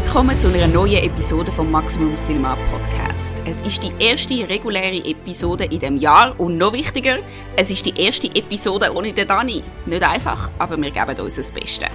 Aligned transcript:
Willkommen 0.00 0.38
zu 0.38 0.46
einer 0.46 0.68
neuen 0.68 1.02
Episode 1.02 1.50
vom 1.50 1.72
Maximum 1.72 2.14
Cinema 2.14 2.56
Podcast. 2.70 3.42
Es 3.44 3.60
ist 3.62 3.82
die 3.82 3.90
erste 3.98 4.48
reguläre 4.48 5.04
Episode 5.04 5.64
in 5.64 5.80
dem 5.80 5.96
Jahr 5.96 6.38
und 6.38 6.56
noch 6.56 6.72
wichtiger, 6.72 7.18
es 7.56 7.68
ist 7.68 7.84
die 7.84 8.00
erste 8.00 8.28
Episode 8.28 8.94
ohne 8.94 9.12
den 9.12 9.26
Dani. 9.26 9.64
Nicht 9.86 10.04
einfach, 10.04 10.52
aber 10.56 10.76
wir 10.76 10.92
geben 10.92 11.18
uns 11.18 11.34
das 11.34 11.50
Beste. 11.50 11.86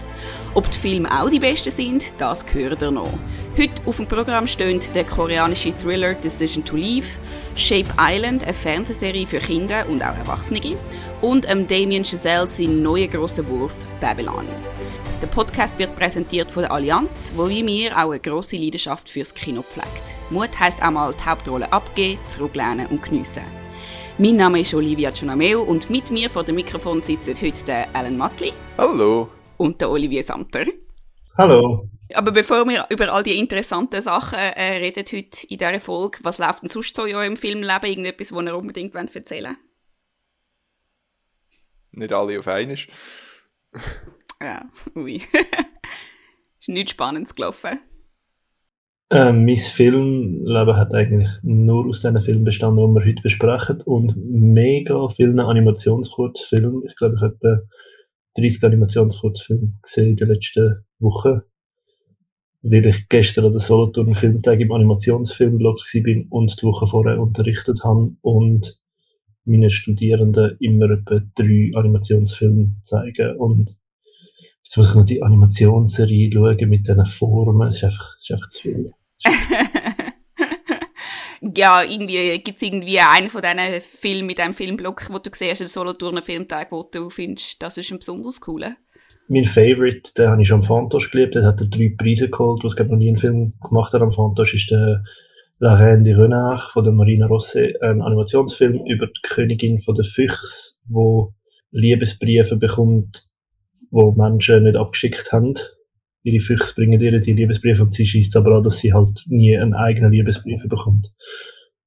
Ob 0.53 0.69
die 0.69 0.79
Filme 0.79 1.09
auch 1.17 1.29
die 1.29 1.39
besten 1.39 1.71
sind, 1.71 2.13
das 2.17 2.45
gehört 2.45 2.81
ihr 2.81 2.91
noch. 2.91 3.13
Heute 3.57 3.81
auf 3.85 3.95
dem 3.95 4.07
Programm 4.07 4.47
stehen 4.47 4.81
der 4.93 5.05
koreanische 5.05 5.75
Thriller 5.77 6.13
Decision 6.13 6.65
to 6.65 6.75
Leave, 6.75 7.07
Shape 7.55 7.87
Island, 7.97 8.43
eine 8.43 8.53
Fernsehserie 8.53 9.25
für 9.25 9.39
Kinder 9.39 9.85
und 9.87 10.03
auch 10.03 10.17
Erwachsene, 10.17 10.77
und 11.21 11.49
ähm, 11.49 11.67
Damien 11.67 12.03
Chazelle 12.03 12.47
sein 12.47 12.81
neuer 12.81 13.07
grosser 13.07 13.47
Wurf 13.47 13.71
Babylon. 14.01 14.45
Der 15.23 15.29
Podcast 15.29 15.79
wird 15.79 15.95
präsentiert 15.95 16.51
von 16.51 16.63
der 16.63 16.73
Allianz, 16.73 17.31
wo 17.37 17.47
wie 17.47 17.63
mir 17.63 17.93
auch 17.93 18.11
eine 18.11 18.19
grosse 18.19 18.57
Leidenschaft 18.57 19.09
fürs 19.09 19.33
Kino 19.33 19.61
pflegt. 19.61 20.17
Mut 20.31 20.59
heisst 20.59 20.83
auch 20.83 20.91
mal 20.91 21.13
die 21.13 21.23
Hauptrolle 21.23 21.71
abgeben, 21.71 22.19
zurücklehnen 22.25 22.87
und 22.87 23.01
geniessen. 23.01 23.43
Mein 24.17 24.35
Name 24.35 24.59
ist 24.59 24.73
Olivia 24.73 25.11
Giunameo 25.11 25.61
und 25.61 25.89
mit 25.89 26.11
mir 26.11 26.29
vor 26.29 26.43
dem 26.43 26.55
Mikrofon 26.55 27.01
sitzen 27.01 27.35
heute 27.41 27.63
der 27.63 27.95
Alan 27.95 28.17
Mattli. 28.17 28.51
Hallo. 28.77 29.29
Und 29.55 29.79
der 29.79 29.91
Olivier 29.91 30.23
Samter. 30.23 30.65
Hallo. 31.37 31.87
Aber 32.13 32.31
bevor 32.33 32.65
wir 32.65 32.85
über 32.89 33.13
all 33.13 33.23
die 33.23 33.39
interessanten 33.39 34.01
Sachen 34.01 34.37
äh, 34.37 34.75
reden 34.79 35.05
heute 35.05 35.47
in 35.47 35.57
dieser 35.57 35.79
Folge, 35.79 36.19
was 36.23 36.37
läuft 36.37 36.63
denn 36.63 36.67
sonst 36.67 36.93
so 36.93 37.05
in 37.05 37.15
eurem 37.15 37.37
Filmleben? 37.37 37.89
Irgendetwas, 37.89 38.33
was 38.33 38.43
ihr 38.43 38.57
unbedingt 38.57 38.93
erzählen 38.93 39.55
wollt? 39.55 39.57
Nicht 41.93 42.11
alle 42.11 42.39
auf 42.39 42.47
einmal. 42.49 42.77
Ja, 44.43 44.69
ui. 44.95 45.21
ist 46.59 46.67
nichts 46.67 46.91
Spannendes 46.91 47.33
gelaufen. 47.33 47.79
Äh, 49.09 49.31
mein 49.31 49.55
Filmleben 49.55 50.75
hat 50.75 50.93
eigentlich 50.93 51.29
nur 51.43 51.85
aus 51.87 52.01
diesen 52.01 52.19
Filmen 52.19 52.43
bestanden, 52.43 52.93
die 52.93 52.99
wir 52.99 53.07
heute 53.07 53.21
besprechen 53.21 53.81
und 53.85 54.15
mega 54.17 55.07
vielen 55.07 55.39
Animationskurzfilmen. 55.39 56.83
Ich 56.85 56.95
glaube, 56.97 57.15
ich 57.15 57.21
habe 57.21 57.35
etwa 57.35 57.59
30 58.35 58.63
Animationskurzfilme 58.65 59.73
gesehen 59.81 60.09
in 60.09 60.15
den 60.17 60.27
letzten 60.27 60.83
Wochen, 60.99 61.41
weil 62.63 62.85
ich 62.85 63.07
gestern 63.07 63.45
an 63.45 63.51
der 63.53 63.61
Solothurn 63.61 64.13
Filmtag 64.13 64.59
im 64.59 64.73
Animationsfilmblock 64.73 65.77
war 65.77 66.25
und 66.31 66.61
die 66.61 66.65
Woche 66.65 66.87
vorher 66.87 67.21
unterrichtet 67.21 67.81
habe 67.85 68.13
und 68.21 68.77
meine 69.45 69.69
Studierenden 69.69 70.57
immer 70.59 70.89
etwa 70.89 71.21
drei 71.35 71.71
Animationsfilme 71.75 72.75
zeigen 72.81 73.37
und 73.37 73.77
Jetzt 74.73 74.77
muss 74.77 74.89
ich 74.89 74.95
noch 74.95 75.05
die 75.05 75.21
Animationsserie 75.21 76.31
schauen 76.33 76.67
mit 76.67 76.87
diesen 76.87 77.05
Formen. 77.05 77.67
Es 77.67 77.75
ist 77.75 77.83
einfach, 77.83 78.15
es 78.15 78.23
ist 78.23 78.31
einfach 78.31 78.49
zu 78.49 78.59
viel. 78.59 78.91
ja, 81.55 81.83
irgendwie 81.83 82.39
gibt 82.39 82.57
es 82.57 82.63
irgendwie 82.63 82.99
einen 82.99 83.29
von 83.29 83.43
diesen 83.43 83.81
Filmen 83.81 84.25
mit 84.25 84.39
einem 84.39 84.55
Filmblock, 84.55 85.11
wo 85.11 85.19
du 85.19 85.29
siehst, 85.31 85.61
den 85.61 85.67
Solothurner 85.67 86.23
Filmtag, 86.23 86.71
wo 86.71 86.89
du 86.91 87.11
findest, 87.11 87.61
das 87.61 87.77
ist 87.77 87.91
ein 87.91 87.99
besonders 87.99 88.41
cooler. 88.41 88.75
Mein 89.27 89.45
Favorite, 89.45 90.11
den 90.17 90.29
habe 90.29 90.41
ich 90.41 90.47
schon 90.47 90.61
am 90.61 90.63
Fantosch 90.63 91.11
geliebt, 91.11 91.35
der 91.35 91.45
hat 91.45 91.61
er 91.61 91.67
drei 91.67 91.93
Preise 91.95 92.31
geholt, 92.31 92.63
was 92.63 92.75
noch 92.75 92.97
nie 92.97 93.09
einen 93.09 93.17
Film 93.17 93.53
gemacht 93.61 93.93
hat 93.93 94.01
am 94.01 94.11
Fantosch, 94.11 94.55
ist 94.55 94.71
der 94.71 95.03
La 95.59 95.75
Reine 95.75 96.01
de 96.01 96.15
Renard 96.15 96.63
von 96.71 96.83
der 96.83 96.93
Marina 96.93 97.27
Rossi, 97.27 97.75
ein 97.79 98.01
Animationsfilm 98.01 98.87
über 98.87 99.05
die 99.05 99.21
Königin 99.21 99.77
von 99.77 99.93
der 99.93 100.03
Füchs, 100.03 100.81
wo 100.87 101.35
Liebesbriefe 101.69 102.55
bekommt 102.55 103.32
wo 103.93 104.11
Menschen 104.11 104.63
nicht 104.63 104.75
abgeschickt 104.75 105.31
haben. 105.31 105.53
Ihre 106.23 106.39
Füchse 106.39 106.73
bringen 106.73 106.99
ihr 106.99 107.19
die 107.19 107.33
Liebesbriefe 107.33 107.83
und 107.83 107.93
sie 107.93 108.05
schießt 108.05 108.35
aber 108.35 108.57
an, 108.57 108.63
dass 108.63 108.79
sie 108.79 108.91
halt 108.91 109.23
nie 109.27 109.55
einen 109.55 109.75
eigenen 109.75 110.11
Liebesbrief 110.11 110.63
bekommt. 110.67 111.13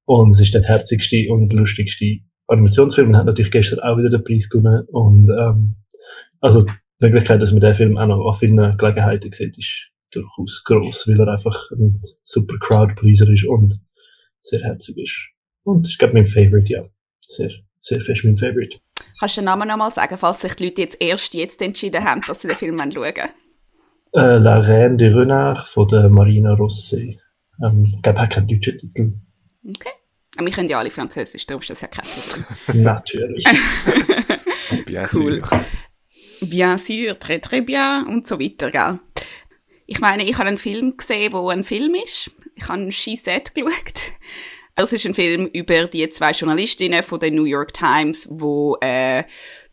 Und 0.05 0.31
es 0.31 0.41
ist 0.41 0.55
der 0.55 0.63
herzigste 0.63 1.27
und 1.31 1.53
lustigste 1.53 2.19
Animationsfilm 2.47 3.09
und 3.09 3.17
hat 3.17 3.27
natürlich 3.27 3.51
gestern 3.51 3.81
auch 3.81 3.99
wieder 3.99 4.11
den 4.11 4.23
Preis 4.23 4.49
gewonnen. 4.49 4.87
Und 4.93 5.31
ähm, 5.31 5.75
also 6.41 6.63
die 6.63 7.07
Möglichkeit, 7.07 7.43
dass 7.43 7.51
man 7.51 7.61
den 7.61 7.75
Film 7.75 7.99
auch 7.99 8.07
noch 8.07 8.25
auf 8.25 8.39
vielen 8.39 8.77
Gelegenheiten 8.79 9.33
sieht, 9.33 9.59
ist 9.59 9.91
durchaus 10.13 10.63
groß, 10.65 11.09
weil 11.09 11.21
er 11.21 11.29
einfach 11.29 11.71
ein 11.73 12.01
super 12.23 12.57
Crowd-Pleaser 12.61 13.29
ist 13.31 13.47
und 13.47 13.81
sehr 14.41 14.63
herzig 14.63 14.97
ist. 14.99 15.29
Und 15.65 15.89
ich 15.89 15.99
glaube 15.99 16.15
mein 16.15 16.27
Favorite, 16.27 16.73
ja. 16.73 16.89
Sehr, 17.21 17.51
sehr 17.81 18.01
fest 18.01 18.23
mein 18.23 18.37
Favorite. 18.37 18.79
Kannst 19.19 19.37
du 19.37 19.41
den 19.41 19.47
Namen 19.47 19.69
nochmal 19.69 19.93
sagen, 19.93 20.19
falls 20.19 20.41
sich 20.41 20.55
die 20.55 20.65
Leute 20.67 20.83
jetzt 20.83 21.01
erst 21.01 21.35
jetzt 21.35 21.63
entschieden 21.63 22.05
haben, 22.05 22.21
dass 22.27 22.43
sie 22.43 22.49
den 22.49 22.57
Film 22.57 22.79
schauen 22.79 22.95
wollen? 22.97 23.15
Äh, 24.13 24.39
La 24.39 24.61
Reine 24.61 24.97
de 24.97 25.13
Renard 25.13 25.67
von 25.69 25.89
der 25.89 26.09
Marina 26.09 26.55
Rossi. 26.55 27.19
Ähm, 27.63 27.93
ich 27.97 28.03
glaube, 28.03 28.19
er 28.19 28.23
hat 28.23 28.31
keinen 28.31 28.49
deutschen 28.49 28.79
Titel. 28.79 29.13
Okay. 29.69 29.91
Aber 30.37 30.47
wir 30.47 30.53
können 30.53 30.69
ja 30.69 30.79
alle 30.79 30.91
Französisch, 30.91 31.47
darum 31.47 31.63
ist 31.63 31.71
das 31.71 31.81
ja 31.81 31.89
kein 31.89 32.05
Problem. 32.05 32.83
Natürlich. 32.85 33.47
bien 34.87 35.09
cool. 35.15 35.43
sûr. 35.43 35.65
Bien 36.43 36.79
sûr, 36.79 37.19
très 37.19 37.39
très 37.41 37.63
bien 37.63 38.07
und 38.07 38.27
so 38.27 38.39
weiter, 38.39 38.71
gell? 38.71 39.01
Ich 39.87 40.01
meine, 40.01 40.25
ich 40.25 40.37
habe 40.37 40.49
einen 40.49 40.59
Film 40.59 40.97
gesehen, 40.97 41.33
wo 41.33 41.49
ein 41.49 41.65
Film 41.65 41.95
ist. 41.95 42.31
Ich 42.55 42.69
habe 42.69 42.91
She 42.93 43.17
Said 43.17 43.55
geschaut. 43.55 44.13
Es 44.79 44.93
ist 44.93 45.07
ein 45.07 45.15
Film 45.15 45.47
über 45.47 45.87
die 45.87 46.07
zwei 46.11 46.33
Journalistinnen 46.33 47.03
von 47.03 47.19
der 47.19 47.31
New 47.31 47.45
York 47.45 47.73
Times, 47.73 48.29
wo 48.31 48.77
äh, 48.83 49.25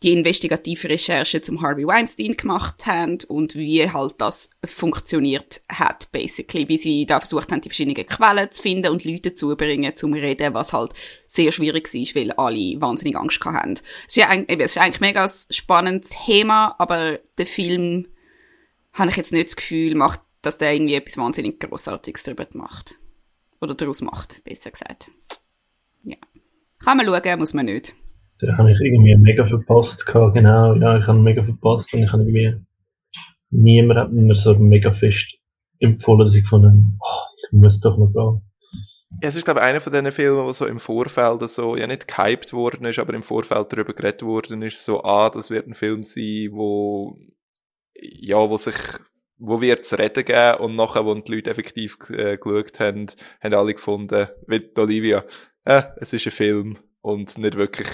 die 0.02 0.14
investigative 0.14 0.88
Recherche 0.88 1.42
zum 1.42 1.60
Harvey 1.60 1.86
Weinstein 1.86 2.32
gemacht 2.32 2.86
haben 2.86 3.18
und 3.28 3.54
wie 3.54 3.90
halt 3.90 4.14
das 4.16 4.48
funktioniert 4.64 5.60
hat, 5.70 6.10
basically, 6.10 6.66
wie 6.70 6.78
sie 6.78 7.04
da 7.04 7.20
versucht 7.20 7.52
haben, 7.52 7.60
die 7.60 7.68
verschiedenen 7.68 8.06
Quellen 8.06 8.50
zu 8.50 8.62
finden 8.62 8.92
und 8.92 9.04
Leute 9.04 9.34
zu 9.34 9.54
bringen, 9.54 9.94
zum 9.94 10.14
reden, 10.14 10.54
was 10.54 10.72
halt 10.72 10.94
sehr 11.28 11.52
schwierig 11.52 11.92
war, 11.92 12.22
weil 12.22 12.32
alle 12.32 12.80
wahnsinnig 12.80 13.18
Angst 13.18 13.44
hatten. 13.44 13.74
Es 13.74 13.82
ist, 14.06 14.16
ja 14.16 14.28
eigentlich, 14.30 14.58
es 14.58 14.74
ist 14.74 14.78
eigentlich 14.78 15.02
ein 15.02 15.06
mega 15.08 15.28
spannendes 15.28 16.12
Thema, 16.24 16.76
aber 16.78 17.18
der 17.36 17.46
Film, 17.46 18.06
habe 18.94 19.10
ich 19.10 19.16
jetzt 19.18 19.32
nicht 19.32 19.48
das 19.48 19.56
Gefühl, 19.56 19.96
macht, 19.96 20.22
dass 20.40 20.56
der 20.56 20.72
irgendwie 20.72 20.94
etwas 20.94 21.18
wahnsinnig 21.18 21.60
Grossartiges 21.60 22.22
darüber 22.22 22.46
macht. 22.54 22.96
Oder 23.64 23.74
daraus 23.74 24.02
macht, 24.02 24.44
besser 24.44 24.70
gesagt. 24.70 25.10
Ja. 26.02 26.16
Kann 26.84 26.98
man 26.98 27.06
schauen, 27.06 27.38
muss 27.38 27.54
man 27.54 27.64
nicht. 27.64 27.94
Da 28.38 28.58
habe 28.58 28.72
ich 28.72 28.78
irgendwie 28.78 29.16
mega 29.16 29.46
verpasst. 29.46 30.04
Gehabt. 30.04 30.34
Genau, 30.34 30.74
ja, 30.74 30.98
ich 30.98 31.06
habe 31.06 31.18
mega 31.18 31.42
verpasst 31.42 31.94
und 31.94 32.02
ich 32.02 32.12
habe 32.12 32.24
irgendwie. 32.24 32.60
Niemand 33.48 34.00
hat 34.00 34.12
mir 34.12 34.34
so 34.34 34.54
mega 34.58 34.92
fest 34.92 35.38
empfohlen, 35.78 36.26
dass 36.26 36.34
ich 36.34 36.42
gefunden 36.42 36.98
oh, 37.00 37.20
ich 37.42 37.52
muss 37.52 37.80
doch 37.80 37.96
noch 37.96 38.12
gehen. 38.12 38.42
Ja, 39.22 39.28
es 39.28 39.36
ist, 39.36 39.46
glaube 39.46 39.60
ich, 39.60 39.66
einer 39.66 39.80
von 39.80 39.92
diesen 39.94 40.12
Filmen, 40.12 40.44
wo 40.44 40.52
so 40.52 40.66
im 40.66 40.78
Vorfeld 40.80 41.48
so, 41.48 41.74
ja 41.74 41.86
nicht 41.86 42.06
gehypt 42.06 42.52
worden 42.52 42.84
ist, 42.84 42.98
aber 42.98 43.14
im 43.14 43.22
Vorfeld 43.22 43.72
darüber 43.72 43.94
geredet 43.94 44.22
worden 44.22 44.60
ist, 44.60 44.84
so, 44.84 45.02
ah, 45.04 45.30
das 45.30 45.48
wird 45.48 45.68
ein 45.68 45.74
Film 45.74 46.02
sein, 46.02 46.50
wo, 46.50 47.16
ja, 47.94 48.36
wo 48.36 48.58
sich, 48.58 48.76
wo 49.38 49.60
wird 49.60 49.80
es 49.80 49.98
reden 49.98 50.24
geben 50.24 50.58
und 50.60 50.76
nachher, 50.76 51.04
wo 51.04 51.14
die 51.14 51.32
Leute 51.32 51.50
effektiv 51.50 51.98
äh, 52.10 52.36
geschaut 52.36 52.80
haben, 52.80 53.06
haben 53.42 53.54
alle 53.54 53.74
gefunden, 53.74 54.28
wie 54.46 54.70
Olivia, 54.76 55.24
äh, 55.64 55.82
es 55.96 56.12
ist 56.12 56.26
ein 56.26 56.32
Film 56.32 56.78
und 57.00 57.36
nicht 57.38 57.56
wirklich, 57.56 57.88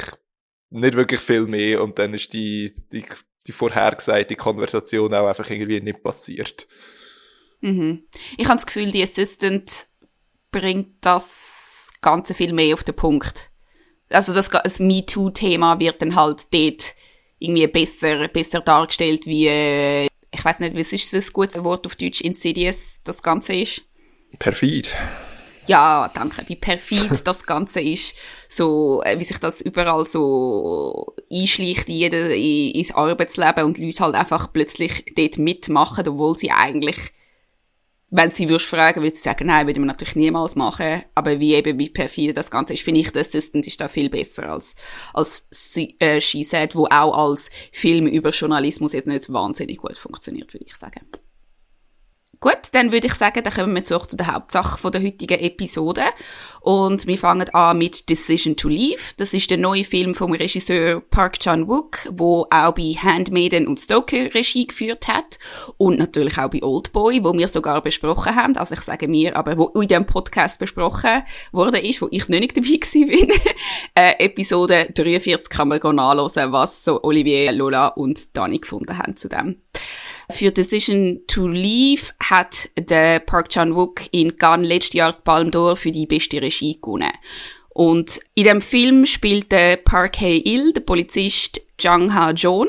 nicht 0.70 0.94
wirklich 0.94 1.20
viel 1.20 1.46
mehr 1.46 1.82
und 1.82 1.98
dann 1.98 2.14
ist 2.14 2.32
die, 2.32 2.72
die, 2.92 3.04
die 3.46 3.52
vorhergesagte 3.52 4.36
Konversation 4.36 5.14
auch 5.14 5.26
einfach 5.26 5.48
irgendwie 5.48 5.80
nicht 5.80 6.02
passiert. 6.02 6.66
Mhm. 7.60 8.04
Ich 8.36 8.46
habe 8.46 8.56
das 8.56 8.66
Gefühl, 8.66 8.90
die 8.90 9.02
Assistant 9.02 9.88
bringt 10.50 10.96
das 11.04 11.92
Ganze 12.00 12.34
viel 12.34 12.52
mehr 12.52 12.74
auf 12.74 12.84
den 12.84 12.96
Punkt. 12.96 13.50
Also 14.08 14.34
das, 14.34 14.48
das 14.48 14.80
MeToo-Thema 14.80 15.78
wird 15.78 16.02
dann 16.02 16.16
halt 16.16 16.52
dort 16.52 16.94
irgendwie 17.38 17.66
besser, 17.68 18.28
besser 18.28 18.60
dargestellt, 18.60 19.24
wie, 19.26 19.46
äh, 19.46 20.09
ich 20.32 20.44
weiß 20.44 20.60
nicht, 20.60 20.76
was 20.76 20.92
ist 20.92 21.12
das 21.12 21.32
gute 21.32 21.64
Wort 21.64 21.86
auf 21.86 21.96
Deutsch, 21.96 22.20
insidious 22.20 23.00
das 23.04 23.22
Ganze 23.22 23.54
ist? 23.54 23.82
Perfid. 24.38 24.94
Ja, 25.66 26.10
danke. 26.14 26.42
Wie 26.48 26.56
perfid 26.56 27.10
das 27.24 27.44
Ganze 27.44 27.80
ist, 27.80 28.16
so 28.48 29.02
äh, 29.04 29.18
wie 29.18 29.24
sich 29.24 29.38
das 29.38 29.60
überall 29.60 30.06
so 30.06 31.14
einschleicht 31.30 31.88
in 31.88 31.94
jeder, 31.94 32.34
in, 32.34 32.72
ins 32.72 32.92
Arbeitsleben 32.94 33.64
und 33.64 33.78
Leute 33.78 34.02
halt 34.02 34.14
einfach 34.14 34.52
plötzlich 34.52 35.04
dort 35.16 35.38
mitmachen, 35.38 36.08
obwohl 36.08 36.38
sie 36.38 36.50
eigentlich 36.50 36.96
wenn 38.10 38.30
sie 38.30 38.48
würdest 38.48 38.68
fragen, 38.68 39.02
würde 39.02 39.16
sie 39.16 39.22
sagen, 39.22 39.46
nein, 39.46 39.66
würde 39.66 39.80
man 39.80 39.86
natürlich 39.86 40.16
niemals 40.16 40.56
machen. 40.56 41.02
Aber 41.14 41.38
wie 41.38 41.54
eben, 41.54 41.78
wie 41.78 41.90
perfide 41.90 42.34
das 42.34 42.50
Ganze 42.50 42.74
ist, 42.74 42.82
finde 42.82 43.00
ich, 43.00 43.12
der 43.12 43.22
Assistant 43.22 43.66
ist 43.66 43.80
da 43.80 43.88
viel 43.88 44.10
besser 44.10 44.50
als, 44.50 44.74
als 45.14 45.46
sie, 45.50 45.96
äh, 46.00 46.20
She 46.20 46.44
Said, 46.44 46.74
wo 46.74 46.86
auch 46.86 47.16
als 47.16 47.50
Film 47.72 48.06
über 48.06 48.30
Journalismus 48.30 48.92
jetzt 48.92 49.06
nicht 49.06 49.32
wahnsinnig 49.32 49.78
gut 49.78 49.96
funktioniert, 49.96 50.52
würde 50.52 50.66
ich 50.66 50.74
sagen. 50.74 51.06
Gut, 52.42 52.70
dann 52.72 52.90
würde 52.90 53.06
ich 53.06 53.12
sagen, 53.16 53.44
dann 53.44 53.52
kommen 53.52 53.74
wir 53.74 53.84
zurück 53.84 54.10
zu 54.10 54.16
der 54.16 54.32
Hauptsache 54.32 54.90
der 54.90 55.02
heutigen 55.02 55.38
Episode. 55.38 56.00
Und 56.62 57.06
wir 57.06 57.18
fangen 57.18 57.50
an 57.50 57.76
mit 57.76 58.08
Decision 58.08 58.56
to 58.56 58.70
Leave. 58.70 59.02
Das 59.18 59.34
ist 59.34 59.50
der 59.50 59.58
neue 59.58 59.84
Film 59.84 60.14
vom 60.14 60.32
Regisseur 60.32 61.00
Park 61.00 61.38
Chan-wook, 61.38 62.08
wo 62.12 62.46
auch 62.50 62.72
bei 62.72 62.94
Handmaiden 62.94 63.66
und 63.66 63.78
Stoker 63.78 64.32
Regie 64.34 64.66
geführt 64.66 65.06
hat. 65.06 65.38
Und 65.76 65.98
natürlich 65.98 66.38
auch 66.38 66.48
bei 66.48 66.62
Oldboy, 66.62 67.22
wo 67.22 67.34
wir 67.34 67.46
sogar 67.46 67.82
besprochen 67.82 68.34
haben. 68.34 68.56
Also 68.56 68.74
ich 68.74 68.80
sage 68.80 69.06
mir, 69.06 69.36
aber 69.36 69.58
wo 69.58 69.66
in 69.78 69.88
diesem 69.88 70.06
Podcast 70.06 70.58
besprochen 70.58 71.22
wurde 71.52 71.78
ist, 71.78 72.00
wo 72.00 72.08
ich 72.10 72.26
nicht 72.30 72.56
dabei 72.56 72.78
bin. 73.06 73.28
äh, 73.94 74.14
Episode 74.18 74.88
43 74.94 75.50
kann 75.50 75.68
man 75.68 75.78
nachlesen, 75.94 76.52
was 76.52 76.86
so 76.86 77.02
Olivier, 77.02 77.52
Lola 77.52 77.88
und 77.88 78.34
Dani 78.34 78.60
gefunden 78.60 78.96
haben 78.96 79.14
zu 79.14 79.28
dem. 79.28 79.60
Für 80.30 80.50
Decision 80.50 81.20
to 81.26 81.48
Leave 81.48 82.12
hat 82.22 82.70
der 82.78 83.20
Park 83.20 83.48
Chan-wook 83.48 84.02
in 84.12 84.36
Cannes 84.36 84.68
letztes 84.68 84.94
Jahr 84.94 85.12
die 85.12 85.22
Palme 85.22 85.50
d'Or 85.50 85.76
für 85.76 85.92
die 85.92 86.06
beste 86.06 86.40
Regie 86.40 86.78
gewonnen. 86.80 87.12
Und 87.70 88.20
in 88.34 88.44
dem 88.44 88.60
Film 88.60 89.06
spielt 89.06 89.52
der 89.52 89.76
Park 89.76 90.20
Hae-il, 90.20 90.72
der 90.72 90.82
Polizist 90.82 91.60
Jang 91.78 92.14
Ha-jeon, 92.14 92.68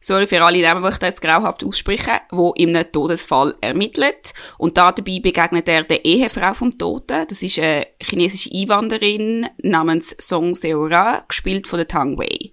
sorry 0.00 0.26
für 0.26 0.42
alle 0.42 0.62
Namen, 0.62 0.82
die 0.82 0.88
ich 0.88 1.02
jetzt 1.02 1.22
grauhaft 1.22 1.64
ausspreche, 1.64 2.20
wo 2.30 2.52
in 2.52 2.74
einem 2.74 2.90
Todesfall 2.90 3.54
ermittelt. 3.60 4.32
Und 4.56 4.76
da 4.76 4.92
dabei 4.92 5.20
begegnet 5.20 5.68
er 5.68 5.84
der 5.84 6.04
Ehefrau 6.04 6.54
vom 6.54 6.78
Toten. 6.78 7.26
Das 7.28 7.42
ist 7.42 7.58
eine 7.58 7.86
chinesische 8.00 8.50
Einwanderin 8.52 9.46
namens 9.58 10.16
Song 10.20 10.54
Seo-ra, 10.54 11.24
gespielt 11.28 11.66
von 11.66 11.78
der 11.78 11.88
Tang 11.88 12.18
Wei. 12.18 12.52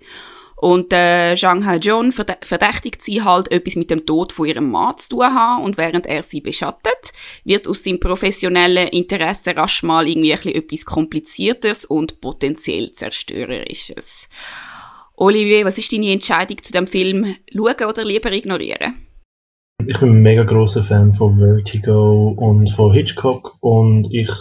Und 0.65 0.91
äh, 0.93 1.35
Zhang 1.35 1.63
Ha-jeon 1.63 2.11
verdächtigt 2.11 2.99
sie 2.99 3.21
halt, 3.21 3.51
etwas 3.51 3.75
mit 3.75 3.91
dem 3.91 4.03
Tod 4.03 4.31
von 4.31 4.47
ihrem 4.47 4.71
Mann 4.71 4.97
zu 4.97 5.09
tun 5.09 5.25
haben. 5.25 5.63
Und 5.63 5.77
während 5.77 6.07
er 6.07 6.23
sie 6.23 6.41
beschattet, 6.41 7.13
wird 7.43 7.67
aus 7.67 7.83
seinem 7.83 7.99
professionellen 7.99 8.87
Interesse 8.87 9.55
rasch 9.55 9.83
mal 9.83 10.07
irgendwie 10.07 10.31
etwas 10.55 10.83
Kompliziertes 10.83 11.85
und 11.85 12.19
potenziell 12.19 12.91
Zerstörerisches. 12.93 14.27
Olivier, 15.15 15.65
was 15.65 15.77
ist 15.77 15.93
deine 15.93 16.11
Entscheidung 16.11 16.57
zu 16.59 16.73
dem 16.73 16.87
Film? 16.87 17.35
Schauen 17.53 17.87
oder 17.87 18.03
lieber 18.03 18.31
ignorieren? 18.31 19.05
Ich 19.85 19.99
bin 19.99 20.13
ein 20.13 20.21
mega 20.23 20.45
großer 20.45 20.81
Fan 20.81 21.13
von 21.13 21.37
Vertigo 21.37 22.29
und 22.29 22.71
von 22.71 22.91
Hitchcock 22.91 23.55
und 23.59 24.07
ich 24.11 24.31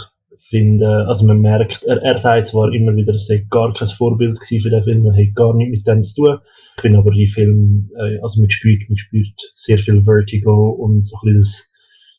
finde, 0.48 1.06
also 1.08 1.26
man 1.26 1.40
merkt, 1.40 1.84
er, 1.84 2.02
er 2.02 2.18
sagt 2.18 2.48
zwar 2.48 2.72
immer 2.72 2.94
wieder, 2.94 3.14
es 3.14 3.26
sei 3.26 3.46
gar 3.50 3.72
kein 3.72 3.88
Vorbild 3.88 4.38
für 4.38 4.70
den 4.70 4.82
Film, 4.82 5.06
er 5.06 5.16
hat 5.16 5.34
gar 5.34 5.54
nichts 5.54 5.78
mit 5.78 5.86
dem 5.86 6.04
zu 6.04 6.14
tun. 6.14 6.38
Ich 6.76 6.82
finde 6.82 6.98
aber 6.98 7.10
die 7.12 7.28
Film, 7.28 7.90
äh, 7.96 8.18
also 8.22 8.40
man 8.40 8.50
spürt, 8.50 8.82
man 8.88 8.96
spürt 8.96 9.52
sehr 9.54 9.78
viel 9.78 10.02
Vertigo 10.02 10.70
und 10.70 11.06
so 11.06 11.16
ein 11.16 11.32
bisschen 11.32 11.70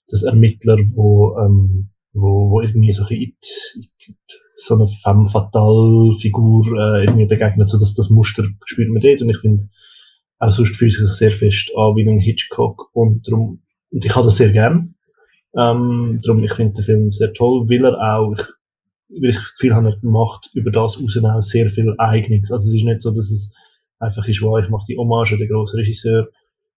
das, 0.10 0.22
das 0.22 0.24
Ermittler, 0.24 0.78
wo, 0.96 1.38
ähm, 1.40 1.90
wo, 2.14 2.50
wo 2.50 2.62
irgendwie 2.62 2.94
so 2.94 3.04
ein 3.04 3.10
bisschen 3.10 4.18
so 4.58 4.76
eine 4.76 4.88
femme 4.88 5.28
fatale 5.28 6.14
Figur 6.16 6.66
äh, 6.66 7.04
irgendwie 7.04 7.28
begegnet, 7.28 7.70
so 7.70 7.78
dass 7.78 7.94
das 7.94 8.10
Muster 8.10 8.46
spürt 8.66 8.90
man 8.90 9.02
dort 9.02 9.22
und 9.22 9.30
ich 9.30 9.40
finde, 9.40 9.70
auch 10.40 10.52
sonst 10.52 10.76
fühlt 10.76 10.94
sich 10.94 11.08
sehr 11.10 11.32
fest 11.32 11.72
an 11.76 11.96
wie 11.96 12.10
ein 12.10 12.20
Hitchcock 12.20 12.90
und 12.94 13.28
darum, 13.28 13.62
und 13.92 14.04
ich 14.04 14.16
habe 14.16 14.26
das 14.26 14.38
sehr 14.38 14.52
gern 14.52 14.95
ähm, 15.58 16.20
darum, 16.24 16.44
ich 16.44 16.54
finde 16.54 16.74
den 16.74 16.84
Film 16.84 17.12
sehr 17.12 17.34
toll, 17.34 17.70
weil 17.70 17.86
er 17.86 18.18
auch, 18.18 18.34
ich, 18.34 18.46
weil 19.22 19.30
ich 19.30 19.38
Gefühl 19.38 19.74
habe, 19.74 19.90
er 19.90 20.10
macht 20.10 20.50
über 20.54 20.72
das 20.72 21.00
raus 21.00 21.18
auch 21.18 21.42
sehr 21.42 21.70
viel 21.70 21.94
Eigenes. 21.98 22.52
Also 22.52 22.68
es 22.70 22.76
ist 22.76 22.84
nicht 22.84 23.02
so, 23.02 23.12
dass 23.12 23.32
es 23.32 23.52
einfach 24.00 24.28
ist, 24.28 24.42
wow, 24.42 24.60
ich 24.62 24.70
mache 24.70 24.86
die 24.88 24.98
Hommage 24.98 25.34
an 25.34 25.40
den 25.40 25.50
grossen 25.50 25.78
Regisseur, 25.78 26.28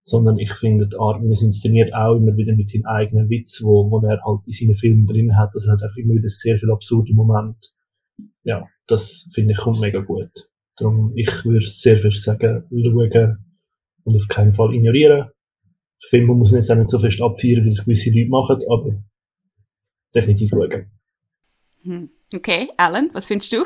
sondern 0.02 0.38
ich 0.38 0.52
finde, 0.52 0.88
die 0.88 0.96
Art, 0.96 1.22
wie 1.22 1.30
es 1.30 1.42
inszeniert, 1.42 1.92
auch 1.92 2.16
immer 2.16 2.36
wieder 2.36 2.54
mit 2.54 2.68
seinem 2.68 2.86
eigenen 2.86 3.28
Witz, 3.28 3.60
wo, 3.62 3.90
wo 3.90 3.98
er 4.06 4.20
halt 4.24 4.40
in 4.46 4.52
seinen 4.52 4.74
Filmen 4.74 5.04
drin 5.04 5.36
hat. 5.36 5.50
Das 5.54 5.66
hat 5.68 5.82
einfach 5.82 5.96
immer 5.96 6.14
wieder 6.14 6.28
sehr 6.28 6.56
viel 6.56 6.70
absurde 6.70 7.12
Momente. 7.12 7.68
Ja, 8.44 8.66
das 8.86 9.28
finde 9.32 9.52
ich 9.52 9.58
kommt 9.58 9.80
mega 9.80 10.00
gut. 10.00 10.48
Darum, 10.76 11.12
ich 11.16 11.44
würde 11.44 11.66
sehr 11.66 11.98
viel 11.98 12.12
sagen, 12.12 12.64
schauen 12.70 13.38
und 14.04 14.16
auf 14.16 14.28
keinen 14.28 14.52
Fall 14.52 14.74
ignorieren. 14.74 15.28
Ich 16.00 16.10
finde, 16.10 16.28
man 16.28 16.38
muss 16.38 16.52
nicht, 16.52 16.70
auch 16.70 16.76
nicht 16.76 16.90
so 16.90 16.98
fest 16.98 17.20
abfeiern, 17.20 17.64
wie 17.64 17.70
das 17.70 17.84
gewisse 17.84 18.10
Leute 18.10 18.28
machen, 18.28 18.58
aber 18.70 19.02
definitiv 20.14 20.50
schauen. 20.50 20.90
Hm. 21.82 22.10
Okay, 22.34 22.68
Alan, 22.76 23.10
was 23.12 23.26
findest 23.26 23.52
du? 23.52 23.64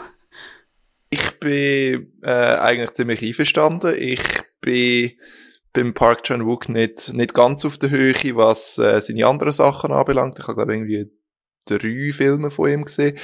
Ich 1.11 1.39
bin 1.41 2.13
äh, 2.23 2.31
eigentlich 2.31 2.93
ziemlich 2.93 3.23
einverstanden. 3.23 3.95
Ich 3.99 4.23
bin 4.61 5.13
beim 5.73 5.95
Park 5.95 6.25
Chan-wook 6.25 6.69
nicht, 6.69 7.13
nicht 7.13 7.35
ganz 7.35 7.65
auf 7.65 7.79
der 7.79 7.91
Höhe, 7.91 8.15
was 8.35 8.79
äh, 8.79 9.01
seine 9.01 9.27
anderen 9.27 9.53
Sachen 9.53 9.93
anbelangt. 9.93 10.39
Ich 10.39 10.47
habe, 10.47 10.57
glaube 10.57 10.75
irgendwie 10.75 11.11
drei 11.67 12.13
Filme 12.13 12.51
von 12.51 12.71
ihm 12.71 12.85
gesehen. 12.85 13.19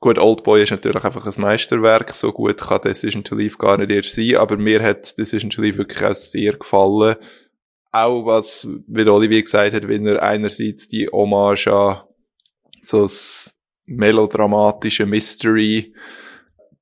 Gut, 0.00 0.18
Oldboy 0.18 0.62
ist 0.62 0.70
natürlich 0.70 1.04
einfach 1.04 1.26
ein 1.26 1.40
Meisterwerk. 1.40 2.12
So 2.14 2.32
gut 2.32 2.58
kann 2.58 2.80
Decision 2.80 3.24
to 3.24 3.34
Leave 3.34 3.56
gar 3.58 3.78
nicht 3.78 3.90
erst 3.90 4.14
sein. 4.14 4.36
Aber 4.36 4.56
mir 4.56 4.82
hat 4.82 5.16
Decision 5.18 5.50
to 5.50 5.62
Leave 5.62 5.78
wirklich 5.78 6.02
auch 6.02 6.14
sehr 6.14 6.52
gefallen 6.52 7.16
auch 8.04 8.26
was, 8.26 8.66
wie 8.86 9.08
Olivier 9.08 9.42
gesagt 9.42 9.74
hat, 9.74 9.88
wenn 9.88 10.06
er 10.06 10.22
einerseits 10.22 10.88
die 10.88 11.08
Hommage 11.08 11.68
an 11.68 12.00
so 12.82 13.02
das 13.02 13.60
melodramatische 13.86 15.06
Mystery 15.06 15.94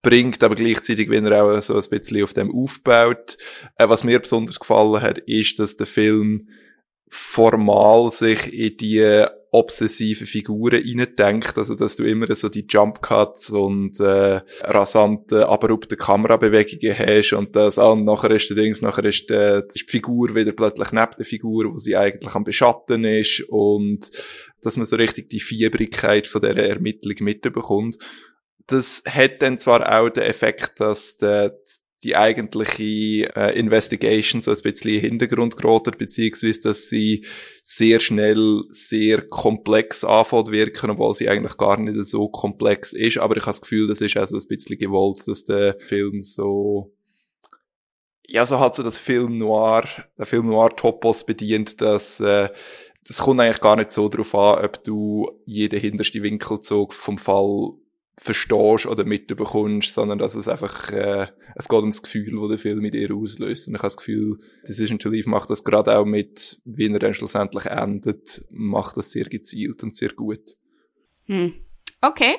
bringt, 0.02 0.43
aber 0.43 0.55
gleichzeitig, 0.55 1.11
wenn 1.11 1.26
er 1.26 1.44
auch 1.44 1.61
so 1.61 1.75
ein 1.75 1.82
bisschen 1.90 2.22
auf 2.22 2.34
dem 2.34 2.55
aufbaut. 2.55 3.37
Äh, 3.76 3.88
was 3.88 4.05
mir 4.05 4.19
besonders 4.20 4.61
gefallen 4.61 5.02
hat, 5.02 5.19
ist, 5.19 5.58
dass 5.58 5.76
der 5.76 5.87
Film 5.87 6.49
formal 7.08 8.11
sich 8.11 8.52
in 8.52 8.76
die 8.76 9.26
obsessive 9.55 10.27
Figuren 10.27 10.83
reindenkt, 10.83 11.56
also 11.56 11.77
dass 11.77 11.95
du 11.95 12.03
immer 12.03 12.33
so 12.35 12.49
die 12.49 12.67
Jump 12.69 13.01
Cuts 13.03 13.51
und 13.51 14.01
äh, 14.01 14.41
rasante, 14.62 15.49
abrupte 15.49 15.97
Kamerabewegungen 15.97 16.99
hast 16.99 17.35
und 17.35 17.55
das 17.55 17.79
ah, 17.79 17.91
und 17.91 18.05
nachher 18.05 18.33
ist 18.33 18.51
der 18.51 18.56
Dings, 18.56 18.83
nachher 18.83 19.05
ist 19.05 19.31
äh, 19.31 19.62
die 19.73 19.85
Figur 19.87 20.35
wieder 20.35 20.51
plötzlich 20.51 20.91
neben 20.91 21.12
der 21.17 21.25
Figur, 21.25 21.73
wo 21.73 21.79
sie 21.79 21.97
eigentlich 21.97 22.35
am 22.35 22.43
Beschatten 22.43 23.05
ist 23.05 23.45
und 23.49 24.11
dass 24.61 24.77
man 24.77 24.87
so 24.87 24.97
richtig 24.97 25.31
die 25.31 25.39
Fiebrigkeit 25.39 26.27
von 26.27 26.41
der 26.41 26.57
Ermittlung 26.57 27.17
mitbekommt. 27.21 27.97
Das 28.67 29.05
hat 29.07 29.41
dann 29.41 29.61
zwar 29.61 30.00
auch 30.00 30.09
den 30.09 30.25
Effekt, 30.25 30.81
dass 30.81 31.17
der, 31.17 31.57
die 32.05 32.17
eigentliche 32.17 33.35
äh, 33.35 33.59
Investigation 33.59 34.43
so 34.43 34.51
ein 34.51 34.61
bisschen 34.62 35.01
Hintergrund 35.01 35.56
geraten, 35.56 35.95
beziehungsweise 35.99 36.61
dass 36.61 36.89
sie 36.89 37.25
sehr 37.62 37.99
schnell 37.99 38.62
sehr 38.69 39.23
komplex 39.23 40.05
anfängt 40.05 40.53
wirken, 40.53 40.91
obwohl 40.91 41.15
sie 41.15 41.29
eigentlich 41.29 41.56
gar 41.56 41.79
nicht 41.81 42.05
so 42.05 42.29
komplex 42.29 42.93
ist. 42.93 43.19
Aber 43.19 43.37
ich 43.37 43.43
habe 43.43 43.51
das 43.51 43.62
Gefühl, 43.62 43.89
das 43.89 44.01
ist 44.01 44.17
auch 44.17 44.27
so 44.27 44.37
ein 44.37 44.47
bisschen 44.47 44.79
gewollt, 44.79 45.27
dass 45.27 45.45
der 45.45 45.77
Film 45.81 46.21
so 46.21 46.93
ja, 48.26 48.47
so 48.47 48.59
hat 48.59 48.75
so 48.75 48.83
das 48.83 48.97
Film 48.97 49.37
Noir, 49.37 49.85
der 50.19 50.26
Film 50.26 50.47
Noir 50.47 50.75
Topos 50.75 51.25
bedient, 51.26 51.81
dass 51.83 52.21
äh, 52.21 52.49
das 53.07 53.19
kommt 53.19 53.40
eigentlich 53.40 53.61
gar 53.61 53.76
nicht 53.76 53.90
so 53.90 54.09
darauf 54.09 54.35
an, 54.35 54.64
ob 54.64 54.83
du 54.83 55.31
jeden 55.45 55.78
hintersten 55.78 56.23
Winkelzug 56.23 56.95
vom 56.95 57.19
Fall 57.19 57.73
verstehst 58.21 58.87
oder 58.87 59.04
mitbekommst, 59.04 59.92
sondern 59.92 60.18
dass 60.18 60.35
es 60.35 60.49
einfach, 60.49 60.90
äh, 60.90 61.26
es 61.56 61.68
geht 61.68 61.80
ums 61.80 62.02
Gefühl, 62.02 62.38
das 62.40 62.49
der 62.49 62.59
Film 62.59 62.80
mit 62.80 62.94
dir 62.94 63.14
auslöst. 63.14 63.68
Und 63.68 63.75
ich 63.75 63.78
habe 63.78 63.87
das 63.87 63.97
Gefühl, 63.97 64.38
Decision 64.66 64.99
to 64.99 65.09
Leave 65.09 65.28
macht 65.28 65.50
das 65.50 65.64
gerade 65.64 65.99
auch 65.99 66.04
mit, 66.04 66.61
wie 66.64 66.92
er 66.92 66.99
dann 66.99 67.14
schlussendlich 67.14 67.66
endet, 67.66 68.44
macht 68.50 68.97
das 68.97 69.11
sehr 69.11 69.25
gezielt 69.25 69.83
und 69.83 69.94
sehr 69.94 70.11
gut. 70.11 70.56
Hm. 71.26 71.54
Okay 72.00 72.37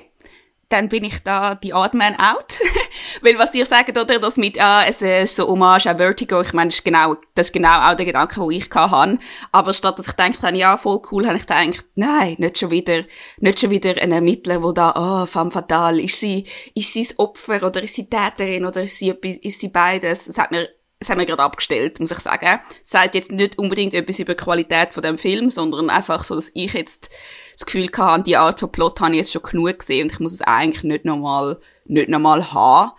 dann 0.69 0.89
bin 0.89 1.03
ich 1.03 1.23
da 1.23 1.55
die 1.55 1.73
Odd 1.73 1.95
Man 1.95 2.15
Out. 2.15 2.59
Weil 3.21 3.37
was 3.37 3.53
ihr 3.53 3.65
sagt, 3.65 3.97
oder, 3.97 4.19
das 4.19 4.37
mit, 4.37 4.59
ah, 4.59 4.85
es 4.87 5.01
ist 5.01 5.35
so 5.35 5.47
Hommage 5.47 5.87
an 5.87 5.97
Vertigo, 5.97 6.41
ich 6.41 6.53
meine, 6.53 6.69
das 6.69 6.77
ist 6.77 6.85
genau, 6.85 7.15
das 7.33 7.47
ist 7.47 7.53
genau 7.53 7.91
auch 7.91 7.95
der 7.95 8.05
Gedanke, 8.05 8.39
den 8.39 8.51
ich 8.51 8.69
hatte. 8.73 9.19
Aber 9.51 9.73
statt 9.73 9.99
dass 9.99 10.07
ich 10.07 10.13
denke, 10.13 10.39
dann, 10.41 10.55
ja, 10.55 10.77
voll 10.77 11.01
cool, 11.11 11.27
habe 11.27 11.37
ich 11.37 11.45
gedacht, 11.45 11.85
nein, 11.95 12.35
nicht 12.37 12.57
schon 12.57 12.71
wieder, 12.71 13.03
nicht 13.37 13.59
schon 13.59 13.69
wieder 13.69 13.95
ein 14.01 14.11
Ermittler, 14.11 14.63
wo 14.63 14.71
da, 14.71 14.91
ah, 14.91 15.23
oh, 15.23 15.25
femme 15.25 15.51
fatale, 15.51 16.01
ist 16.01 16.19
sie, 16.19 16.45
ist 16.73 16.93
sie 16.93 17.03
das 17.03 17.19
Opfer 17.19 17.63
oder 17.63 17.83
ist 17.83 17.95
sie 17.95 18.09
Täterin 18.09 18.65
oder 18.65 18.83
ist 18.83 18.97
sie, 18.97 19.09
ist 19.09 19.59
sie 19.59 19.69
beides? 19.69 20.25
Das 20.25 20.37
hat 20.37 20.51
mir 20.51 20.69
das 20.99 21.09
haben 21.09 21.19
wir 21.19 21.25
gerade 21.25 21.43
abgestellt, 21.43 21.99
muss 21.99 22.11
ich 22.11 22.19
sagen. 22.19 22.59
Das 22.79 22.89
sagt 22.89 23.15
jetzt 23.15 23.31
nicht 23.31 23.57
unbedingt 23.59 23.93
etwas 23.93 24.19
über 24.19 24.33
die 24.33 24.43
Qualität 24.43 24.93
von 24.93 25.03
dem 25.03 25.17
Film, 25.17 25.49
sondern 25.49 25.89
einfach 25.89 26.23
so, 26.23 26.35
dass 26.35 26.51
ich 26.53 26.73
jetzt 26.73 27.09
das 27.53 27.65
Gefühl 27.65 27.89
hatte, 27.97 28.23
die 28.23 28.37
Art 28.37 28.59
von 28.59 28.71
Plot 28.71 29.01
habe 29.01 29.11
ich 29.11 29.19
jetzt 29.19 29.33
schon 29.33 29.43
genug 29.43 29.79
gesehen 29.79 30.03
und 30.03 30.13
ich 30.13 30.19
muss 30.19 30.33
es 30.33 30.41
eigentlich 30.41 30.83
nicht 30.83 31.05
nochmal, 31.05 31.59
nicht 31.85 32.09
nochmal 32.09 32.51
haben. 32.53 32.91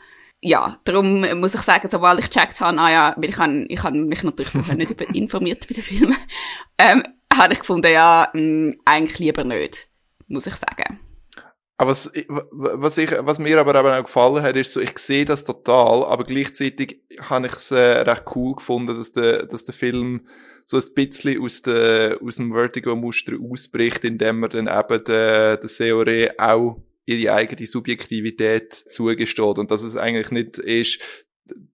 Ja, 0.42 0.78
darum 0.84 1.22
muss 1.40 1.54
ich 1.54 1.62
sagen, 1.62 1.88
sobald 1.90 2.18
ich 2.20 2.30
gecheckt 2.30 2.60
habe, 2.60 2.78
ah 2.78 2.90
ja, 2.90 3.14
weil 3.16 3.30
ich 3.30 3.38
habe, 3.38 3.64
ich 3.68 3.82
habe 3.82 3.96
mich 3.96 4.22
natürlich 4.22 4.52
vorher 4.52 4.76
nicht 4.76 4.90
über 4.90 5.08
informiert 5.14 5.66
bei 5.66 5.74
den 5.74 5.82
Filmen, 5.82 6.16
ähm, 6.78 7.02
habe 7.34 7.54
ich 7.54 7.60
gefunden, 7.60 7.90
ja, 7.90 8.28
mh, 8.32 8.40
mm, 8.40 8.74
eigentlich 8.84 9.18
lieber 9.18 9.44
nicht, 9.44 9.88
muss 10.28 10.46
ich 10.46 10.54
sagen. 10.54 11.00
Aber 11.78 11.90
was, 11.90 12.10
was, 12.28 12.96
ich, 12.96 13.10
was 13.18 13.38
mir 13.38 13.58
aber 13.58 13.98
auch 13.98 14.04
gefallen 14.04 14.42
hat, 14.42 14.56
ist 14.56 14.72
so, 14.72 14.80
ich 14.80 14.96
sehe 14.98 15.26
das 15.26 15.44
total, 15.44 16.04
aber 16.04 16.24
gleichzeitig 16.24 17.02
habe 17.20 17.48
ich 17.48 17.52
es 17.52 17.70
äh, 17.70 18.00
recht 18.00 18.24
cool 18.34 18.54
gefunden, 18.54 18.96
dass 18.96 19.12
der, 19.12 19.44
dass 19.44 19.64
der 19.64 19.74
Film 19.74 20.22
so 20.64 20.78
ein 20.78 20.94
bisschen 20.94 21.42
aus, 21.42 21.60
der, 21.62 22.18
aus 22.22 22.36
dem 22.36 22.52
Vertigo-Muster 22.52 23.34
ausbricht, 23.40 24.04
indem 24.04 24.42
er 24.44 24.48
dann 24.48 24.68
eben 24.68 25.04
der, 25.04 25.58
der 25.58 25.68
Seore 25.68 26.30
auch 26.38 26.82
ihre 27.04 27.34
eigene 27.34 27.66
Subjektivität 27.66 28.72
zugesteht 28.72 29.58
und 29.58 29.70
dass 29.70 29.82
es 29.82 29.96
eigentlich 29.96 30.30
nicht 30.30 30.58
ist, 30.58 30.98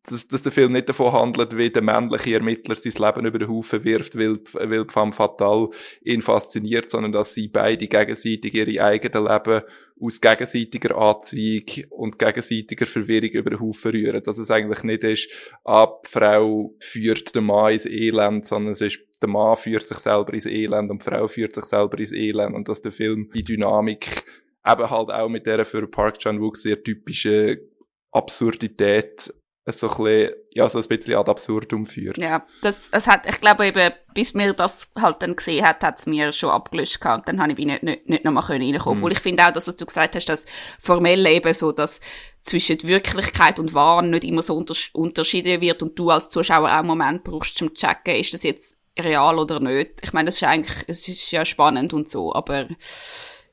dass, 0.08 0.28
dass 0.28 0.42
der 0.42 0.52
Film 0.52 0.72
nicht 0.72 0.88
davon 0.88 1.12
handelt, 1.12 1.56
wie 1.56 1.70
der 1.70 1.82
männliche 1.82 2.34
Ermittler 2.34 2.74
sein 2.74 2.92
Leben 2.92 3.26
über 3.26 3.38
den 3.38 3.48
Haufen 3.48 3.84
wirft, 3.84 4.18
weil, 4.18 4.38
weil 4.52 4.86
Femme 4.88 5.12
Fatale 5.12 5.68
ihn 6.02 6.20
fasziniert, 6.20 6.90
sondern 6.90 7.12
dass 7.12 7.34
sie 7.34 7.48
beide 7.48 7.86
gegenseitig 7.86 8.54
ihre 8.54 8.84
eigenen 8.84 9.26
Leben 9.26 9.62
aus 10.00 10.20
gegenseitiger 10.20 10.96
Anziehung 10.96 11.64
und 11.90 12.18
gegenseitiger 12.18 12.86
Verwirrung 12.86 13.30
über 13.30 13.50
den 13.50 13.60
Haufen 13.60 13.92
rühren. 13.92 14.22
Dass 14.22 14.38
es 14.38 14.50
eigentlich 14.50 14.82
nicht 14.82 15.04
ist, 15.04 15.28
ah, 15.64 15.88
die 16.04 16.10
Frau 16.10 16.74
führt 16.80 17.34
den 17.34 17.44
Mann 17.44 17.72
ins 17.72 17.86
Elend, 17.86 18.46
sondern 18.46 18.72
es 18.72 18.80
ist, 18.80 18.98
der 19.22 19.28
Mann 19.28 19.56
führt 19.56 19.86
sich 19.86 19.98
selber 19.98 20.34
ins 20.34 20.46
Elend 20.46 20.90
und 20.90 21.00
die 21.00 21.08
Frau 21.08 21.28
führt 21.28 21.54
sich 21.54 21.64
selber 21.64 21.98
ins 21.98 22.12
Elend 22.12 22.54
und 22.54 22.68
dass 22.68 22.82
der 22.82 22.92
Film 22.92 23.30
die 23.32 23.44
Dynamik 23.44 24.24
eben 24.66 24.90
halt 24.90 25.10
auch 25.10 25.28
mit 25.28 25.46
der 25.46 25.64
für 25.64 25.86
Park 25.86 26.18
Chan-wook 26.18 26.56
sehr 26.56 26.82
typischen 26.82 27.58
Absurdität 28.12 29.32
so 29.66 29.88
ein 29.88 29.96
bisschen, 29.96 30.30
ja, 30.50 30.68
so 30.68 30.78
ein 30.78 30.88
bisschen 30.88 31.14
ad 31.14 31.30
absurdum 31.30 31.86
führt. 31.86 32.18
Ja, 32.18 32.44
das, 32.62 32.88
es 32.90 33.06
hat, 33.06 33.26
ich 33.28 33.40
glaube 33.40 33.66
eben, 33.66 33.92
bis 34.12 34.34
mir 34.34 34.52
das 34.52 34.88
halt 34.98 35.22
dann 35.22 35.36
gesehen 35.36 35.64
hat, 35.64 35.84
hat 35.84 35.98
es 35.98 36.06
mir 36.06 36.32
schon 36.32 36.50
abgelöscht 36.50 37.00
gehabt 37.00 37.28
und 37.28 37.38
dann 37.38 37.40
habe 37.40 37.52
ich 37.52 37.66
nicht, 37.66 37.82
nicht, 37.82 38.08
nicht 38.08 38.24
nochmal 38.24 38.42
reinkommen. 38.44 38.98
Mhm. 38.98 39.04
Obwohl 39.04 39.12
ich 39.12 39.20
finde 39.20 39.46
auch, 39.46 39.52
dass, 39.52 39.68
was 39.68 39.76
du 39.76 39.86
gesagt 39.86 40.16
hast, 40.16 40.26
dass 40.26 40.46
formell 40.80 41.24
eben 41.26 41.54
so, 41.54 41.70
dass 41.70 42.00
zwischen 42.42 42.82
Wirklichkeit 42.82 43.60
und 43.60 43.72
Wahn 43.72 44.10
nicht 44.10 44.24
immer 44.24 44.42
so 44.42 44.56
unter, 44.56 44.74
unterschieden 44.94 45.60
wird 45.60 45.82
und 45.82 45.96
du 45.96 46.10
als 46.10 46.28
Zuschauer 46.28 46.68
auch 46.68 46.78
einen 46.78 46.88
Moment 46.88 47.22
brauchst 47.22 47.56
zum 47.56 47.72
checken, 47.72 48.16
ist 48.16 48.34
das 48.34 48.42
jetzt 48.42 48.78
real 48.98 49.38
oder 49.38 49.60
nicht. 49.60 49.92
Ich 50.02 50.12
meine, 50.12 50.26
das 50.26 50.36
ist 50.36 50.42
eigentlich, 50.42 50.84
es 50.88 51.06
ist 51.06 51.30
ja 51.30 51.44
spannend 51.44 51.92
und 51.94 52.10
so, 52.10 52.34
aber 52.34 52.66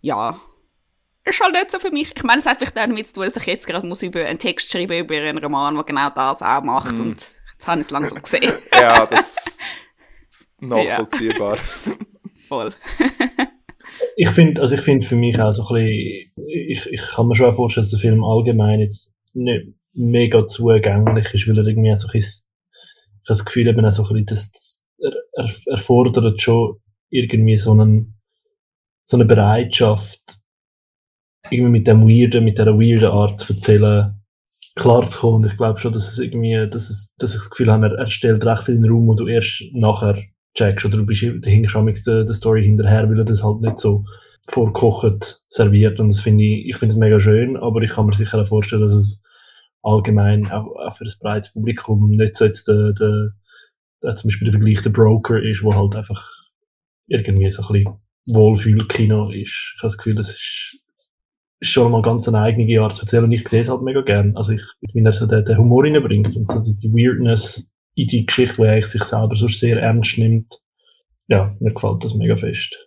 ja, 0.02 0.40
ist 1.26 1.40
halt 1.42 1.54
nicht 1.54 1.72
so 1.72 1.80
für 1.80 1.92
mich. 1.92 2.12
Ich 2.16 2.24
meine, 2.24 2.40
es 2.40 2.46
hat 2.46 2.58
vielleicht 2.58 2.78
damit 2.78 3.08
zu 3.08 3.14
tun, 3.14 3.24
dass 3.26 3.36
ich 3.36 3.46
jetzt 3.46 3.68
gerade 3.68 3.86
muss 3.86 4.04
über 4.04 4.26
einen 4.26 4.40
Text 4.40 4.72
schreiben 4.72 4.98
über 4.98 5.16
einen 5.16 5.38
Roman, 5.38 5.76
der 5.76 5.84
genau 5.84 6.10
das 6.10 6.42
auch 6.42 6.64
macht 6.64 6.98
mm. 6.98 7.02
und 7.02 7.16
jetzt 7.16 7.68
habe 7.68 7.82
ich 7.82 7.88
es 7.88 7.92
langsam 7.92 8.22
gesehen. 8.22 8.54
ja, 8.74 9.06
das 9.06 9.48
ist 9.48 9.60
nachvollziehbar. 10.60 11.58
Voll. 12.48 12.72
ich 14.16 14.30
finde, 14.30 14.62
also 14.62 14.76
ich 14.76 14.82
finde 14.82 15.06
für 15.06 15.16
mich 15.16 15.40
auch 15.40 15.52
so 15.52 15.68
ein 15.68 15.76
bisschen, 15.76 16.48
ich, 16.48 16.86
ich 16.88 17.02
kann 17.02 17.28
mir 17.28 17.36
schon 17.36 17.54
vorstellen, 17.54 17.84
dass 17.84 17.92
der 17.92 18.00
Film 18.00 18.24
allgemein 18.24 18.80
jetzt 18.80 19.14
nicht 19.34 19.68
mega 19.94 20.48
zugänglich 20.48 21.34
ist, 21.34 21.48
weil 21.48 21.58
er 21.58 21.66
irgendwie 21.66 21.96
so 21.96 22.08
ein 22.08 22.12
bisschen, 22.12 22.48
ich 23.22 23.30
habe 23.30 23.38
das 23.38 23.46
Gefühl, 23.46 23.68
eben 23.68 23.86
auch 23.86 23.92
so 23.92 24.04
ein 24.04 24.10
bisschen, 24.10 24.26
das, 24.26 24.52
das 24.52 24.84
er, 25.00 25.14
er, 25.34 25.50
er 25.66 25.78
fordert 25.78 26.42
schon 26.42 26.80
irgendwie 27.10 27.58
so 27.58 27.72
einen, 27.72 28.20
so 29.04 29.18
eine 29.18 29.26
Bereitschaft, 29.26 30.39
irgendwie 31.52 31.72
mit 31.72 31.88
dem 31.88 32.08
Weirden, 32.08 32.44
mit 32.44 32.58
dieser 32.58 32.78
weirden 32.78 33.10
Art 33.10 33.40
zu 33.40 33.54
erzählen, 33.54 34.20
klar 34.76 35.08
zu 35.08 35.20
kommen. 35.20 35.36
Und 35.36 35.46
ich 35.46 35.58
glaube 35.58 35.80
schon, 35.80 35.94
dass 35.94 36.12
es 36.12 36.20
irgendwie, 36.20 36.68
dass, 36.70 36.90
es, 36.90 37.14
dass 37.18 37.34
ich 37.34 37.42
das 37.42 37.50
Gefühl 37.50 37.72
habe, 37.72 37.96
er, 37.98 38.08
stellt 38.08 38.46
recht 38.46 38.64
viel 38.64 38.76
in 38.76 38.84
den 38.84 38.92
Raum, 38.92 39.08
wo 39.08 39.16
du 39.16 39.28
erst 39.28 39.64
nachher 39.74 40.22
checkst, 40.56 40.86
oder 40.86 40.98
du 40.98 41.06
bist, 41.06 41.22
du 41.22 41.50
hinkst 41.50 42.08
der, 42.08 42.24
der 42.24 42.36
Story 42.36 42.64
hinterher, 42.64 43.10
weil 43.10 43.20
er 43.20 43.26
das 43.26 43.44
halt 43.44 43.62
nicht 43.62 43.78
so 43.78 44.06
vorkocht 44.48 45.42
serviert. 45.48 46.00
Und 46.00 46.10
das 46.10 46.20
finde 46.20 46.44
ich, 46.44 46.70
ich 46.70 46.78
finde 46.78 46.94
es 46.94 47.00
mega 47.00 47.20
schön, 47.20 47.58
aber 47.58 47.82
ich 47.82 47.92
kann 47.92 48.06
mir 48.06 48.14
sicher 48.14 48.42
auch 48.42 48.48
vorstellen, 48.48 48.82
dass 48.82 48.94
es 48.94 49.22
allgemein 49.84 50.50
auch, 50.52 50.76
auch 50.76 50.96
für 50.96 51.06
ein 51.06 51.14
breites 51.22 51.54
Publikum 51.54 52.10
nicht 52.10 52.36
so 52.36 52.46
jetzt 52.46 52.68
der, 52.68 52.94
der, 52.94 53.32
der 54.04 54.16
zum 54.16 54.30
Beispiel 54.30 54.46
der 54.46 54.60
Vergleich 54.60 54.82
der 54.82 54.90
Broker 54.90 55.42
ist, 55.42 55.64
wo 55.64 55.74
halt 55.74 55.96
einfach 55.96 56.28
irgendwie 57.08 57.50
so 57.52 57.64
ein 57.64 57.74
bisschen 57.74 58.00
Wohlfühlkino 58.28 59.32
ist. 59.32 59.74
Ich 59.76 59.82
habe 59.82 59.88
das 59.88 59.98
Gefühl, 59.98 60.16
das 60.16 60.30
ist 60.30 60.80
schon 61.62 61.92
mal 61.92 62.02
ganz 62.02 62.28
eine 62.28 62.40
eigene 62.40 62.82
Art 62.82 62.96
zu 62.96 63.04
erzählen 63.04 63.26
und 63.26 63.32
ich 63.32 63.48
sehe 63.48 63.62
es 63.62 63.70
halt 63.70 63.82
mega 63.82 64.02
gern. 64.02 64.36
Also 64.38 64.54
ich, 64.54 64.64
finde, 64.92 65.10
er 65.10 65.14
so 65.14 65.26
den, 65.26 65.44
den 65.44 65.58
Humor 65.58 65.84
reinbringt 65.84 66.36
und 66.36 66.52
so 66.52 66.74
die 66.74 66.92
Weirdness 66.94 67.70
in 67.96 68.08
die 68.08 68.26
Geschichte, 68.26 68.58
wo 68.60 68.64
er 68.64 68.82
sich 68.82 69.04
selber 69.04 69.36
so 69.36 69.48
sehr 69.48 69.80
ernst 69.82 70.18
nimmt. 70.18 70.62
Ja, 71.28 71.56
mir 71.60 71.74
gefällt 71.74 72.04
das 72.04 72.16
mega 72.16 72.36
fest. 72.36 72.78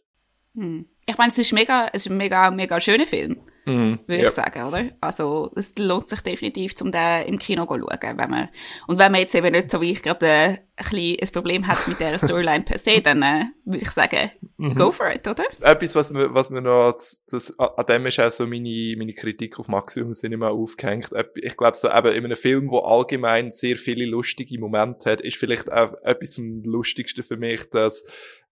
Hm. 0.54 0.86
Ich 1.06 1.18
meine, 1.18 1.30
es 1.30 1.38
ist 1.38 1.52
mega, 1.52 1.88
es 1.92 2.06
ist 2.06 2.12
ein 2.12 2.16
mega, 2.16 2.50
mega 2.50 2.80
schöner 2.80 3.06
Film. 3.06 3.40
Mhm, 3.64 4.00
würde 4.06 4.22
ja. 4.22 4.28
ich 4.28 4.34
sagen, 4.34 4.64
oder? 4.64 4.90
Also, 5.00 5.52
es 5.54 5.72
lohnt 5.78 6.08
sich 6.08 6.20
definitiv, 6.20 6.74
um 6.80 6.90
den 6.90 7.26
im 7.26 7.38
Kino 7.38 7.64
zu 7.64 7.78
schauen, 7.78 8.18
wenn 8.18 8.30
man, 8.30 8.48
und 8.88 8.98
wenn 8.98 9.12
man 9.12 9.20
jetzt 9.20 9.34
eben 9.36 9.52
nicht 9.52 9.70
so 9.70 9.80
wie 9.80 9.92
ich 9.92 10.02
gerade 10.02 10.26
äh, 10.26 10.48
ein 10.74 10.84
bisschen 10.90 11.16
ein 11.20 11.28
Problem 11.32 11.66
hat 11.68 11.86
mit 11.86 12.00
der 12.00 12.18
Storyline 12.18 12.64
per 12.64 12.78
se, 12.78 13.00
dann 13.00 13.22
äh, 13.22 13.44
würde 13.64 13.84
ich 13.84 13.90
sagen, 13.92 14.32
mhm. 14.56 14.74
go 14.74 14.90
for 14.90 15.12
it, 15.12 15.28
oder? 15.28 15.44
Etwas, 15.60 15.94
was 15.94 16.10
mir, 16.10 16.34
was 16.34 16.50
mir 16.50 16.60
noch, 16.60 16.92
das, 16.92 17.56
an 17.56 17.86
dem 17.86 18.06
ist 18.06 18.18
auch 18.18 18.32
so 18.32 18.48
meine, 18.48 18.94
meine 18.98 19.12
Kritik 19.12 19.60
auf 19.60 19.68
Maximum 19.68 20.12
Cinema 20.12 20.48
aufgehängt. 20.48 21.10
Ich 21.36 21.56
glaube, 21.56 21.76
so 21.76 21.88
eben 21.88 22.14
in 22.14 22.24
einem 22.24 22.36
Film, 22.36 22.68
wo 22.68 22.80
allgemein 22.80 23.52
sehr 23.52 23.76
viele 23.76 24.06
lustige 24.06 24.58
Momente 24.58 25.08
hat, 25.08 25.20
ist 25.20 25.36
vielleicht 25.36 25.72
auch 25.72 25.94
etwas 26.02 26.34
vom 26.34 26.64
Lustigsten 26.64 27.22
für 27.22 27.36
mich, 27.36 27.70
dass 27.70 28.02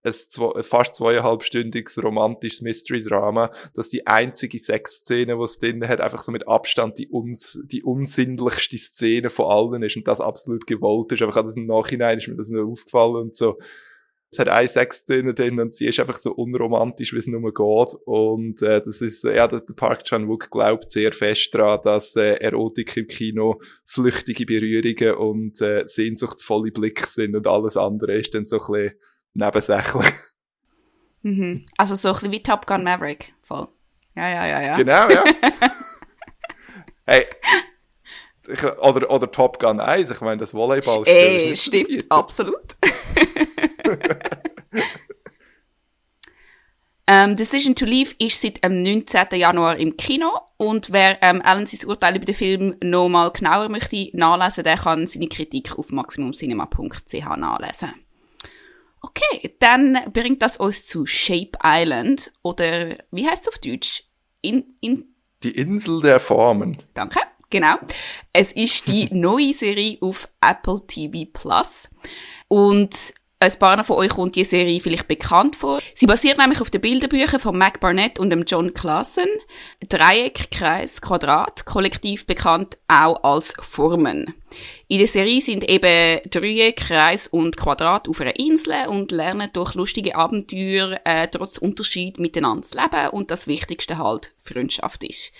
ein, 0.03 0.13
zwei, 0.13 0.63
fast 0.63 0.95
zweieinhalbstündiges 0.95 2.03
romantisches 2.03 2.63
Mystery-Drama, 2.63 3.51
dass 3.75 3.89
die 3.89 4.07
einzige 4.07 4.59
Sexszene, 4.59 5.37
die 5.37 5.43
es 5.43 5.59
drin 5.59 5.87
hat, 5.87 6.01
einfach 6.01 6.21
so 6.21 6.33
mit 6.33 6.49
Abstand 6.49 6.99
die, 6.99 7.09
uns, 7.09 7.63
die 7.67 7.83
unsinnlichste 7.83 8.79
Szene 8.79 9.31
von 9.31 9.47
allen 9.47 9.83
ist 9.83 9.97
und 9.97 10.09
das 10.09 10.21
absolut 10.21 10.67
gewollt 10.67 11.13
ist. 11.13 11.23
Aber 11.23 11.33
das 11.33 11.57
im 11.57 11.67
Nachhinein 11.67 12.19
ist 12.19 12.29
mir 12.29 12.37
das 12.37 12.51
nur 12.51 12.67
aufgefallen 12.67 13.17
und 13.17 13.37
so. 13.37 13.59
Es 14.33 14.39
hat 14.39 14.49
eine 14.49 14.69
Sexszene 14.69 15.35
drin 15.35 15.59
und 15.59 15.73
sie 15.73 15.87
ist 15.87 15.99
einfach 15.99 16.17
so 16.17 16.33
unromantisch, 16.33 17.13
wie 17.13 17.19
es 17.19 17.27
nur 17.27 17.53
geht. 17.53 17.95
Und 18.05 18.63
äh, 18.63 18.81
das 18.81 19.01
ist, 19.01 19.25
ja, 19.25 19.49
der 19.49 19.61
Park 19.75 20.05
Chan-wook 20.05 20.51
glaubt 20.53 20.89
sehr 20.89 21.11
fest 21.11 21.53
daran, 21.53 21.81
dass 21.83 22.15
äh, 22.15 22.35
Erotik 22.35 22.97
im 22.97 23.09
Kino 23.09 23.61
flüchtige 23.85 24.47
Berührungen 24.47 25.17
und 25.17 25.61
äh, 25.61 25.83
sehnsuchtsvolle 25.85 26.71
Blicke 26.71 27.07
sind 27.09 27.35
und 27.35 27.49
alles 27.49 27.77
andere 27.77 28.19
ist 28.19 28.33
dann 28.33 28.45
so 28.47 28.61
ein 28.61 28.73
bisschen 28.73 29.01
nebensächlich. 29.35 30.07
Mhm. 31.23 31.65
Also 31.77 31.95
so 31.95 32.09
ein 32.09 32.15
bisschen 32.15 32.33
wie 32.33 32.43
Top 32.43 32.67
Gun 32.67 32.83
Maverick. 32.83 33.35
Voll. 33.43 33.69
Ja, 34.17 34.29
ja, 34.29 34.47
ja, 34.47 34.63
ja. 34.63 34.77
Genau, 34.77 35.09
ja. 35.09 35.25
hey. 37.07 37.27
Ich, 38.49 38.65
oder, 38.65 39.11
oder 39.11 39.31
Top 39.31 39.61
Gun 39.61 39.81
1, 39.81 40.11
ich 40.11 40.21
meine, 40.21 40.39
das 40.39 40.53
Volleyball. 40.55 41.05
Ey, 41.07 41.57
stimmt, 41.57 42.07
absolut. 42.09 42.75
ähm, 47.07 47.37
Decision 47.37 47.77
to 47.77 47.85
Leave 47.85 48.15
ist 48.19 48.41
seit 48.41 48.65
dem 48.65 48.83
19. 48.83 49.39
Januar 49.39 49.77
im 49.77 49.97
Kino 49.97 50.41
und 50.57 50.91
wer 50.93 51.23
ähm, 51.23 51.43
Alan 51.45 51.67
sein 51.67 51.89
Urteil 51.89 52.17
über 52.17 52.25
den 52.25 52.35
Film 52.35 52.75
noch 52.83 53.09
mal 53.09 53.31
genauer 53.31 53.69
möchte 53.69 54.09
nachlesen, 54.15 54.65
der 54.65 54.79
kann 54.79 55.07
seine 55.07 55.29
Kritik 55.29 55.79
auf 55.79 55.91
maximumcinema.ch 55.91 57.37
nachlesen. 57.37 57.95
Okay, 59.03 59.55
dann 59.59 59.99
bringt 60.13 60.43
das 60.43 60.57
uns 60.57 60.87
zu 60.87 61.07
Shape 61.07 61.53
Island 61.65 62.33
oder 62.43 62.97
wie 63.11 63.27
heißt 63.27 63.43
es 63.43 63.49
auf 63.49 63.59
Deutsch? 63.59 64.05
In, 64.43 64.75
in 64.81 65.15
die 65.43 65.53
Insel 65.53 66.01
der 66.03 66.21
Formen. 66.21 66.77
Danke, 66.95 67.21
genau. 67.49 67.77
Es 68.33 68.53
ist 68.53 68.89
die 68.89 69.09
neue 69.15 69.55
Serie 69.55 69.99
auf 70.01 70.29
Apple 70.41 70.87
TV 70.87 71.31
Plus 71.33 71.89
und 72.49 73.15
ein 73.43 73.59
paar 73.59 73.83
von 73.85 73.97
euch 73.97 74.11
kommt 74.11 74.37
die 74.37 74.45
Serie 74.45 74.81
vielleicht 74.81 75.09
bekannt 75.09 75.57
vor. 75.57 75.81
Sie 75.95 76.05
basiert 76.05 76.37
nämlich 76.37 76.61
auf 76.61 76.69
den 76.69 76.83
Bilderbüchern 76.83 77.41
von 77.41 77.57
Mac 77.57 77.81
Barnett 77.81 78.19
und 78.19 78.29
dem 78.29 78.45
John 78.45 78.75
Klassen. 78.75 79.29
Dreieck, 79.89 80.51
Kreis, 80.51 81.01
Quadrat, 81.01 81.65
kollektiv 81.65 82.27
bekannt 82.27 82.77
auch 82.87 83.25
als 83.25 83.55
Formen. 83.59 84.35
In 84.93 84.99
der 84.99 85.07
Serie 85.07 85.41
sind 85.41 85.71
eben 85.71 86.21
Dreieck, 86.31 86.79
Kreis 86.79 87.29
und 87.29 87.57
Quadrat 87.57 88.09
auf 88.09 88.21
einer 88.21 88.37
Insel 88.41 88.89
und 88.89 89.13
lernen 89.13 89.49
durch 89.53 89.75
lustige 89.75 90.17
Abenteuer 90.17 90.99
äh, 91.05 91.29
trotz 91.29 91.59
Unterschied 91.59 92.19
miteinander 92.19 92.65
zu 92.65 92.77
leben 92.77 93.11
und 93.11 93.31
das 93.31 93.47
Wichtigste 93.47 93.99
halt 93.99 94.35
Freundschaft 94.43 95.05
ist. 95.05 95.31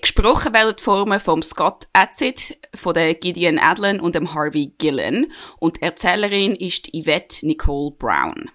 Gesprochen 0.00 0.54
werden 0.54 0.76
die 0.78 0.82
Formen 0.84 1.18
vom 1.18 1.42
Scott 1.42 1.88
Adsit, 1.92 2.56
von 2.72 2.94
der 2.94 3.14
Gideon 3.14 3.58
Adlen 3.58 3.98
und 3.98 4.14
dem 4.14 4.32
Harvey 4.32 4.72
Gillen. 4.78 5.32
Und 5.58 5.82
Erzählerin 5.82 6.54
ist 6.54 6.86
Yvette 6.94 7.44
Nicole 7.48 7.96
Brown. 7.98 8.48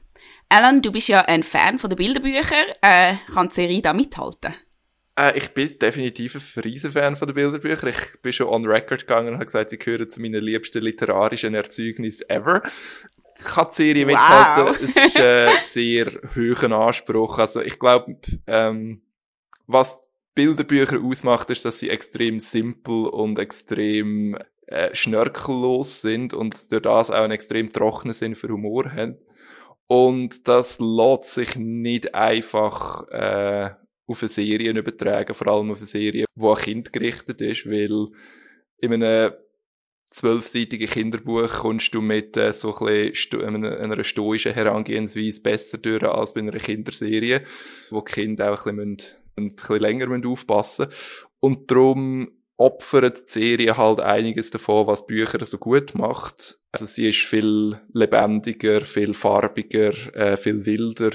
Alan, 0.47 0.81
du 0.81 0.93
bist 0.93 1.09
ja 1.09 1.19
ein 1.19 1.43
Fan 1.43 1.79
von 1.79 1.89
den 1.89 1.97
Bilderbüchern. 1.97 2.67
Äh, 2.81 3.15
kann 3.33 3.49
die 3.49 3.55
Serie 3.55 3.81
da 3.81 3.91
mithalten? 3.91 4.53
Äh, 5.19 5.37
ich 5.37 5.49
bin 5.49 5.77
definitiv 5.77 6.35
ein 6.35 6.61
Riesenfan 6.61 7.15
von 7.15 7.27
den 7.27 7.35
Bilderbüchern. 7.35 7.89
Ich 7.89 8.21
bin 8.21 8.31
schon 8.31 8.47
on 8.47 8.65
record 8.65 9.01
gegangen 9.01 9.29
und 9.29 9.33
habe 9.35 9.45
gesagt, 9.45 9.69
sie 9.69 9.77
gehören 9.77 10.07
zu 10.07 10.21
meinen 10.21 10.43
liebsten 10.43 10.81
literarischen 10.81 11.53
Erzeugnissen 11.55 12.29
ever. 12.29 12.61
Ich 13.37 13.45
kann 13.45 13.67
die 13.69 13.75
Serie 13.75 14.07
wow. 14.07 14.13
mithalten. 14.13 14.85
Es 14.85 14.95
ist 14.95 15.19
äh, 15.19 15.49
sehr 15.61 16.11
hohen 16.35 16.73
Anspruch. 16.73 17.37
Also 17.37 17.61
ich 17.61 17.77
glaube, 17.79 18.17
ähm, 18.47 19.01
was 19.67 20.01
Bilderbücher 20.35 20.99
ausmacht, 21.01 21.49
ist, 21.49 21.65
dass 21.65 21.79
sie 21.79 21.89
extrem 21.89 22.39
simpel 22.39 23.07
und 23.07 23.39
extrem 23.39 24.37
äh, 24.67 24.95
schnörkellos 24.95 26.01
sind 26.01 26.33
und 26.33 26.71
durch 26.71 26.81
das 26.81 27.11
auch 27.11 27.23
einen 27.23 27.31
extrem 27.31 27.69
trockenen 27.69 28.13
Sinn 28.13 28.35
für 28.35 28.49
Humor 28.49 28.91
haben. 28.93 29.17
Und 29.87 30.47
das 30.47 30.79
lässt 30.79 31.33
sich 31.33 31.55
nicht 31.55 32.13
einfach 32.13 33.07
äh, 33.09 33.71
auf 34.09 34.21
eine 34.21 34.29
Serie 34.29 34.71
übertragen, 34.71 35.33
vor 35.33 35.47
allem 35.47 35.71
auf 35.71 35.77
eine 35.77 35.87
Serie, 35.87 36.25
die 36.35 36.45
an 36.45 36.57
Kind 36.57 36.91
gerichtet 36.91 37.41
ist, 37.41 37.69
weil 37.69 38.07
in 38.79 38.93
einem 38.93 39.33
zwölfseitigen 40.11 40.89
Kinderbuch 40.89 41.59
kommst 41.59 41.93
du 41.93 42.01
mit 42.01 42.35
äh, 42.35 42.51
so 42.51 42.75
ein 42.79 43.13
einer, 43.33 43.79
einer 43.79 44.03
stoischen 44.03 44.53
Herangehensweise 44.53 45.41
besser 45.41 45.77
durch 45.77 46.03
als 46.03 46.33
bei 46.33 46.41
einer 46.41 46.51
Kinderserie, 46.51 47.43
wo 47.91 48.01
die 48.01 48.11
Kinder 48.11 48.51
auch 48.51 48.65
ein 48.65 48.77
bisschen, 48.77 49.17
ein 49.37 49.55
bisschen 49.55 49.79
länger 49.79 50.27
aufpassen 50.27 50.87
müssen. 50.87 51.27
Und 51.39 51.69
darum 51.69 52.31
opfert 52.57 53.19
die 53.19 53.31
Serie 53.31 53.77
halt 53.77 53.99
einiges 53.99 54.49
davon, 54.49 54.87
was 54.87 55.07
Bücher 55.07 55.43
so 55.45 55.57
gut 55.57 55.95
macht. 55.95 56.59
Also 56.71 56.85
sie 56.85 57.09
ist 57.09 57.19
viel 57.19 57.79
lebendiger, 57.93 58.81
viel 58.81 59.13
farbiger, 59.13 59.93
äh, 60.15 60.37
viel 60.37 60.65
wilder. 60.65 61.11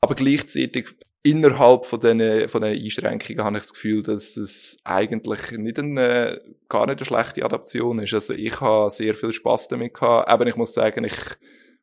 Aber 0.00 0.14
gleichzeitig 0.14 0.94
innerhalb 1.24 1.86
von 1.86 1.98
diesen, 1.98 2.48
von 2.48 2.62
diesen 2.62 2.84
Einschränkungen 2.84 3.42
habe 3.42 3.56
ich 3.56 3.64
das 3.64 3.72
Gefühl, 3.72 4.02
dass 4.02 4.36
es 4.36 4.78
eigentlich 4.84 5.52
nicht 5.52 5.78
eine, 5.78 6.40
gar 6.68 6.86
nicht 6.86 6.98
eine 6.98 7.06
schlechte 7.06 7.44
Adaption 7.44 7.98
ist. 7.98 8.12
Also 8.12 8.34
ich 8.34 8.60
habe 8.60 8.90
sehr 8.90 9.14
viel 9.14 9.32
Spaß 9.32 9.68
damit 9.68 9.94
gehabt. 9.94 10.28
Aber 10.28 10.46
ich 10.46 10.54
muss 10.54 10.74
sagen, 10.74 11.02
ich 11.04 11.16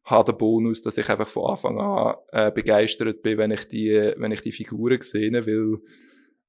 habe 0.05 0.31
den 0.31 0.37
Bonus, 0.37 0.83
dass 0.83 0.97
ich 0.97 1.09
einfach 1.09 1.27
von 1.27 1.51
Anfang 1.51 1.79
an 1.79 2.15
äh, 2.31 2.51
begeistert 2.51 3.23
bin, 3.23 3.39
wenn 3.39 3.51
ich 3.51 3.67
die, 3.67 4.13
wenn 4.15 4.31
ich 4.31 4.41
die 4.41 4.51
Figuren 4.51 5.01
sehe, 5.01 5.33
weil 5.33 5.79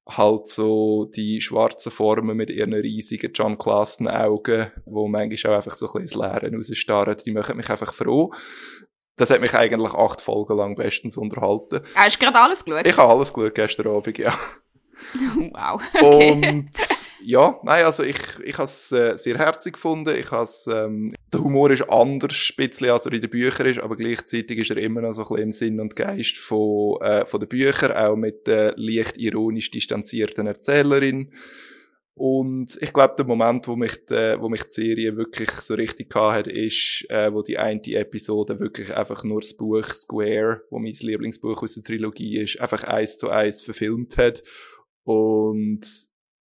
halt 0.07 0.49
so 0.49 1.05
die 1.15 1.41
schwarzen 1.41 1.93
Formen 1.93 2.37
mit 2.37 2.51
ihren 2.51 2.75
riesigen 2.75 3.33
John 3.33 3.57
Clasten 3.57 4.09
Augen, 4.09 4.71
wo 4.85 5.09
manchmal 5.09 5.55
auch 5.55 5.57
einfach 5.59 5.77
so 5.77 5.87
ein 5.87 6.03
bisschen 6.03 6.21
ins 6.21 6.43
Leere 6.43 6.55
rausstarren, 6.55 7.17
die 7.25 7.33
machen 7.33 7.57
mich 7.57 7.71
einfach 7.71 7.95
froh. 7.95 8.33
Das 9.23 9.31
hat 9.31 9.41
mich 9.41 9.55
eigentlich 9.55 9.95
acht 9.95 10.21
Folgen 10.21 10.57
lang 10.57 10.75
bestens 10.75 11.17
unterhalten. 11.17 11.79
Hast 11.95 12.21
du 12.21 12.25
gerade 12.25 12.41
alles 12.41 12.65
geschaut? 12.65 12.85
Ich 12.85 12.97
habe 12.97 13.13
alles 13.13 13.33
geschaut 13.33 13.55
gestern 13.55 13.87
Abend, 13.87 14.19
ja. 14.19 14.35
wow. 15.53 15.81
Okay. 15.95 16.33
Und 16.33 16.71
ja, 17.23 17.57
nein, 17.63 17.85
also 17.85 18.03
ich, 18.03 18.19
ich 18.43 18.55
habe 18.55 18.65
es 18.65 18.91
äh, 18.91 19.17
sehr 19.17 19.39
herzig 19.39 19.75
gefunden. 19.75 20.13
Ich 20.19 20.33
has, 20.33 20.67
ähm, 20.67 21.15
der 21.33 21.41
Humor 21.41 21.71
ist 21.71 21.89
anders, 21.89 22.33
ein 22.51 22.57
bisschen, 22.57 22.91
als 22.91 23.07
er 23.07 23.13
in 23.13 23.21
den 23.21 23.31
Büchern 23.31 23.69
ist, 23.69 23.79
aber 23.79 23.95
gleichzeitig 23.95 24.59
ist 24.59 24.71
er 24.71 24.79
immer 24.79 25.03
noch 25.03 25.13
so 25.13 25.23
ein 25.23 25.29
bisschen 25.29 25.43
im 25.45 25.53
Sinn 25.53 25.81
und 25.81 25.95
Geist 25.95 26.39
von, 26.39 27.01
äh, 27.03 27.25
von 27.25 27.39
den 27.39 27.49
Büchern, 27.49 27.93
auch 27.93 28.17
mit 28.17 28.49
der 28.49 28.75
leicht 28.77 29.19
ironisch 29.19 29.71
distanzierten 29.71 30.49
Erzählerin. 30.49 31.33
Und 32.15 32.77
ich 32.83 32.93
glaube, 32.93 33.15
der 33.17 33.25
Moment, 33.25 33.67
wo 33.67 33.75
mich, 33.75 34.05
die, 34.05 34.37
wo 34.39 34.49
mich 34.49 34.65
die 34.65 34.71
Serie 34.71 35.17
wirklich 35.17 35.51
so 35.51 35.75
richtig 35.75 36.15
hat, 36.15 36.47
ist, 36.47 37.07
äh, 37.09 37.33
wo 37.33 37.43
die 37.43 37.59
eine 37.59 37.81
Episode 37.81 38.61
wirklich 38.61 38.95
einfach 38.95 39.25
nur 39.25 39.41
das 39.41 39.55
Buch 39.55 39.85
Square, 39.85 40.63
wo 40.71 40.79
mein 40.79 40.93
Lieblingsbuch 40.93 41.63
aus 41.63 41.75
der 41.75 41.85
Trilogie 41.85 42.39
ist, 42.39 42.61
einfach 42.61 42.85
eins 42.85 43.17
zu 43.17 43.31
eins 43.31 43.63
verfilmt 43.63 44.19
hat. 44.19 44.43
Und 45.05 45.87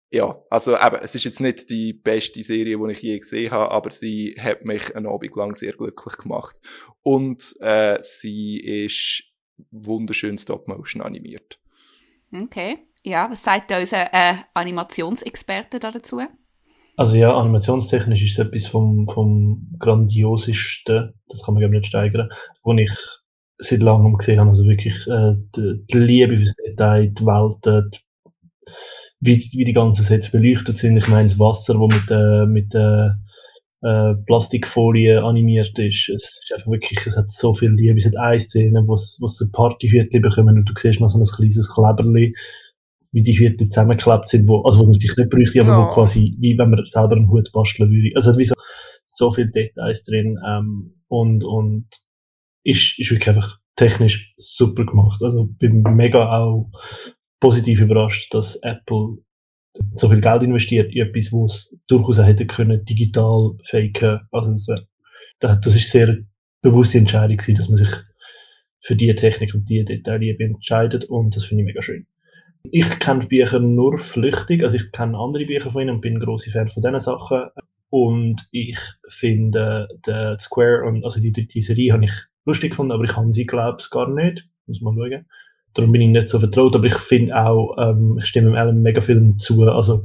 ja, 0.10 0.42
also 0.50 0.78
eben, 0.78 0.96
es 1.02 1.16
ist 1.16 1.26
jetzt 1.26 1.42
nicht 1.42 1.70
die 1.70 1.92
beste 1.92 2.42
Serie, 2.44 2.78
die 2.78 2.92
ich 2.94 3.02
je 3.02 3.20
gesehen 3.20 3.52
habe, 3.52 3.72
aber 3.72 3.92
sie 3.92 4.36
hat 4.40 4.64
mich 4.64 4.96
einen 4.96 5.08
Abend 5.08 5.36
lang 5.36 5.54
sehr 5.54 5.74
glücklich 5.74 6.16
gemacht. 6.16 6.62
Und 7.04 7.56
äh, 7.60 7.98
sie 8.00 8.60
ist 8.60 9.24
wunderschön 9.72 10.38
Stop-Motion 10.38 11.02
animiert. 11.02 11.60
Okay. 12.32 12.78
Ja, 13.08 13.32
was 13.32 13.42
sagt 13.42 13.72
unser 13.72 14.14
äh, 14.14 14.34
Animationsexperte 14.54 15.80
dazu? 15.80 16.20
Also 16.98 17.16
ja, 17.16 17.34
animationstechnisch 17.34 18.22
ist 18.22 18.38
es 18.38 18.46
etwas 18.46 18.68
vom, 18.68 19.08
vom 19.08 19.72
grandiosischsten, 19.80 21.14
das 21.30 21.42
kann 21.42 21.54
man 21.54 21.62
glaube 21.62 21.76
nicht 21.76 21.86
steigern, 21.86 22.28
was 22.64 22.78
ich 22.78 22.92
seit 23.60 23.82
langem 23.82 24.18
gesehen 24.18 24.42
habe. 24.42 24.50
Also 24.50 24.66
wirklich 24.66 24.96
äh, 25.08 25.36
die, 25.56 25.86
die 25.90 26.00
Liebe 26.00 26.38
fürs 26.38 26.54
Detail, 26.56 27.08
die 27.08 27.26
Welt, 27.26 27.94
die, 27.94 28.00
wie, 29.22 29.50
wie 29.54 29.64
die 29.64 29.74
ganzen 29.74 30.04
Sets 30.04 30.30
beleuchtet 30.30 30.78
sind. 30.78 30.98
Ich 30.98 31.08
meine, 31.08 31.30
das 31.30 31.40
Wasser, 31.40 31.80
wo 31.80 31.88
mit, 31.88 32.12
äh, 32.12 32.46
mit 32.46 32.76
äh, 32.76 33.08
äh, 33.84 34.16
Plastikfolie 34.26 35.24
animiert 35.24 35.80
ist. 35.80 36.10
Es 36.10 36.42
ist 36.44 36.52
einfach 36.54 36.72
wirklich, 36.72 37.08
es 37.08 37.16
hat 37.16 37.30
so 37.30 37.54
viel 37.54 37.72
Liebe. 37.72 38.00
Es 38.00 38.06
hat 38.06 38.18
eine 38.18 38.40
Szene, 38.42 38.84
wo 38.86 38.96
es 38.96 39.16
so 39.16 39.46
Partyhütchen 39.50 40.22
bekommen 40.22 40.58
und 40.58 40.66
du 40.66 40.74
siehst 40.76 41.00
noch 41.00 41.10
so 41.10 41.20
ein 41.20 41.24
kleines 41.24 41.74
Kleberli 41.74 42.36
wie 43.12 43.24
die 43.24 43.38
Hüte 43.38 43.70
zusammengeklebt 43.70 44.28
sind, 44.28 44.48
wo, 44.48 44.62
also 44.64 44.80
was 44.80 44.88
man 44.88 45.00
vielleicht 45.00 45.18
nicht 45.18 45.30
bräuchte, 45.30 45.62
aber 45.62 45.78
oh. 45.78 45.90
wo 45.90 45.94
quasi, 45.94 46.36
wie 46.40 46.58
wenn 46.58 46.70
man 46.70 46.86
selber 46.86 47.16
einen 47.16 47.30
Hut 47.30 47.52
basteln 47.52 47.90
würde. 47.90 48.12
Also 48.16 48.32
hat 48.32 48.38
wie 48.38 48.46
so, 48.46 48.56
so 49.04 49.32
viele 49.32 49.52
Details 49.52 50.04
drin, 50.04 50.38
ähm, 50.46 50.94
und, 51.08 51.44
und 51.44 51.88
ist, 52.64 53.00
ist 53.00 53.12
wirklich 53.12 53.30
einfach 53.30 53.60
technisch 53.76 54.34
super 54.38 54.86
gemacht. 54.86 55.22
Also 55.24 55.46
bin 55.46 55.84
mega 55.84 56.38
auch 56.38 56.70
positiv 57.40 57.82
überrascht, 57.82 58.34
dass 58.34 58.56
Apple 58.58 59.18
so 59.94 60.10
viel 60.10 60.22
Geld 60.22 60.44
investiert 60.44 60.94
in 60.94 61.08
etwas, 61.08 61.32
wo 61.32 61.46
es 61.46 61.76
durchaus 61.88 62.20
auch 62.20 62.26
hätte 62.26 62.48
können, 62.48 62.84
digital 62.84 63.52
faken. 63.64 64.22
Also 64.32 64.76
das, 65.40 65.62
das 65.62 65.76
ist 65.76 65.92
sehr 65.92 66.18
bewusste 66.62 66.98
Entscheidung 66.98 67.38
gewesen, 67.38 67.56
dass 67.56 67.70
man 67.70 67.78
sich 67.78 67.90
für 68.82 68.96
die 68.96 69.14
Technik 69.16 69.54
und 69.54 69.70
die 69.70 69.86
Details 69.86 70.40
entscheidet 70.40 71.06
und 71.06 71.36
das 71.36 71.46
finde 71.46 71.64
ich 71.64 71.68
mega 71.68 71.82
schön. 71.82 72.08
Ich 72.64 73.00
kenne 73.00 73.22
die 73.22 73.28
Bücher 73.28 73.60
nur 73.60 73.98
flüchtig, 73.98 74.64
also 74.64 74.76
ich 74.76 74.92
kenne 74.92 75.18
andere 75.18 75.46
Bücher 75.46 75.72
von 75.72 75.82
ihnen 75.82 75.96
und 75.96 76.02
bin 76.02 76.16
ein 76.16 76.20
großer 76.20 76.52
Fan 76.52 76.70
von 76.70 76.82
diesen 76.82 77.00
Sachen. 77.00 77.48
Und 77.90 78.48
ich 78.52 78.78
finde 79.08 79.88
der 80.06 80.38
Square 80.40 80.86
und 80.86 81.06
also 81.06 81.22
die, 81.22 81.32
die 81.32 81.62
Serie 81.62 81.94
habe 81.94 82.06
ich 82.06 82.12
lustig 82.46 82.72
gefunden, 82.72 82.92
aber 82.92 83.06
ich 83.06 83.16
habe 83.16 83.30
sie 83.30 83.46
glaube 83.46 83.78
ich 83.80 83.90
gar 83.90 84.10
nicht. 84.10 84.48
Muss 84.66 84.82
man 84.82 84.96
schauen. 84.96 85.26
Darum 85.74 85.92
bin 85.92 86.02
ich 86.02 86.10
nicht 86.10 86.30
so 86.30 86.40
vertraut, 86.40 86.76
aber 86.76 86.86
ich 86.86 86.96
finde 86.96 87.36
auch, 87.36 87.78
ähm, 87.80 88.18
ich 88.20 88.26
stimme 88.26 88.50
dem 88.50 88.56
Alan 88.56 88.82
mega 88.82 89.00
viel 89.00 89.36
zu. 89.38 89.64
Also 89.64 90.04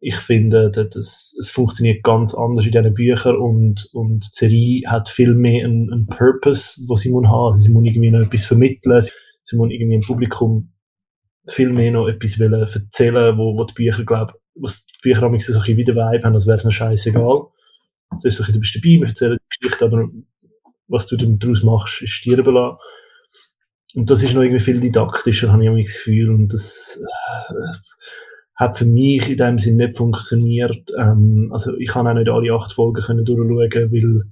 ich 0.00 0.16
finde, 0.16 0.70
dass, 0.70 1.34
es 1.38 1.50
funktioniert 1.50 2.02
ganz 2.02 2.34
anders 2.34 2.66
in 2.66 2.72
diesen 2.72 2.92
Büchern 2.92 3.36
und, 3.36 3.88
und 3.94 4.24
die 4.24 4.28
Serie 4.32 4.82
hat 4.86 5.08
viel 5.08 5.34
mehr 5.34 5.64
einen, 5.64 5.90
einen 5.90 6.06
Purpose, 6.06 6.78
was 6.88 7.00
sie 7.00 7.10
muss 7.10 7.26
haben. 7.26 7.46
Also 7.46 7.60
sie 7.60 7.70
muss 7.70 7.86
irgendwie 7.86 8.10
noch 8.10 8.20
etwas 8.20 8.44
vermitteln, 8.44 9.02
sie 9.42 9.56
muss 9.56 9.70
irgendwie 9.70 9.96
ein 9.96 10.02
Publikum 10.02 10.73
viel 11.48 11.70
mehr 11.70 11.90
noch 11.90 12.08
etwas 12.08 12.38
wollen 12.38 12.54
erzählen, 12.54 13.36
wo, 13.36 13.56
wo 13.56 13.64
die 13.64 13.74
Bücher, 13.74 14.04
glaube 14.04 14.34
was 14.54 14.86
die 14.86 14.98
Bücher 15.02 15.24
am 15.24 15.38
so 15.40 15.52
ein 15.52 15.58
bisschen 15.58 15.76
wieder 15.76 15.94
Vibe 15.94 16.24
haben, 16.24 16.34
als 16.34 16.46
wäre 16.46 16.56
es 16.56 16.64
ihnen 16.64 16.72
scheißegal. 16.72 17.46
Es 18.16 18.24
ist 18.24 18.36
so 18.36 18.42
ein 18.42 18.46
bisschen, 18.46 18.54
du 18.54 18.60
bist 18.60 18.76
dabei, 18.76 19.00
wir 19.00 19.06
erzählen 19.08 19.38
die 19.38 19.58
Geschichte, 19.58 19.84
aber 19.84 20.08
was 20.86 21.06
du 21.06 21.16
daraus 21.16 21.62
machst, 21.62 22.02
ist 22.02 22.24
dir 22.24 22.38
überlassen. 22.38 22.78
Und 23.94 24.10
das 24.10 24.22
ist 24.22 24.34
noch 24.34 24.42
irgendwie 24.42 24.60
viel 24.60 24.80
didaktischer, 24.80 25.52
habe 25.52 25.80
ich 25.80 25.86
das 25.86 25.94
Gefühl. 25.96 26.30
Und 26.30 26.52
das 26.52 27.00
äh, 27.00 27.54
hat 28.56 28.76
für 28.76 28.86
mich 28.86 29.28
in 29.28 29.36
dem 29.36 29.58
Sinn 29.58 29.76
nicht 29.76 29.96
funktioniert. 29.96 30.90
Ähm, 30.98 31.50
also 31.52 31.76
ich 31.76 31.88
kann 31.88 32.06
auch 32.06 32.14
nicht 32.14 32.28
alle 32.28 32.52
acht 32.52 32.72
Folgen 32.72 33.02
können 33.02 33.24
durchschauen, 33.24 33.92
weil 33.92 34.22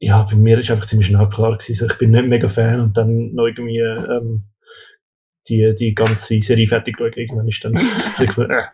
ja, 0.00 0.22
bei 0.22 0.36
mir 0.36 0.58
ist 0.58 0.70
einfach 0.70 0.86
ziemlich 0.86 1.08
schnell 1.08 1.28
klar 1.28 1.58
gewesen, 1.58 1.82
also 1.82 1.92
ich 1.92 1.98
bin 1.98 2.12
nicht 2.12 2.26
mega 2.26 2.48
Fan 2.48 2.80
und 2.80 2.96
dann 2.96 3.34
noch 3.34 3.46
irgendwie 3.46 3.80
ähm, 3.80 4.44
die, 5.48 5.74
die 5.78 5.94
ganze 5.94 6.40
Serie 6.40 6.66
fertig 6.66 6.96
geschaut. 6.96 7.16
Irgendwann 7.16 7.48
ist 7.48 7.64
dann, 7.64 7.76
ich 8.20 8.26
gefunden, 8.26 8.52
äh, 8.52 8.64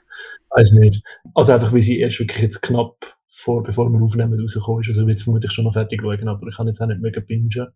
weiß 0.51 0.73
nicht. 0.73 1.03
Also 1.35 1.53
einfach, 1.53 1.73
wie 1.75 1.83
sie 1.83 1.99
erst 1.99 2.21
wirklich 2.21 2.43
jetzt 2.43 2.63
knapp 2.63 3.17
vor, 3.29 3.63
bevor 3.63 3.91
wir 3.91 4.01
aufnehmen, 4.01 4.41
rausgekommen 4.41 4.83
ist. 4.83 4.89
Also 4.89 5.09
jetzt 5.09 5.25
vermutlich 5.25 5.53
schon 5.53 5.65
noch 5.65 5.73
fertig 5.73 6.01
schauen, 6.03 6.29
aber 6.29 6.47
ich 6.49 6.57
kann 6.57 6.67
jetzt 6.67 6.81
auch 6.81 6.87
nicht 6.87 7.01
mega 7.01 7.21
bingen. 7.21 7.69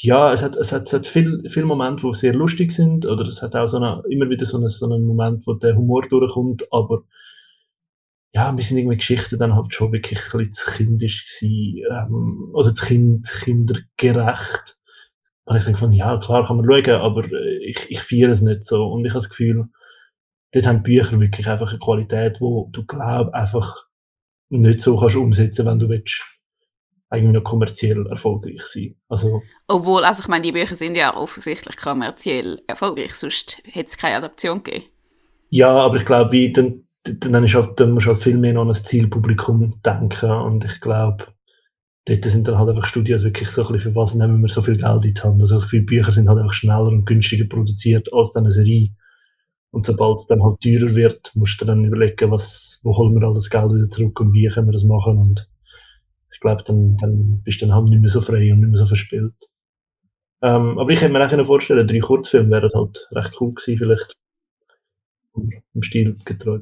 Ja, 0.00 0.32
es 0.32 0.42
hat, 0.42 0.56
es 0.56 0.72
hat, 0.72 0.86
es 0.86 0.92
hat 0.92 1.06
viele 1.06 1.48
viel 1.48 1.64
Momente, 1.64 2.06
die 2.06 2.14
sehr 2.14 2.34
lustig 2.34 2.72
sind, 2.72 3.06
oder 3.06 3.24
es 3.26 3.40
hat 3.40 3.54
auch 3.54 3.68
so 3.68 3.76
eine, 3.76 4.02
immer 4.10 4.28
wieder 4.28 4.46
so 4.46 4.56
einen, 4.56 4.68
so 4.68 4.86
einen 4.86 5.06
Moment, 5.06 5.46
wo 5.46 5.54
der 5.54 5.76
Humor 5.76 6.02
durchkommt, 6.02 6.66
aber 6.72 7.04
ja, 8.32 8.54
wir 8.54 8.64
sind 8.64 8.78
irgendwie 8.78 8.96
Geschichten 8.96 9.38
dann 9.38 9.54
halt 9.54 9.72
schon 9.72 9.92
wirklich 9.92 10.18
ein 10.18 10.38
bisschen 10.38 10.52
zu 10.52 10.70
kindisch 10.72 11.24
gewesen, 11.24 11.84
ähm, 11.88 12.50
oder 12.52 12.74
zu 12.74 12.84
kind, 12.84 13.28
kindergerecht. 13.30 14.76
Und 15.44 15.56
ich 15.56 15.64
denke 15.64 15.78
von, 15.78 15.92
ja, 15.92 16.16
klar 16.18 16.46
kann 16.46 16.56
man 16.56 16.66
schauen, 16.66 17.00
aber 17.00 17.24
äh, 17.24 17.64
ich, 17.64 17.90
ich 17.90 18.00
feiere 18.00 18.30
es 18.30 18.40
nicht 18.40 18.64
so. 18.64 18.86
Und 18.86 19.04
ich 19.04 19.10
habe 19.10 19.20
das 19.20 19.28
Gefühl, 19.28 19.66
dort 20.52 20.66
haben 20.66 20.82
Bücher 20.82 21.20
wirklich 21.20 21.48
einfach 21.48 21.70
eine 21.70 21.78
Qualität, 21.78 22.40
wo 22.40 22.68
du 22.72 22.84
glaub 22.84 23.32
einfach 23.34 23.86
nicht 24.48 24.80
so 24.80 24.96
kannst 24.96 25.16
umsetzen, 25.16 25.66
wenn 25.66 25.78
du 25.78 25.88
willst 25.88 26.22
eigentlich 27.10 27.32
noch 27.32 27.44
kommerziell 27.44 28.06
erfolgreich 28.06 28.62
sein. 28.64 28.96
Also, 29.08 29.42
Obwohl, 29.68 30.04
also 30.04 30.22
ich 30.22 30.28
meine, 30.28 30.42
die 30.42 30.52
Bücher 30.52 30.74
sind 30.74 30.96
ja 30.96 31.16
offensichtlich 31.16 31.76
kommerziell 31.76 32.62
erfolgreich, 32.66 33.14
sonst 33.14 33.62
hätte 33.64 33.86
es 33.86 33.96
keine 33.96 34.16
Adaption 34.16 34.62
gegeben. 34.62 34.86
Ja, 35.50 35.70
aber 35.70 35.96
ich 35.96 36.04
glaube, 36.04 36.32
wie, 36.32 36.52
dann, 36.52 36.84
dann, 37.04 37.44
ist 37.44 37.54
halt, 37.54 37.78
dann 37.78 37.92
musst 37.92 38.06
du 38.06 38.10
halt 38.10 38.22
viel 38.22 38.38
mehr 38.38 38.56
an 38.56 38.68
das 38.68 38.82
Zielpublikum 38.82 39.80
denken 39.84 40.30
und 40.30 40.64
ich 40.64 40.80
glaube, 40.80 41.26
dort 42.06 42.24
sind 42.24 42.46
dann 42.46 42.58
halt 42.58 42.68
einfach 42.68 42.86
Studios 42.86 43.24
wirklich 43.24 43.50
so 43.50 43.66
ein 43.66 43.72
bisschen, 43.72 43.92
für 43.92 43.96
was 43.96 44.14
nehmen 44.14 44.42
wir 44.42 44.48
so 44.48 44.62
viel 44.62 44.76
Geld 44.76 45.04
in 45.04 45.14
die 45.14 45.20
Hand. 45.20 45.40
Also 45.40 45.56
das 45.56 45.64
Gefühl, 45.64 45.82
Bücher 45.82 46.12
sind 46.12 46.28
halt 46.28 46.38
einfach 46.38 46.52
schneller 46.52 46.88
und 46.88 47.06
günstiger 47.06 47.46
produziert 47.46 48.12
als 48.12 48.36
eine 48.36 48.52
Serie. 48.52 48.90
Und 49.70 49.86
sobald 49.86 50.18
es 50.18 50.26
dann 50.26 50.42
halt 50.42 50.60
teurer 50.60 50.94
wird, 50.94 51.32
musst 51.34 51.60
du 51.60 51.64
dann 51.64 51.84
überlegen, 51.84 52.30
was, 52.30 52.78
wo 52.82 52.96
holen 52.96 53.14
wir 53.18 53.26
all 53.26 53.34
das 53.34 53.50
Geld 53.50 53.72
wieder 53.72 53.90
zurück 53.90 54.20
und 54.20 54.32
wie 54.32 54.48
können 54.48 54.68
wir 54.68 54.72
das 54.72 54.84
machen. 54.84 55.18
Und 55.18 55.48
ich 56.32 56.40
glaube, 56.40 56.62
dann, 56.64 56.96
dann 56.98 57.42
bist 57.42 57.60
du 57.60 57.66
dann 57.66 57.74
halt 57.74 57.86
nicht 57.88 58.00
mehr 58.00 58.10
so 58.10 58.20
frei 58.20 58.52
und 58.52 58.60
nicht 58.60 58.68
mehr 58.68 58.78
so 58.78 58.86
verspielt. 58.86 59.34
Ähm, 60.42 60.78
aber 60.78 60.90
ich 60.90 61.00
hätte 61.00 61.12
mir 61.12 61.24
auch 61.24 61.46
vorstellen 61.46 61.86
drei 61.86 62.00
Kurzfilme 62.00 62.50
wären 62.50 62.70
halt 62.74 63.08
recht 63.12 63.40
cool 63.40 63.54
gewesen, 63.54 63.78
vielleicht 63.78 64.16
im 65.72 65.82
Stil 65.82 66.16
getreu. 66.24 66.60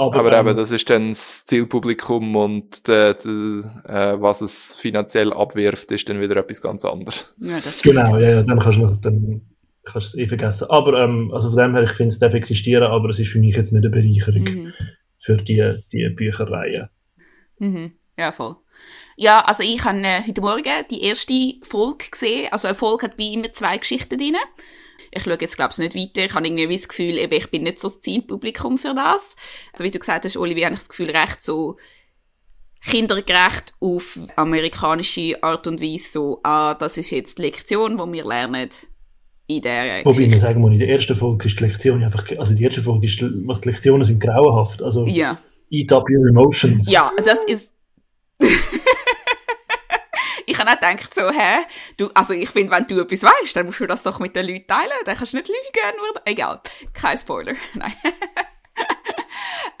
Aber, 0.00 0.18
aber 0.18 0.32
ähm, 0.32 0.46
eben, 0.46 0.56
das 0.56 0.70
ist 0.70 0.88
dann 0.88 1.10
das 1.10 1.44
Zielpublikum 1.44 2.34
und 2.34 2.88
de, 2.88 3.10
äh, 3.10 4.18
was 4.18 4.40
es 4.40 4.74
finanziell 4.74 5.30
abwirft, 5.30 5.92
ist 5.92 6.08
dann 6.08 6.20
wieder 6.20 6.36
etwas 6.36 6.62
ganz 6.62 6.86
anderes. 6.86 7.34
Ja, 7.38 7.58
genau, 7.82 8.16
ja, 8.16 8.30
ja, 8.30 8.42
dann 8.42 8.58
kannst 8.60 8.78
du 8.78 8.98
dann 9.02 9.42
kannst 9.84 10.14
du 10.14 10.16
es 10.16 10.24
eh 10.24 10.26
vergessen. 10.26 10.68
Aber 10.70 11.02
ähm, 11.02 11.30
also 11.34 11.50
von 11.50 11.58
dem 11.58 11.74
her, 11.74 11.82
ich 11.82 11.90
finde, 11.90 12.14
es 12.14 12.18
darf 12.18 12.32
existieren, 12.32 12.84
aber 12.84 13.10
es 13.10 13.18
ist 13.18 13.30
für 13.30 13.40
mich 13.40 13.56
jetzt 13.56 13.72
nicht 13.72 13.84
eine 13.84 13.90
Bereicherung 13.90 14.42
mhm. 14.42 14.72
für 15.18 15.36
die, 15.36 15.84
die 15.92 16.08
Bücherreihe. 16.08 16.88
Mhm. 17.58 17.92
Ja, 18.18 18.32
voll. 18.32 18.56
Ja, 19.16 19.40
also 19.40 19.62
ich 19.62 19.84
habe 19.84 19.98
äh, 19.98 20.26
heute 20.26 20.40
Morgen 20.40 20.64
die 20.90 21.04
erste 21.04 21.34
Folge 21.62 22.06
gesehen. 22.10 22.48
Also 22.52 22.68
eine 22.68 22.74
Folge 22.74 23.08
hat 23.08 23.18
wie 23.18 23.34
immer 23.34 23.52
zwei 23.52 23.76
Geschichten 23.76 24.16
drin. 24.16 24.36
Ich 25.12 25.24
schaue 25.24 25.38
jetzt, 25.40 25.56
glaube 25.56 25.72
ich, 25.72 25.78
nicht 25.78 25.94
weiter. 25.94 26.26
Ich 26.26 26.34
habe 26.34 26.46
irgendwie 26.46 26.76
das 26.76 26.88
Gefühl, 26.88 27.18
eben, 27.18 27.32
ich 27.32 27.50
bin 27.50 27.64
nicht 27.64 27.80
so 27.80 27.88
das 27.88 28.00
Zielpublikum 28.00 28.78
für 28.78 28.94
das. 28.94 29.34
Also 29.72 29.84
wie 29.84 29.90
du 29.90 29.98
gesagt 29.98 30.24
hast, 30.24 30.36
Olivier, 30.36 30.66
habe 30.66 30.74
ich 30.74 30.80
das 30.80 30.88
Gefühl, 30.88 31.10
recht 31.10 31.42
so 31.42 31.76
kindergerecht 32.82 33.74
auf 33.80 34.18
amerikanische 34.36 35.42
Art 35.42 35.66
und 35.66 35.80
Weise 35.80 36.12
so, 36.12 36.40
ah, 36.42 36.74
das 36.74 36.96
ist 36.96 37.10
jetzt 37.10 37.38
die 37.38 37.42
Lektion, 37.42 37.98
die 37.98 38.12
wir 38.12 38.24
lernen 38.24 38.70
in 39.46 39.62
der 39.62 40.04
Wobei 40.04 40.24
ich 40.24 40.36
sagen 40.38 40.60
muss, 40.60 40.72
in 40.72 40.78
der 40.78 40.88
ersten 40.88 41.16
Folge 41.16 41.48
ist 41.48 41.58
die 41.58 41.64
Lektion 41.64 42.02
einfach, 42.02 42.24
also 42.38 42.54
die 42.54 42.62
erste 42.62 42.80
Folge 42.80 43.06
ist, 43.06 43.20
was 43.46 43.60
die 43.60 43.70
Lektionen 43.70 44.04
sind 44.04 44.20
grauenhaft. 44.20 44.80
Also, 44.80 45.04
ja. 45.06 45.38
eat 45.70 45.92
up 45.92 46.08
your 46.08 46.28
emotions. 46.28 46.90
Ja, 46.90 47.10
das 47.24 47.44
ist 47.44 47.70
ich 50.50 50.58
habe 50.58 50.70
auch 50.70 50.74
gedacht, 50.74 51.14
so, 51.14 51.30
hä, 51.30 51.64
du, 51.96 52.10
also 52.14 52.34
ich 52.34 52.50
finde, 52.50 52.72
wenn 52.72 52.86
du 52.86 53.00
etwas 53.00 53.22
weißt, 53.22 53.56
dann 53.56 53.66
musst 53.66 53.80
du 53.80 53.86
das 53.86 54.02
doch 54.02 54.18
mit 54.18 54.34
den 54.34 54.46
Leuten 54.46 54.66
teilen, 54.66 54.90
dann 55.04 55.16
kannst 55.16 55.32
du 55.32 55.36
nicht 55.36 55.48
lügen, 55.48 55.96
nur, 55.96 56.22
egal, 56.24 56.60
kein 56.92 57.16
Spoiler, 57.16 57.54
nein. 57.74 57.94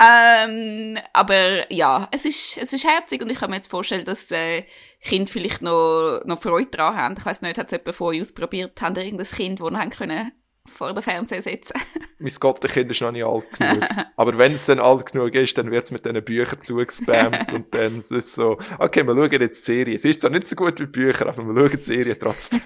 ähm, 0.00 0.98
aber 1.12 1.72
ja, 1.72 2.08
es 2.12 2.24
ist, 2.24 2.58
es 2.58 2.72
ist 2.72 2.84
herzig 2.84 3.22
und 3.22 3.30
ich 3.30 3.38
kann 3.38 3.50
mir 3.50 3.56
jetzt 3.56 3.70
vorstellen, 3.70 4.04
dass 4.04 4.30
äh, 4.30 4.64
Kinder 5.00 5.30
vielleicht 5.30 5.62
noch, 5.62 6.20
noch 6.24 6.40
Freude 6.40 6.70
daran 6.70 6.96
haben. 6.96 7.14
Ich 7.18 7.24
weiß 7.24 7.42
nicht, 7.42 7.58
hat 7.58 7.66
es 7.66 7.72
jemand 7.72 7.96
von 7.96 8.08
euch 8.08 8.20
ausprobiert, 8.20 8.80
haben 8.82 8.96
irgendein 8.96 9.26
Kind, 9.26 9.60
das 9.60 9.70
haben 9.72 9.90
können 9.90 10.32
vor 10.70 10.92
dem 10.94 11.02
Fernseher 11.02 11.42
sitzen. 11.42 11.74
mein 12.18 12.32
Gottenkind 12.38 12.90
ist 12.90 13.00
noch 13.00 13.12
nicht 13.12 13.24
alt 13.24 13.46
genug. 13.58 13.84
Aber 14.16 14.38
wenn 14.38 14.52
es 14.52 14.66
dann 14.66 14.78
alt 14.78 15.10
genug 15.10 15.34
ist, 15.34 15.56
dann 15.56 15.70
wird 15.70 15.84
es 15.84 15.90
mit 15.90 16.04
diesen 16.04 16.22
Büchern 16.24 16.60
zugespammt 16.62 17.52
und 17.52 17.74
dann 17.74 17.98
ist 17.98 18.10
es 18.10 18.34
so, 18.34 18.58
okay, 18.78 19.04
wir 19.06 19.14
schauen 19.14 19.40
jetzt 19.40 19.66
die 19.66 19.72
Serie. 19.72 19.94
Es 19.96 20.04
ist 20.04 20.20
zwar 20.20 20.30
nicht 20.30 20.46
so 20.46 20.56
gut 20.56 20.78
wie 20.80 20.86
Bücher, 20.86 21.28
aber 21.28 21.42
wir 21.44 21.56
schauen 21.56 21.70
die 21.70 21.82
Serie 21.82 22.18
trotzdem. 22.18 22.60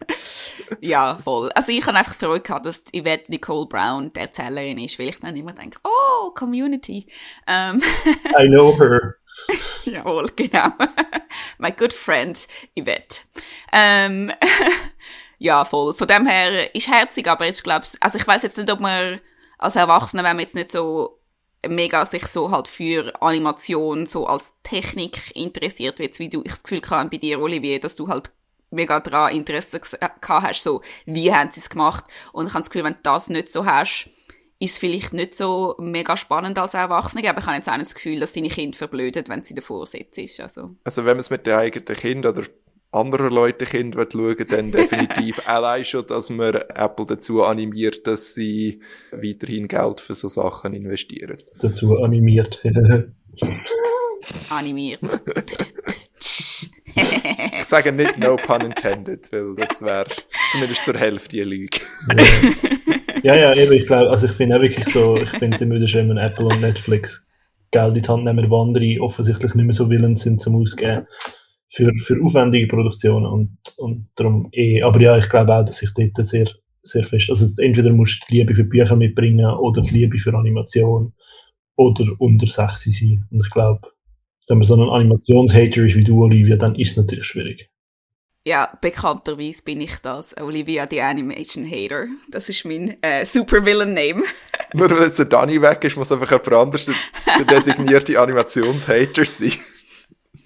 ja, 0.80 1.18
voll. 1.22 1.50
Also 1.54 1.72
ich 1.72 1.86
habe 1.86 1.98
einfach 1.98 2.14
Freude 2.14 2.40
gehabt, 2.40 2.66
dass 2.66 2.82
Yvette 2.94 3.30
Nicole 3.30 3.66
Brown 3.66 4.12
die 4.12 4.20
Erzählerin 4.20 4.78
ist, 4.78 4.98
weil 4.98 5.08
ich 5.08 5.18
dann 5.18 5.36
immer 5.36 5.52
denke, 5.52 5.78
oh, 5.84 6.30
Community. 6.30 7.06
Um, 7.46 7.80
I 8.38 8.48
know 8.48 8.78
her. 8.78 9.16
Jawohl, 9.84 10.28
genau. 10.34 10.70
My 11.58 11.70
good 11.70 11.92
friend 11.92 12.46
Yvette. 12.78 13.20
Ähm, 13.72 14.32
ja, 15.38 15.64
voll. 15.64 15.94
Von 15.94 16.08
dem 16.08 16.26
her 16.26 16.74
ist 16.74 16.88
herzig, 16.88 17.28
aber 17.28 17.48
ich 17.48 17.62
glaube, 17.62 17.86
also 18.00 18.18
ich 18.18 18.26
weiß 18.26 18.42
jetzt 18.42 18.58
nicht, 18.58 18.70
ob 18.70 18.80
man 18.80 19.20
als 19.56 19.76
Erwachsener, 19.76 20.24
wenn 20.24 20.36
man 20.36 20.40
jetzt 20.40 20.54
nicht 20.54 20.70
so 20.70 21.18
mega 21.66 22.04
sich 22.04 22.26
so 22.26 22.50
halt 22.50 22.68
für 22.68 23.20
Animation 23.20 24.06
so 24.06 24.26
als 24.26 24.54
Technik 24.62 25.34
interessiert 25.34 25.98
wird, 25.98 26.18
wie 26.18 26.28
du, 26.28 26.42
ich 26.44 26.50
das 26.50 26.62
Gefühl 26.62 26.80
kann 26.80 27.10
bei 27.10 27.16
dir, 27.16 27.40
Olivier, 27.40 27.80
dass 27.80 27.96
du 27.96 28.08
halt 28.08 28.30
mega 28.70 29.00
daran 29.00 29.34
Interesse 29.34 29.80
gehabt 29.80 30.28
hast, 30.28 30.62
so, 30.62 30.82
wie 31.06 31.32
haben 31.32 31.50
sie 31.50 31.60
es 31.60 31.70
gemacht? 31.70 32.04
Und 32.32 32.48
ich 32.48 32.54
habe 32.54 32.62
das 32.62 32.70
Gefühl, 32.70 32.84
wenn 32.84 32.94
du 32.94 33.00
das 33.02 33.28
nicht 33.28 33.50
so 33.50 33.64
hast, 33.64 34.10
ist 34.60 34.72
es 34.72 34.78
vielleicht 34.78 35.12
nicht 35.12 35.36
so 35.36 35.76
mega 35.78 36.16
spannend 36.16 36.58
als 36.58 36.74
Erwachsene, 36.74 37.28
aber 37.28 37.38
ich 37.38 37.46
habe 37.46 37.56
jetzt 37.56 37.68
auch 37.68 37.76
nicht 37.76 37.86
das 37.86 37.94
Gefühl, 37.94 38.20
dass 38.20 38.32
deine 38.32 38.48
Kinder 38.48 38.76
verblöden, 38.76 39.24
wenn 39.28 39.44
sie 39.44 39.54
davor 39.54 39.86
sitzen. 39.86 40.28
Also. 40.42 40.74
also 40.84 41.04
wenn 41.04 41.16
man 41.16 41.20
es 41.20 41.30
mit 41.30 41.46
den 41.46 41.54
eigenen 41.54 41.96
Kindern 41.96 42.36
oder 42.36 42.46
anderer 42.90 43.30
Leute 43.30 43.64
Kinder 43.66 44.06
schauen 44.10 44.36
dann 44.48 44.72
definitiv 44.72 45.46
allein 45.48 45.84
schon, 45.84 46.06
dass 46.06 46.30
man 46.30 46.54
Apple 46.54 47.06
dazu 47.06 47.42
animiert, 47.42 48.06
dass 48.06 48.34
sie 48.34 48.80
weiterhin 49.12 49.68
Geld 49.68 50.00
für 50.00 50.14
so 50.14 50.28
Sachen 50.28 50.74
investieren. 50.74 51.36
Dazu 51.60 52.02
animiert. 52.02 52.62
animiert. 54.50 55.00
ich 56.94 57.64
sage 57.64 57.92
nicht 57.92 58.18
no 58.18 58.36
pun 58.36 58.62
intended, 58.62 59.30
weil 59.32 59.54
das 59.54 59.82
wäre 59.82 60.06
zumindest 60.52 60.84
zur 60.84 60.96
Hälfte 60.96 61.36
eine 61.36 61.50
Lüge. 61.50 61.78
ja, 63.22 63.36
ja, 63.36 63.54
eben, 63.54 63.72
ich 63.72 63.86
glaube, 63.86 64.10
also 64.10 64.26
ich 64.26 64.32
finde 64.32 64.56
auch 64.56 64.62
wirklich 64.62 64.88
so, 64.88 65.16
ich 65.18 65.30
finde 65.30 65.56
es 65.56 65.60
immer 65.60 65.76
wieder 65.76 65.86
schön, 65.86 66.08
wenn 66.08 66.16
Apple 66.16 66.46
und 66.46 66.60
Netflix 66.60 67.24
Geld 67.70 67.96
in 67.96 68.02
die 68.02 68.08
Hand 68.08 68.24
nehmen, 68.24 68.50
wo 68.50 68.62
andere 68.62 68.96
offensichtlich 69.00 69.54
nicht 69.54 69.66
mehr 69.66 69.74
so 69.74 69.90
willens 69.90 70.22
sind 70.22 70.40
zum 70.40 70.56
Ausgeben 70.56 71.06
für, 71.68 71.92
für 72.00 72.22
aufwendige 72.22 72.66
Produktionen 72.66 73.26
und, 73.26 73.58
und 73.76 74.08
darum 74.14 74.48
eh, 74.52 74.82
aber 74.82 75.00
ja, 75.00 75.18
ich 75.18 75.28
glaube 75.28 75.54
auch, 75.54 75.64
dass 75.64 75.82
ich 75.82 75.90
dort 75.92 76.26
sehr, 76.26 76.48
sehr 76.82 77.04
fest, 77.04 77.28
also 77.30 77.46
entweder 77.62 77.92
musst 77.92 78.22
du 78.22 78.26
die 78.30 78.38
Liebe 78.38 78.54
für 78.54 78.64
Bücher 78.64 78.96
mitbringen 78.96 79.46
oder 79.46 79.82
die 79.82 79.94
Liebe 79.94 80.18
für 80.18 80.34
Animation 80.34 81.12
oder 81.76 82.06
unter 82.18 82.46
60 82.46 82.98
sein 82.98 83.26
und 83.30 83.44
ich 83.44 83.50
glaube, 83.50 83.80
wenn 84.48 84.58
man 84.58 84.66
so 84.66 84.74
ein 84.74 84.88
Animationshater 84.88 85.84
ist 85.84 85.96
wie 85.96 86.04
du, 86.04 86.24
Olivia, 86.24 86.56
dann 86.56 86.74
ist 86.74 86.92
es 86.92 86.96
natürlich 86.96 87.26
schwierig. 87.26 87.70
Ja, 88.44 88.72
bekannterweise 88.80 89.62
bin 89.62 89.82
ich 89.82 89.96
das, 89.98 90.34
Olivia, 90.38 90.86
die 90.86 91.02
Animation 91.02 91.70
Hater. 91.70 92.06
Das 92.30 92.48
ist 92.48 92.64
mein 92.64 92.96
äh, 93.02 93.26
Supervillain-Name. 93.26 94.22
Nur 94.72 94.90
weil 94.90 95.02
jetzt 95.02 95.18
der 95.18 95.26
Danny 95.26 95.60
weg 95.60 95.84
ist, 95.84 95.98
muss 95.98 96.10
einfach 96.10 96.30
jemand 96.30 96.52
anderes 96.54 96.86
der, 96.86 96.94
der 97.44 97.44
designierte 97.56 98.18
Animationshater 98.18 99.26
sein. 99.26 99.52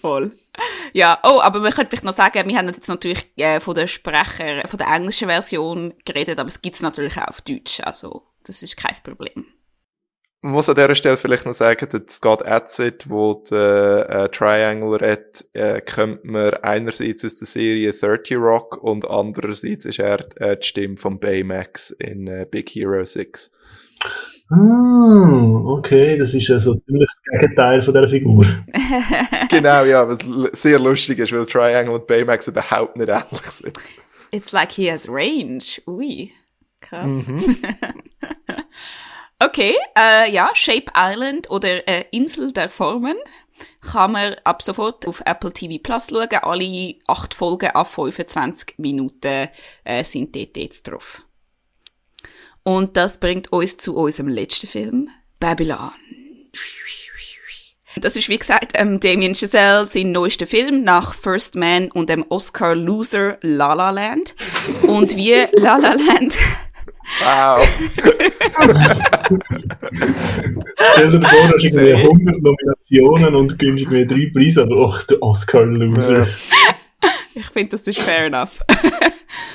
Voll. 0.01 0.33
Ja, 0.93 1.19
oh, 1.23 1.41
aber 1.41 1.63
wir 1.63 1.71
könnten 1.71 1.91
vielleicht 1.91 2.05
noch 2.05 2.13
sagen, 2.13 2.49
wir 2.49 2.59
haben 2.59 2.69
jetzt 2.69 2.89
natürlich 2.89 3.31
äh, 3.37 3.61
von 3.61 3.75
der 3.75 3.87
Sprecher, 3.87 4.67
von 4.69 4.79
der 4.79 4.89
englischen 4.89 5.29
Version 5.29 5.95
geredet, 6.05 6.39
aber 6.39 6.49
es 6.49 6.61
gibt 6.61 6.77
es 6.77 6.83
natürlich 6.83 7.17
auch 7.19 7.29
auf 7.29 7.41
Deutsch, 7.41 7.81
also 7.81 8.27
das 8.45 8.63
ist 8.63 8.77
kein 8.77 8.95
Problem. 9.03 9.47
Man 10.45 10.55
muss 10.55 10.69
an 10.69 10.75
dieser 10.75 10.97
Stelle 10.97 11.17
vielleicht 11.17 11.47
noch 11.47 11.53
sagen, 11.53 11.89
dass 11.89 12.17
Scott 12.17 12.45
Adsit, 12.45 13.09
wo 13.09 13.35
der 13.49 14.11
äh, 14.11 14.29
Triangle 14.29 15.01
redet, 15.01 15.45
äh, 15.53 15.81
kommt 15.81 16.25
man 16.25 16.55
einerseits 16.55 17.25
aus 17.25 17.37
der 17.37 17.47
Serie 17.47 17.93
30 17.93 18.37
Rock 18.39 18.83
und 18.83 19.09
andererseits 19.09 19.85
ist 19.85 20.01
er 20.01 20.27
äh, 20.41 20.57
die 20.57 20.67
Stimme 20.67 20.97
von 20.97 21.21
Baymax 21.21 21.93
in 21.93 22.27
äh, 22.27 22.45
Big 22.51 22.71
Hero 22.71 23.05
6. 23.05 23.53
Ah, 24.53 25.63
okay, 25.65 26.19
das 26.19 26.35
ist 26.35 26.47
ja 26.49 26.59
so 26.59 26.75
ziemlich 26.75 27.09
das 27.09 27.41
Gegenteil 27.41 27.81
von 27.81 27.95
dieser 27.95 28.09
Figur. 28.09 28.45
genau, 29.49 29.85
ja, 29.85 30.07
was 30.07 30.19
sehr 30.61 30.79
lustig 30.79 31.21
ist, 31.21 31.33
weil 31.33 31.47
Triangle 31.47 31.95
und 31.95 32.07
Baymax 32.07 32.49
überhaupt 32.49 32.99
nicht 32.99 33.09
ähnlich 33.09 33.47
sind. 33.47 33.79
It's 34.31 34.53
like 34.53 34.73
he 34.73 34.91
has 34.91 35.09
range. 35.09 35.81
Ui, 35.87 36.31
krass. 36.81 37.07
Mhm. 37.07 37.57
okay, 39.39 39.75
äh, 39.99 40.31
ja, 40.31 40.51
Shape 40.53 40.93
Island 40.95 41.51
oder 41.51 41.89
äh, 41.89 42.05
Insel 42.11 42.53
der 42.53 42.69
Formen 42.69 43.17
kann 43.81 44.13
man 44.13 44.35
ab 44.45 44.63
sofort 44.63 45.07
auf 45.09 45.23
Apple 45.25 45.53
TV 45.53 45.83
Plus 45.83 46.09
schauen. 46.11 46.29
Alle 46.43 46.95
acht 47.07 47.33
Folgen 47.33 47.71
auf 47.71 47.89
25 47.89 48.79
Minuten 48.79 49.49
äh, 49.85 50.05
sind 50.05 50.37
dort 50.37 50.59
jetzt 50.59 50.83
drauf. 50.85 51.23
Und 52.65 52.97
das 52.97 53.19
bringt 53.19 53.53
uns 53.53 53.77
zu 53.77 53.97
unserem 53.97 54.29
letzten 54.29 54.67
Film, 54.67 55.09
Babylon. 55.41 55.91
Das 58.01 58.17
ist, 58.17 58.29
wie 58.31 58.39
gesagt, 58.39 58.73
ähm, 58.75 59.01
Damien 59.01 59.35
Chazelle, 59.35 59.87
sein 59.87 60.13
neuester 60.13 60.47
Film 60.47 60.83
nach 60.83 61.15
First 61.15 61.57
Man 61.57 61.91
und 61.91 62.09
dem 62.09 62.25
Oscar-Loser 62.29 63.39
La 63.43 63.75
La 63.75 63.91
Land. 63.91 64.35
Und 64.83 65.17
wie 65.17 65.35
La 65.53 65.77
La 65.77 65.93
Land... 65.93 66.39
Wow. 67.21 67.69
Stell 70.93 71.11
dir 71.11 71.21
vor, 71.21 71.49
du 71.49 71.55
hast 71.55 71.65
irgendwie 71.65 71.95
100 71.95 72.43
Nominationen 72.43 73.35
und 73.35 73.59
gewinnst 73.59 73.93
irgendwie 73.93 74.07
drei 74.07 74.31
Preise, 74.33 74.63
aber 74.63 74.89
ach, 74.89 75.03
der 75.05 75.21
Oscar-Loser. 75.21 76.29
Ich 77.35 77.47
finde, 77.47 77.71
das 77.71 77.87
ist 77.87 78.01
fair 78.01 78.27
enough. 78.27 78.61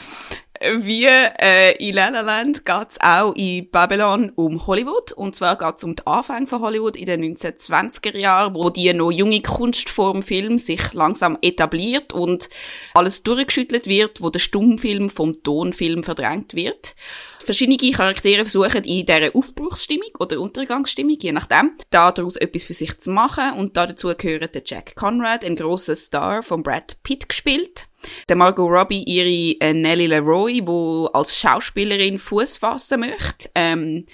wie 0.59 1.05
äh, 1.05 1.75
in 1.77 1.95
La 1.95 2.09
La 2.09 2.21
Land 2.21 2.65
geht 2.65 2.87
es 2.89 3.01
auch 3.01 3.33
in 3.35 3.69
Babylon 3.69 4.31
um 4.35 4.65
Hollywood. 4.65 5.11
Und 5.11 5.35
zwar 5.35 5.57
geht 5.57 5.77
es 5.77 5.83
um 5.83 5.95
den 5.95 6.07
Anfang 6.07 6.47
von 6.47 6.61
Hollywood 6.61 6.95
in 6.95 7.05
den 7.05 7.35
1920er 7.35 8.17
Jahren, 8.17 8.55
wo 8.55 8.69
die 8.69 8.91
noch 8.93 9.11
junge 9.11 9.41
Kunstform 9.41 10.23
Film 10.23 10.57
sich 10.57 10.93
langsam 10.93 11.37
etabliert 11.41 12.13
und 12.13 12.49
alles 12.93 13.23
durchgeschüttelt 13.23 13.87
wird, 13.87 14.21
wo 14.21 14.29
der 14.29 14.39
Stummfilm 14.39 15.09
vom 15.09 15.43
Tonfilm 15.43 16.03
verdrängt 16.03 16.55
wird. 16.55 16.95
Verschiedene 17.43 17.77
Charaktere 17.91 18.43
versuchen 18.43 18.83
in 18.83 19.05
dieser 19.05 19.33
Aufbruchsstimmung 19.33 20.09
oder 20.19 20.39
Untergangsstimmung, 20.41 21.17
je 21.19 21.31
nachdem, 21.31 21.71
daraus 21.91 22.35
etwas 22.35 22.65
für 22.65 22.73
sich 22.73 22.97
zu 22.97 23.11
machen. 23.11 23.53
Und 23.53 23.77
dazu 23.77 24.13
gehört 24.17 24.53
der 24.53 24.63
Jack 24.65 24.95
Conrad, 24.95 25.45
ein 25.45 25.55
großer 25.55 25.95
Star 25.95 26.43
von 26.43 26.63
Brad 26.63 27.01
Pitt 27.03 27.29
gespielt 27.29 27.87
der 28.29 28.35
Margot 28.35 28.69
Robbie 28.69 29.03
ihre 29.03 29.59
äh, 29.59 29.73
Nellie 29.73 30.07
Leroy, 30.07 30.61
wo 30.65 31.05
als 31.13 31.37
Schauspielerin 31.37 32.19
Fuß 32.19 32.57
fassen 32.57 33.01
möchte. 33.01 33.49
Ähm, 33.55 34.05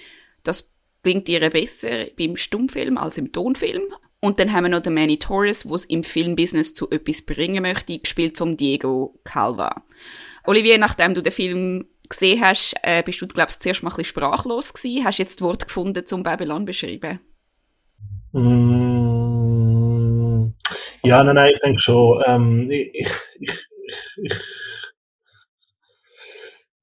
das 0.44 0.74
klingt 1.04 1.30
ihr 1.30 1.50
besser 1.50 2.06
beim 2.18 2.38
Stummfilm 2.38 2.98
als 2.98 3.18
im 3.18 3.32
Tonfilm. 3.32 3.84
Und 4.20 4.40
dann 4.40 4.54
haben 4.54 4.64
wir 4.64 4.70
noch 4.70 4.80
den 4.80 4.94
Manny 4.94 5.20
Torres, 5.20 5.68
wo 5.68 5.76
es 5.76 5.84
im 5.86 6.02
Filmbusiness 6.04 6.74
zu 6.74 6.90
etwas 6.90 7.24
bringen 7.24 7.62
möchte, 7.62 8.00
gespielt 8.00 8.38
von 8.38 8.56
Diego 8.56 9.20
Calva. 9.26 9.84
Olivier, 10.46 10.78
nachdem 10.78 11.14
du 11.14 11.22
den 11.22 11.34
Film 11.34 11.88
gesehen 12.08 12.42
hast, 12.42 12.74
äh, 12.84 13.04
bist 13.04 13.22
du, 13.22 13.28
glaube 13.28 13.50
ich, 13.52 13.60
zuerst 13.60 13.84
mal 13.84 13.90
ein 13.90 13.98
bisschen 13.98 14.12
sprachlos 14.12 14.74
gewesen. 14.74 15.04
Hast 15.04 15.20
du 15.20 15.24
jetzt 15.24 15.42
Wort 15.42 15.68
gefunden, 15.68 16.06
zum 16.06 16.24
Babylon 16.24 16.64
beschreiben? 16.64 17.20
Mm, 18.32 19.34
ja, 21.04 21.24
nein, 21.24 21.36
nein, 21.36 21.52
ich 21.54 21.60
denke 21.60 21.80
schon. 21.80 22.24
Ähm, 22.26 22.72
ich, 22.72 23.10
ich, 23.40 23.52
ich 24.18 24.34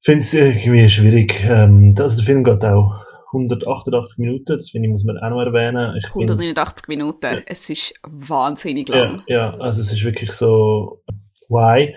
finde 0.03 0.21
es 0.21 0.33
irgendwie 0.33 0.91
schwierig. 0.91 1.45
Ähm, 1.45 1.95
also 1.99 2.17
der 2.17 2.25
Film 2.25 2.45
geht 2.45 2.65
auch 2.65 3.01
188 3.33 4.19
Minuten, 4.19 4.57
das 4.57 4.71
finde 4.71 4.89
ich, 4.89 4.93
muss 4.93 5.05
man 5.05 5.19
auch 5.19 5.31
noch 5.31 5.43
erwähnen. 5.43 5.97
Ich 5.97 6.09
189 6.09 6.87
find, 6.87 6.89
Minuten, 6.89 7.35
ja. 7.35 7.39
es 7.47 7.71
ist 7.71 7.95
wahnsinnig 8.03 8.89
lang. 8.89 9.23
Ja, 9.29 9.53
ja, 9.53 9.57
also 9.59 9.81
es 9.81 9.93
ist 9.93 10.05
wirklich 10.05 10.33
so, 10.33 11.03
why? 11.49 11.95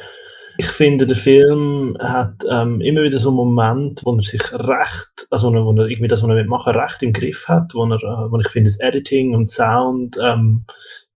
Ich 0.59 0.67
finde, 0.67 1.07
der 1.07 1.17
Film 1.17 1.97
hat 1.99 2.43
ähm, 2.47 2.79
immer 2.81 3.01
wieder 3.01 3.17
so 3.17 3.29
einen 3.29 3.37
Moment, 3.37 4.01
wo 4.05 4.15
er 4.15 4.21
sich 4.21 4.53
recht, 4.53 5.27
also 5.31 5.51
wo 5.51 5.55
er, 5.55 5.65
wo 5.65 5.73
er 5.73 5.87
irgendwie 5.87 6.07
das, 6.07 6.21
was 6.21 6.29
er 6.29 6.45
machen 6.45 6.75
recht 6.75 7.01
im 7.01 7.11
Griff 7.11 7.47
hat, 7.47 7.73
wo, 7.73 7.83
er, 7.85 7.95
äh, 7.95 8.31
wo 8.31 8.39
ich 8.39 8.49
finde, 8.49 8.69
das 8.69 8.79
Editing 8.79 9.33
und 9.33 9.49
Sound 9.49 10.19
ähm, 10.21 10.65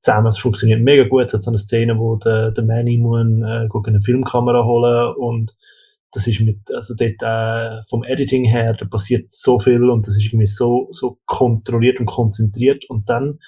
zusammen. 0.08 0.28
Es 0.28 0.40
funktioniert 0.40 0.82
mega 0.82 1.04
gut. 1.04 1.26
Es 1.26 1.34
hat 1.34 1.44
so 1.44 1.52
eine 1.52 1.58
Szene, 1.58 2.00
wo 2.00 2.16
der, 2.16 2.52
der 2.52 2.64
Manny 2.64 2.98
muss 2.98 3.22
äh, 3.22 3.68
eine 3.88 4.02
Filmkamera 4.02 4.64
holen 4.64 5.14
und 5.16 5.56
das 6.12 6.26
ist 6.26 6.40
mit, 6.40 6.72
also 6.74 6.96
dort 6.96 7.22
äh, 7.22 7.84
vom 7.84 8.04
Editing 8.04 8.46
her, 8.46 8.74
da 8.74 8.86
passiert 8.86 9.30
so 9.32 9.60
viel 9.60 9.90
und 9.90 10.08
das 10.08 10.16
ist 10.18 10.26
irgendwie 10.26 10.48
so, 10.48 10.88
so 10.92 11.20
kontrolliert 11.26 12.00
und 12.00 12.06
konzentriert 12.06 12.90
und 12.90 13.10
dann 13.10 13.40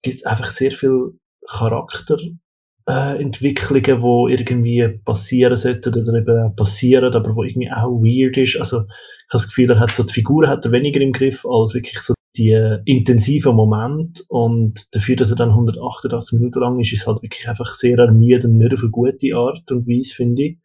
gibt 0.00 0.16
es 0.16 0.24
einfach 0.24 0.50
sehr 0.50 0.72
viel 0.72 1.12
Charakterentwicklungen, 1.46 3.84
äh, 3.84 4.02
wo 4.02 4.26
irgendwie 4.26 4.88
passieren 5.04 5.58
sollten 5.58 6.00
oder 6.00 6.18
eben 6.18 6.56
passieren, 6.56 7.12
aber 7.12 7.36
wo 7.36 7.42
irgendwie 7.42 7.70
auch 7.70 8.00
weird 8.00 8.38
ist. 8.38 8.56
Also 8.56 8.78
ich 8.78 8.84
habe 8.84 9.32
das 9.32 9.48
Gefühl, 9.48 9.70
er 9.70 9.80
hat 9.80 9.94
so 9.94 10.02
die 10.02 10.14
Figur 10.14 10.48
hat 10.48 10.64
er 10.64 10.72
weniger 10.72 11.02
im 11.02 11.12
Griff 11.12 11.44
als 11.44 11.74
wirklich 11.74 12.00
so 12.00 12.14
die 12.36 12.78
intensiven 12.86 13.54
Moment 13.54 14.24
und 14.28 14.94
dafür, 14.94 15.16
dass 15.16 15.30
er 15.30 15.36
dann 15.36 15.50
188 15.50 16.38
Minuten 16.38 16.60
lang 16.60 16.80
ist, 16.80 16.92
ist 16.92 17.06
halt 17.06 17.22
wirklich 17.22 17.46
einfach 17.48 17.74
sehr 17.74 17.98
ermüdend, 17.98 18.54
nicht 18.54 18.72
auf 18.72 18.80
eine 18.80 18.90
gute 18.90 19.36
Art 19.36 19.70
und 19.70 19.86
Weise, 19.86 20.14
finde 20.14 20.42
ich. 20.42 20.58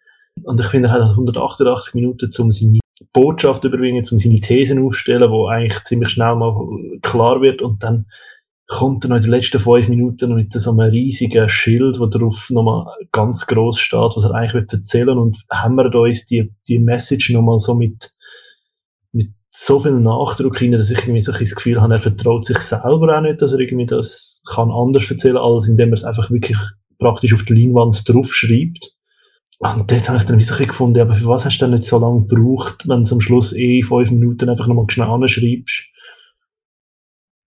Und 0.43 0.60
ich 0.60 0.67
finde, 0.67 0.89
er 0.89 0.93
hat 0.93 1.01
188 1.01 1.93
Minuten, 1.95 2.30
um 2.39 2.51
seine 2.51 2.80
Botschaft 3.12 3.63
überbringen, 3.63 4.06
um 4.10 4.19
seine 4.19 4.39
Thesen 4.39 4.84
aufzustellen, 4.84 5.30
wo 5.30 5.47
eigentlich 5.47 5.84
ziemlich 5.84 6.10
schnell 6.10 6.36
mal 6.36 6.56
klar 7.01 7.41
wird 7.41 7.62
und 7.62 7.84
dann 7.84 8.06
kommt 8.67 9.06
er 9.06 9.10
noch 9.10 9.15
in 9.17 9.23
den 9.23 9.32
letzten 9.32 9.60
fünf 9.60 9.88
Minuten 9.88 10.36
mit 10.36 10.51
so 10.51 10.71
einem 10.71 10.91
riesigen 10.91 11.47
Schild, 11.47 11.99
wo 11.99 12.06
drauf 12.06 12.49
nochmal 12.49 12.86
ganz 13.12 13.47
groß 13.47 13.80
steht, 13.80 14.15
was 14.15 14.25
er 14.25 14.34
eigentlich 14.34 14.71
erzählen 14.71 15.08
will 15.08 15.17
und 15.17 15.38
hämmert 15.49 15.95
uns 15.95 16.25
die, 16.25 16.53
die 16.67 16.80
Message 16.80 17.30
nochmal 17.32 17.60
so 17.60 17.75
mit 17.75 18.12
so 19.49 19.79
viel 19.79 19.93
Nachdruck 19.93 20.62
rein, 20.62 20.73
dass 20.73 20.91
ich 20.91 20.99
irgendwie 20.99 21.21
so 21.21 21.31
ein 21.31 21.39
das 21.39 21.55
Gefühl 21.55 21.81
habe, 21.81 21.93
er 21.93 21.99
vertraut 21.99 22.45
sich 22.45 22.57
selber 22.60 23.17
auch 23.17 23.21
nicht, 23.21 23.41
dass 23.41 23.53
er 23.53 23.60
irgendwie 23.60 23.86
das 23.86 24.41
kann 24.47 24.71
anders 24.71 25.10
erzählen, 25.10 25.38
als 25.38 25.67
indem 25.67 25.89
er 25.89 25.93
es 25.93 26.03
einfach 26.03 26.29
wirklich 26.29 26.57
praktisch 26.99 27.33
auf 27.33 27.43
die 27.43 27.53
Leinwand 27.53 28.07
draufschreibt. 28.07 28.93
Und 29.60 29.91
dort 29.91 30.10
habe 30.10 30.19
ich 30.19 30.25
dann 30.25 30.38
wie 30.38 30.43
so 30.43 30.53
ein 30.53 30.67
gefunden, 30.67 30.99
aber 30.99 31.15
für 31.15 31.27
was 31.27 31.45
hast 31.45 31.57
du 31.57 31.65
denn 31.65 31.73
nicht 31.73 31.86
so 31.86 31.97
lange 31.97 32.27
gebraucht, 32.27 32.88
wenn 32.88 33.03
du 33.03 33.13
am 33.13 33.21
Schluss 33.21 33.53
eh 33.53 33.81
fünf 33.81 34.12
Minuten 34.12 34.49
einfach 34.49 34.67
nochmal 34.67 34.86
schnell 34.89 35.07
anschreibst? 35.07 35.86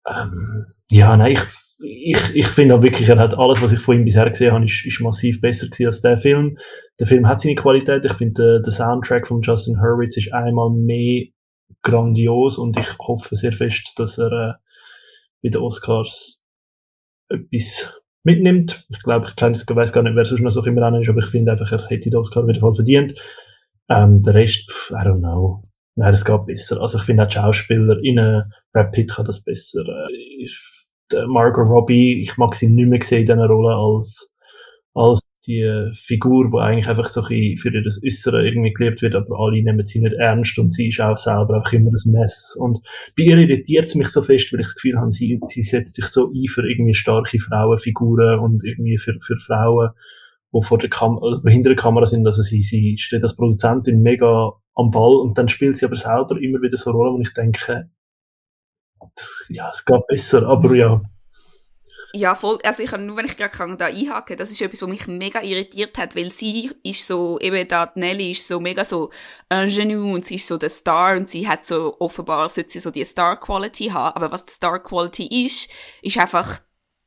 Ähm, 0.07 0.67
ja, 0.91 1.17
nein, 1.17 1.33
ich, 1.33 1.43
ich, 1.79 2.35
ich 2.35 2.47
finde 2.49 2.75
auch 2.77 2.83
wirklich, 2.83 3.09
er 3.09 3.19
hat 3.19 3.39
alles, 3.39 3.63
was 3.63 3.73
ich 3.73 3.79
von 3.79 3.97
ihm 3.97 4.05
bisher 4.05 4.29
gesehen 4.29 4.53
habe, 4.53 4.67
ist, 4.67 4.85
ist 4.85 5.01
massiv 5.01 5.41
besser 5.41 5.67
gewesen 5.67 5.87
als 5.87 6.03
der 6.03 6.19
Film. 6.19 6.59
Der 7.01 7.07
Film 7.07 7.27
hat 7.27 7.41
seine 7.41 7.55
Qualität. 7.55 8.05
Ich 8.05 8.13
finde, 8.13 8.43
der, 8.43 8.61
der 8.61 8.73
Soundtrack 8.73 9.27
von 9.27 9.41
Justin 9.41 9.81
Hurwitz 9.81 10.19
ist 10.19 10.33
einmal 10.35 10.71
mehr 10.71 11.25
grandios 11.85 12.59
und 12.59 12.77
ich 12.79 12.99
hoffe 12.99 13.37
sehr 13.37 13.53
fest, 13.53 13.93
dass 13.97 14.19
er 14.19 14.33
äh, 14.33 14.53
bei 15.43 15.51
den 15.51 15.61
Oscars 15.61 16.43
etwas 17.29 17.93
mitnimmt. 18.25 18.87
Ich 18.89 19.03
glaube, 19.03 19.27
ich, 19.27 19.43
ich 19.43 19.77
weiß 19.77 19.93
gar 19.93 20.03
nicht, 20.03 20.17
wer 20.17 20.25
sonst 20.25 20.41
noch 20.41 20.51
so 20.51 20.65
im 20.65 20.79
Rennen 20.79 21.03
ist, 21.03 21.09
aber 21.09 21.21
ich 21.21 21.27
finde 21.27 21.53
einfach, 21.53 21.71
er 21.71 21.87
hätte 21.89 22.11
den 22.11 22.19
Oscar 22.19 22.47
wieder 22.47 22.61
voll 22.61 22.75
verdient. 22.75 23.15
Ähm, 23.89 24.23
der 24.23 24.35
Rest, 24.35 24.71
pff, 24.71 24.91
I 24.91 24.95
don't 24.95 25.19
know. 25.19 25.63
Nein, 25.97 26.15
es 26.15 26.25
geht 26.25 26.47
besser. 26.47 26.81
Also 26.81 26.99
ich 26.99 27.05
finde 27.05 27.23
auch 27.23 27.29
die 27.29 27.35
Schauspieler, 27.35 27.99
innen, 28.03 28.53
Brad 28.73 28.93
Pitt 28.93 29.13
kann 29.13 29.27
das 29.27 29.43
besser. 29.43 29.85
Äh, 31.13 31.27
Margot 31.27 31.69
Robbie, 31.69 32.23
ich 32.23 32.37
mag 32.39 32.55
sie 32.55 32.69
nicht 32.69 32.89
mehr 32.89 33.03
sehen 33.03 33.21
in 33.21 33.27
dieser 33.27 33.47
Rolle 33.47 33.77
als 33.77 34.34
als 34.95 35.31
die 35.45 35.91
Figur, 35.93 36.49
die 36.49 36.57
eigentlich 36.57 36.89
einfach 36.89 37.07
so 37.07 37.23
ein 37.23 37.57
für 37.57 37.71
das 37.83 38.01
Äußere 38.05 38.47
irgendwie 38.47 38.73
geliebt 38.73 39.03
wird, 39.03 39.17
aber 39.17 39.39
alle 39.41 39.61
nehmen 39.61 39.85
sie 39.85 40.01
nicht 40.01 40.15
ernst 40.15 40.57
und 40.59 40.71
sie 40.71 40.89
ist 40.89 41.01
auch 41.01 41.19
selber 41.19 41.57
einfach 41.57 41.73
immer 41.73 41.91
ein 41.91 42.13
Mess. 42.13 42.57
Und 42.59 42.79
bei 43.17 43.25
ihr 43.25 43.37
irritiert 43.37 43.87
es 43.87 43.97
mich 43.97 44.09
so 44.09 44.23
fest, 44.23 44.53
weil 44.53 44.61
ich 44.61 44.67
das 44.67 44.77
Gefühl 44.77 44.97
habe, 44.97 45.11
sie, 45.11 45.41
sie 45.49 45.65
setzt 45.65 45.95
sich 45.95 46.07
so 46.07 46.31
ein 46.31 46.47
für 46.47 46.69
irgendwie 46.69 46.95
starke 46.95 47.41
Frauenfiguren 47.41 48.39
und 48.39 48.65
irgendwie 48.65 48.97
für, 48.99 49.19
für 49.21 49.37
Frauen, 49.39 49.91
die 50.53 50.63
vor 50.63 50.79
der 50.79 50.91
Kam 50.91 51.19
also 51.19 51.43
hinter 51.43 51.71
der 51.71 51.77
Kamera 51.77 52.07
sind. 52.07 52.25
Also 52.25 52.43
sie, 52.43 52.63
sie 52.63 52.97
steht 52.97 53.25
als 53.25 53.35
Produzentin 53.35 54.01
mega 54.01 54.53
am 54.77 54.91
Ball 54.93 55.17
und 55.17 55.37
dann 55.37 55.49
spielt 55.49 55.77
sie 55.77 55.87
aber 55.87 55.97
selber 55.97 56.41
immer 56.41 56.63
wieder 56.63 56.77
so 56.77 56.93
Rollen, 56.93 57.17
wo 57.17 57.21
ich 57.21 57.35
denke, 57.35 57.91
das, 59.17 59.47
ja, 59.49 59.71
es 59.71 59.85
geht 59.85 60.07
besser, 60.07 60.47
aber 60.47 60.75
ja, 60.75 61.03
ja, 62.15 62.37
voll. 62.37 62.59
Also 62.63 62.83
ich 62.85 62.91
kann 62.91 63.07
nur, 63.07 63.17
wenn 63.17 63.27
ich 63.27 63.37
gerade 63.37 63.57
kann, 63.57 63.77
da 63.77 63.87
einhaken, 63.87 64.37
das 64.37 64.53
ist 64.53 64.61
etwas, 64.61 64.83
was 64.83 64.89
mich 64.89 65.07
mega 65.09 65.43
irritiert 65.43 65.99
hat, 65.99 66.15
weil 66.15 66.31
sie 66.31 66.71
ist 66.85 67.07
so, 67.07 67.41
eben 67.41 67.67
da 67.67 67.91
Nelly 67.97 68.31
ist 68.31 68.47
so 68.47 68.61
mega 68.61 68.85
so 68.85 69.11
ingenu 69.51 70.15
und 70.15 70.25
sie 70.25 70.37
ist 70.37 70.47
so 70.47 70.57
der 70.57 70.69
Star 70.69 71.17
und 71.17 71.29
sie 71.29 71.49
hat 71.49 71.67
so, 71.67 71.97
offenbar 71.99 72.49
sollte 72.51 72.71
sie 72.71 72.79
so 72.79 72.93
die 72.93 73.05
Star-Quality 73.05 73.87
haben, 73.89 74.15
aber 74.15 74.31
was 74.31 74.45
die 74.45 74.53
Star-Quality 74.53 75.45
ist, 75.45 75.69
ist 76.03 76.17
einfach 76.17 76.61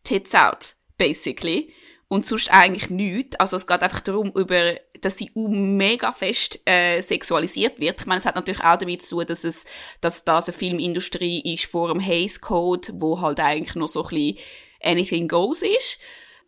tits 0.03 0.35
out, 0.35 0.75
basically. 0.97 1.73
Und 2.09 2.25
sonst 2.25 2.49
eigentlich 2.51 2.89
nichts. 2.89 3.37
Also 3.37 3.57
es 3.57 3.67
geht 3.67 3.83
einfach 3.83 3.99
darum, 3.99 4.31
über, 4.33 4.75
dass 5.01 5.17
sie 5.17 5.29
mega 5.35 6.11
fest 6.11 6.61
äh, 6.65 7.01
sexualisiert 7.01 7.79
wird. 7.79 7.99
Ich 7.99 8.05
meine, 8.05 8.19
es 8.19 8.25
hat 8.25 8.35
natürlich 8.35 8.63
auch 8.63 8.77
damit 8.77 9.01
zu 9.01 9.17
tun, 9.17 9.25
dass 9.25 9.43
es, 9.43 9.65
dass 9.99 10.23
das 10.23 10.47
eine 10.47 10.57
Filmindustrie 10.57 11.53
ist 11.53 11.65
vor 11.65 11.89
dem 11.89 11.99
Hays 11.99 12.39
Code, 12.39 12.89
wo 12.93 13.19
halt 13.21 13.39
eigentlich 13.39 13.75
noch 13.75 13.89
so 13.89 14.03
ein 14.03 14.09
bisschen 14.09 14.37
anything 14.83 15.27
goes 15.27 15.61
ist. 15.61 15.99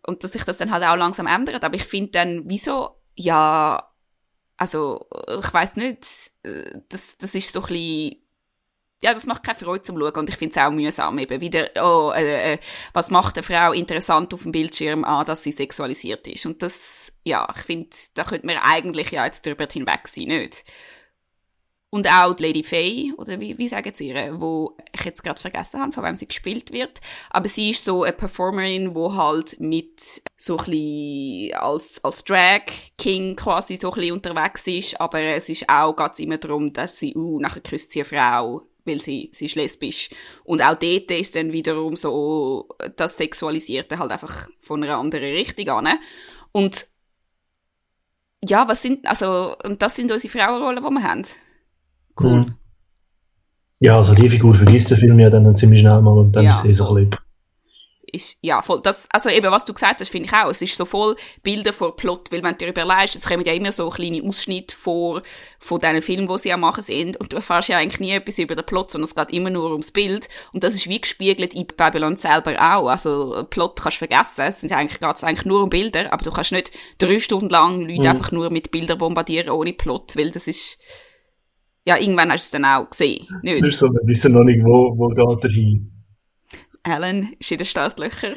Und 0.06 0.24
dass 0.24 0.32
sich 0.32 0.44
das 0.44 0.58
dann 0.58 0.72
halt 0.72 0.84
auch 0.84 0.96
langsam 0.96 1.28
ändert. 1.28 1.64
Aber 1.64 1.76
ich 1.76 1.84
finde 1.84 2.12
dann, 2.12 2.44
wieso, 2.46 3.02
ja, 3.16 3.90
also, 4.58 5.08
ich 5.40 5.54
weiß 5.54 5.78
nicht, 5.78 6.06
das, 6.90 7.18
das 7.18 7.36
ist 7.36 7.52
so 7.52 7.62
ein 7.62 7.68
bisschen, 7.68 8.30
ja, 9.02 9.14
das 9.14 9.26
macht 9.26 9.44
keine 9.44 9.58
Freude 9.58 9.82
zum 9.84 9.98
Schauen 9.98 10.16
und 10.16 10.30
ich 10.30 10.36
finde 10.36 10.52
es 10.52 10.66
auch 10.66 10.72
mühsam 10.72 11.18
eben 11.18 11.40
wieder, 11.40 11.70
oh, 11.82 12.12
äh, 12.12 12.54
äh, 12.54 12.58
was 12.92 13.10
macht 13.10 13.38
eine 13.38 13.44
Frau 13.44 13.72
interessant 13.72 14.34
auf 14.34 14.44
dem 14.44 14.52
Bildschirm 14.52 15.06
an, 15.06 15.26
dass 15.26 15.44
sie 15.44 15.54
sexualisiert 15.54 16.28
ist 16.28 16.46
und 16.46 16.62
das, 16.62 17.14
ja, 17.24 17.48
ich 17.56 17.62
finde, 17.62 17.90
da 18.16 18.26
könnte 18.26 18.46
man 18.46 18.58
eigentlich 18.58 19.12
ja 19.12 19.26
jetzt 19.26 19.46
drüber 19.46 19.68
hinweg 19.72 20.08
sein, 20.10 20.26
nicht? 20.26 20.66
Und 21.92 22.08
auch 22.08 22.36
die 22.36 22.44
Lady 22.44 22.64
Faye, 22.64 23.14
oder 23.18 23.40
wie, 23.40 23.58
wie 23.58 23.68
sagen 23.68 23.92
sie 23.96 24.10
ihr, 24.10 24.40
wo 24.40 24.78
ich 24.94 25.04
jetzt 25.06 25.24
gerade 25.24 25.42
vergessen 25.42 25.82
habe, 25.82 25.92
von 25.92 26.04
wem 26.04 26.18
sie 26.18 26.28
gespielt 26.28 26.72
wird. 26.72 27.00
Aber 27.32 27.48
sie 27.48 27.72
ist 27.72 27.84
so 27.84 28.04
eine 28.04 28.14
Performerin, 28.14 28.94
wo 28.94 29.16
halt 29.16 29.60
mit 29.60 30.22
so 30.38 30.58
ein 30.58 30.66
bisschen 30.66 31.54
als, 31.56 32.04
als 32.04 32.24
Drag 32.24 32.62
King 33.00 33.36
quasi 33.36 33.78
so 33.78 33.90
ein 33.90 33.96
bisschen 33.96 34.14
unterwegs 34.14 34.68
ist. 34.68 35.02
Aber 35.02 35.20
es 35.20 35.50
ist 35.50 35.68
auch 35.68 35.96
ganz 35.96 36.20
immer 36.20 36.38
darum, 36.38 36.72
dass 36.74 37.00
sie, 37.00 37.16
uh, 37.16 37.40
nachher 37.40 37.62
küsst 37.62 37.92
sie 37.92 38.02
eine 38.02 38.10
Frau, 38.10 38.62
weil 38.86 39.02
sie, 39.02 39.32
sie 39.34 39.48
ist 39.48 39.56
lesbisch. 39.56 40.10
Und 40.44 40.62
auch 40.62 40.76
dort 40.76 41.10
ist 41.10 41.36
dann 41.36 41.52
wiederum 41.52 41.96
so 41.96 42.68
das 42.98 43.18
Sexualisierte 43.18 43.98
halt 43.98 44.12
einfach 44.12 44.48
von 44.62 44.84
einer 44.84 44.98
anderen 44.98 45.34
Richtung 45.34 45.70
an. 45.70 45.98
Und 46.52 46.86
ja, 48.48 48.68
was 48.68 48.84
sind, 48.84 49.08
also, 49.08 49.56
und 49.64 49.82
das 49.82 49.96
sind 49.96 50.12
unsere 50.12 50.32
Frauenrollen, 50.32 50.84
die 50.84 50.90
wir 50.92 51.04
haben. 51.04 51.26
Cool. 52.20 52.40
Mhm. 52.42 52.56
Ja, 53.80 53.96
also 53.98 54.14
die 54.14 54.30
Figur 54.30 54.54
vergisst 54.54 54.92
der 54.92 54.98
Film 54.98 55.20
ja 55.20 55.30
dann 55.30 55.56
ziemlich 55.56 55.80
schnell 55.82 56.02
mal 56.02 56.18
und 56.18 56.34
dann 56.36 56.44
Ja, 56.46 56.62
ist 56.64 56.80
voll. 56.80 57.02
ein 57.02 57.10
bisschen 57.10 57.20
ist, 58.12 58.38
ja, 58.42 58.62
voll, 58.62 58.82
das, 58.82 59.08
also 59.12 59.30
eben, 59.30 59.52
was 59.52 59.66
du 59.66 59.74
gesagt 59.74 60.02
hast, 60.02 60.10
finde 60.10 60.28
ich 60.28 60.34
auch. 60.34 60.50
Es 60.50 60.62
ist 60.62 60.76
so 60.76 60.86
voll 60.86 61.16
Bilder 61.44 61.74
vor 61.74 61.96
Plot, 61.96 62.32
weil 62.32 62.42
wenn 62.44 62.52
du 62.58 62.66
dir 62.66 62.70
überlegst, 62.70 63.16
es 63.16 63.28
kommen 63.28 63.46
ja 63.46 63.54
immer 63.54 63.72
so 63.72 63.90
kleine 63.90 64.24
Ausschnitte 64.24 64.76
vor, 64.76 65.22
von 65.60 65.80
diesen 65.80 66.02
Filmen, 66.02 66.28
die 66.28 66.38
sie 66.40 66.52
am 66.54 66.62
machen 66.62 66.84
sind, 66.84 67.18
und 67.18 67.32
du 67.32 67.38
erfährst 67.38 67.70
ja 67.70 67.78
eigentlich 67.78 68.00
nie 68.00 68.12
etwas 68.14 68.40
über 68.40 68.56
den 68.56 68.66
Plot, 68.66 68.92
sondern 68.92 69.08
es 69.08 69.16
geht 69.16 69.32
immer 69.32 69.50
nur 69.50 69.72
ums 69.72 69.92
Bild. 69.92 70.28
Und 70.54 70.64
das 70.64 70.74
ist 70.74 70.88
wie 70.90 71.00
gespiegelt 71.00 71.54
in 71.54 71.68
Babylon 71.68 72.18
selber 72.18 72.56
auch. 72.60 72.90
Also, 72.90 73.46
Plot 73.50 73.80
kannst 73.82 74.02
du 74.02 74.08
vergessen. 74.08 74.42
Es 74.42 74.62
sind 74.62 74.72
eigentlich, 74.72 75.00
geht's 75.00 75.24
eigentlich 75.24 75.46
nur 75.46 75.64
um 75.64 75.70
Bilder, 75.70 76.12
aber 76.12 76.24
du 76.24 76.32
kannst 76.32 76.52
nicht 76.52 76.72
drei 76.98 77.20
Stunden 77.20 77.50
lang 77.50 77.82
Leute 77.82 78.02
Mhm. 78.02 78.08
einfach 78.08 78.32
nur 78.32 78.50
mit 78.50 78.72
Bildern 78.72 78.98
bombardieren 78.98 79.50
ohne 79.52 79.74
Plot, 79.74 80.16
weil 80.18 80.32
das 80.32 80.48
ist, 80.48 80.80
ja, 81.90 81.98
irgendwann 81.98 82.32
hast 82.32 82.54
du 82.54 82.58
es 82.58 82.62
dann 82.62 82.66
auch 82.66 82.88
gesehen. 82.88 83.26
Nicht? 83.42 83.68
Ist 83.68 83.80
so, 83.80 83.88
wir 83.88 84.02
wissen 84.06 84.34
noch 84.34 84.44
nicht, 84.44 84.64
wo, 84.64 84.96
wo 84.96 85.08
geht 85.08 85.44
er 85.44 85.50
hin. 85.50 85.92
Alan 86.84 87.34
ist 87.40 87.52
in 87.52 87.58
den 87.58 87.66
Startlöchern. 87.66 88.36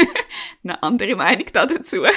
Eine 0.62 0.82
andere 0.82 1.16
Meinung 1.16 1.46
da 1.52 1.66
dazu. 1.66 2.02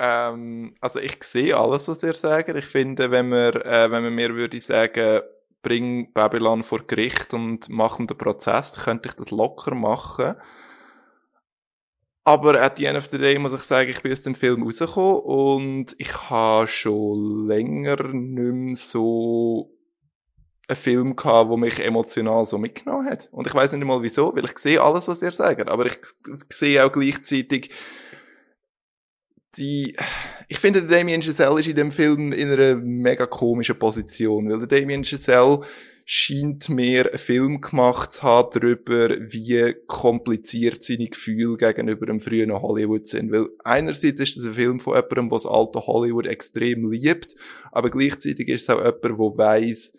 Ähm, 0.00 0.74
also 0.80 0.98
ich 0.98 1.22
sehe 1.22 1.56
alles, 1.56 1.86
was 1.86 2.02
ihr 2.02 2.14
sagt. 2.14 2.48
Ich 2.48 2.64
finde, 2.64 3.12
wenn 3.12 3.28
man, 3.28 3.52
äh, 3.62 3.88
wenn 3.88 4.02
man 4.02 4.12
mir 4.12 4.34
würde 4.34 4.58
sagen, 4.58 5.20
bring 5.62 6.12
Babylon 6.12 6.64
vor 6.64 6.80
Gericht 6.84 7.32
und 7.32 7.68
mach 7.68 8.00
ihm 8.00 8.08
den 8.08 8.18
Prozess, 8.18 8.72
dann 8.72 8.84
könnte 8.84 9.08
ich 9.08 9.14
das 9.14 9.30
locker 9.30 9.76
machen. 9.76 10.34
Aber 12.28 12.60
at 12.60 12.76
the 12.76 12.84
end 12.84 12.98
of 12.98 13.08
the 13.10 13.16
day 13.16 13.38
muss 13.38 13.54
ich 13.54 13.62
sagen, 13.62 13.88
ich 13.88 14.02
bin 14.02 14.12
aus 14.12 14.22
dem 14.22 14.34
Film 14.34 14.62
rausgekommen 14.62 15.20
und 15.20 15.96
ich 15.96 16.12
habe 16.28 16.68
schon 16.68 17.46
länger 17.46 18.02
nicht 18.12 18.52
mehr 18.52 18.76
so 18.76 19.74
einen 20.68 20.76
Film 20.76 21.16
gehabt, 21.16 21.50
der 21.50 21.56
mich 21.56 21.78
emotional 21.82 22.44
so 22.44 22.58
mitgenommen 22.58 23.08
hat. 23.08 23.30
Und 23.32 23.46
ich 23.46 23.54
weiß 23.54 23.72
nicht 23.72 23.82
mal 23.86 24.02
wieso, 24.02 24.36
weil 24.36 24.44
ich 24.44 24.58
sehe 24.58 24.82
alles, 24.82 25.08
was 25.08 25.22
ihr 25.22 25.32
sagt, 25.32 25.70
aber 25.70 25.86
ich 25.86 25.98
sehe 26.50 26.84
auch 26.84 26.92
gleichzeitig 26.92 27.70
die, 29.56 29.96
ich 30.48 30.58
finde, 30.58 30.82
Damien 30.82 31.22
Chazelle 31.22 31.60
ist 31.60 31.68
in 31.68 31.76
dem 31.76 31.90
Film 31.90 32.34
in 32.34 32.52
einer 32.52 32.74
mega 32.74 33.24
komischen 33.24 33.78
Position, 33.78 34.50
weil 34.50 34.66
Damien 34.66 35.02
Chazelle 35.02 35.60
scheint 36.10 36.70
mir 36.70 37.10
einen 37.10 37.18
Film 37.18 37.60
gemacht 37.60 38.12
zu 38.12 38.22
haben 38.22 38.48
darüber, 38.54 39.10
wie 39.30 39.74
kompliziert 39.86 40.82
seine 40.82 41.08
Gefühle 41.08 41.58
gegenüber 41.58 42.06
dem 42.06 42.18
frühen 42.18 42.50
Hollywood 42.50 43.06
sind. 43.06 43.30
Weil 43.30 43.48
einerseits 43.62 44.18
ist 44.18 44.38
das 44.38 44.46
ein 44.46 44.54
Film 44.54 44.80
von 44.80 44.94
jemandem, 44.94 45.28
der 45.28 45.36
das 45.36 45.44
alte 45.44 45.86
Hollywood 45.86 46.26
extrem 46.26 46.90
liebt, 46.90 47.34
aber 47.72 47.90
gleichzeitig 47.90 48.48
ist 48.48 48.62
es 48.62 48.70
auch 48.70 48.78
jemand, 48.78 49.04
der 49.04 49.18
weiss, 49.18 49.98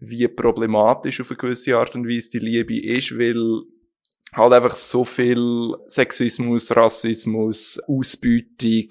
wie 0.00 0.26
problematisch 0.26 1.20
auf 1.20 1.30
eine 1.30 1.36
gewisse 1.36 1.78
Art 1.78 1.94
und 1.94 2.08
Weise 2.08 2.30
die 2.30 2.40
Liebe 2.40 2.80
ist, 2.80 3.16
weil 3.16 3.62
halt 4.32 4.54
einfach 4.54 4.74
so 4.74 5.04
viel 5.04 5.72
Sexismus, 5.86 6.74
Rassismus, 6.74 7.78
Ausbeutung, 7.86 8.88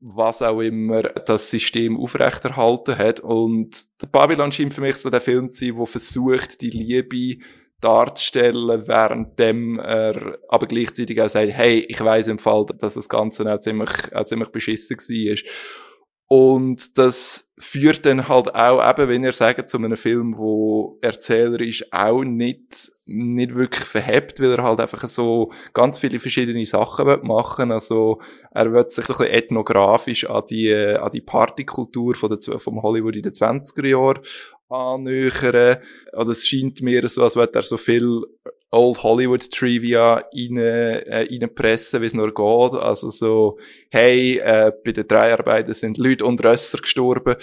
was 0.00 0.40
auch 0.42 0.60
immer 0.60 1.02
das 1.02 1.50
System 1.50 1.98
aufrechterhalten 1.98 2.96
hat. 2.96 3.20
Und 3.20 3.84
Babylon 4.10 4.50
scheint 4.50 4.74
für 4.74 4.80
mich 4.80 4.96
so 4.96 5.10
der 5.10 5.20
Film 5.20 5.50
zu 5.50 5.66
sein, 5.66 5.76
der 5.76 5.86
versucht, 5.86 6.60
die 6.62 6.70
Liebe 6.70 7.44
darzustellen, 7.80 8.86
währenddem 8.86 9.78
er 9.78 10.38
aber 10.48 10.66
gleichzeitig 10.66 11.20
auch 11.20 11.28
sagt, 11.28 11.52
hey, 11.52 11.80
ich 11.88 12.00
weiß 12.00 12.28
im 12.28 12.38
Fall, 12.38 12.66
dass 12.78 12.94
das 12.94 13.08
Ganze 13.08 13.52
auch 13.52 13.58
ziemlich, 13.58 13.90
auch 14.14 14.24
ziemlich 14.24 14.48
beschissen 14.50 14.96
war. 14.96 15.36
Und 16.32 16.96
das 16.96 17.52
führt 17.58 18.06
dann 18.06 18.28
halt 18.28 18.54
auch, 18.54 18.88
eben, 18.88 19.08
wenn 19.08 19.24
ihr 19.24 19.32
sagt, 19.32 19.68
zu 19.68 19.78
einem 19.78 19.96
Film, 19.96 20.38
wo 20.38 20.96
erzählerisch 21.02 21.84
auch 21.90 22.22
nicht, 22.22 22.92
nicht 23.04 23.56
wirklich 23.56 23.84
verhebt, 23.84 24.38
weil 24.38 24.52
er 24.52 24.62
halt 24.62 24.78
einfach 24.78 25.08
so 25.08 25.50
ganz 25.72 25.98
viele 25.98 26.20
verschiedene 26.20 26.64
Sachen 26.64 27.08
will 27.08 27.18
machen 27.24 27.72
Also, 27.72 28.20
er 28.52 28.72
wird 28.72 28.92
sich 28.92 29.06
so 29.06 29.14
ein 29.14 29.18
bisschen 29.18 29.34
ethnografisch 29.34 30.30
an 30.30 30.44
die, 30.48 30.72
an 30.72 31.10
die 31.10 31.20
Partykultur 31.20 32.14
von 32.14 32.30
der, 32.30 32.60
vom 32.60 32.80
Hollywood 32.80 33.16
in 33.16 33.22
den 33.22 33.32
20er 33.32 33.88
Jahren 33.88 34.20
annähern. 34.68 35.78
Also, 36.12 36.30
es 36.30 36.46
scheint 36.46 36.80
mir 36.80 37.08
so, 37.08 37.24
als 37.24 37.34
würde 37.34 37.54
er 37.58 37.62
so 37.62 37.76
viel 37.76 38.22
Old 38.72 39.02
Hollywood 39.02 39.50
Trivia 39.50 40.24
rein, 40.32 40.56
äh, 40.56 41.26
reinpressen, 41.26 42.00
wie 42.00 42.06
es 42.06 42.14
nur 42.14 42.32
geht. 42.32 42.80
Also 42.80 43.10
so, 43.10 43.58
hey, 43.88 44.38
äh, 44.38 44.70
bei 44.84 44.92
den 44.92 45.08
Dreharbeiten 45.08 45.74
sind 45.74 45.98
Leute 45.98 46.24
und 46.24 46.44
Rösser 46.44 46.78
gestorben. 46.78 47.34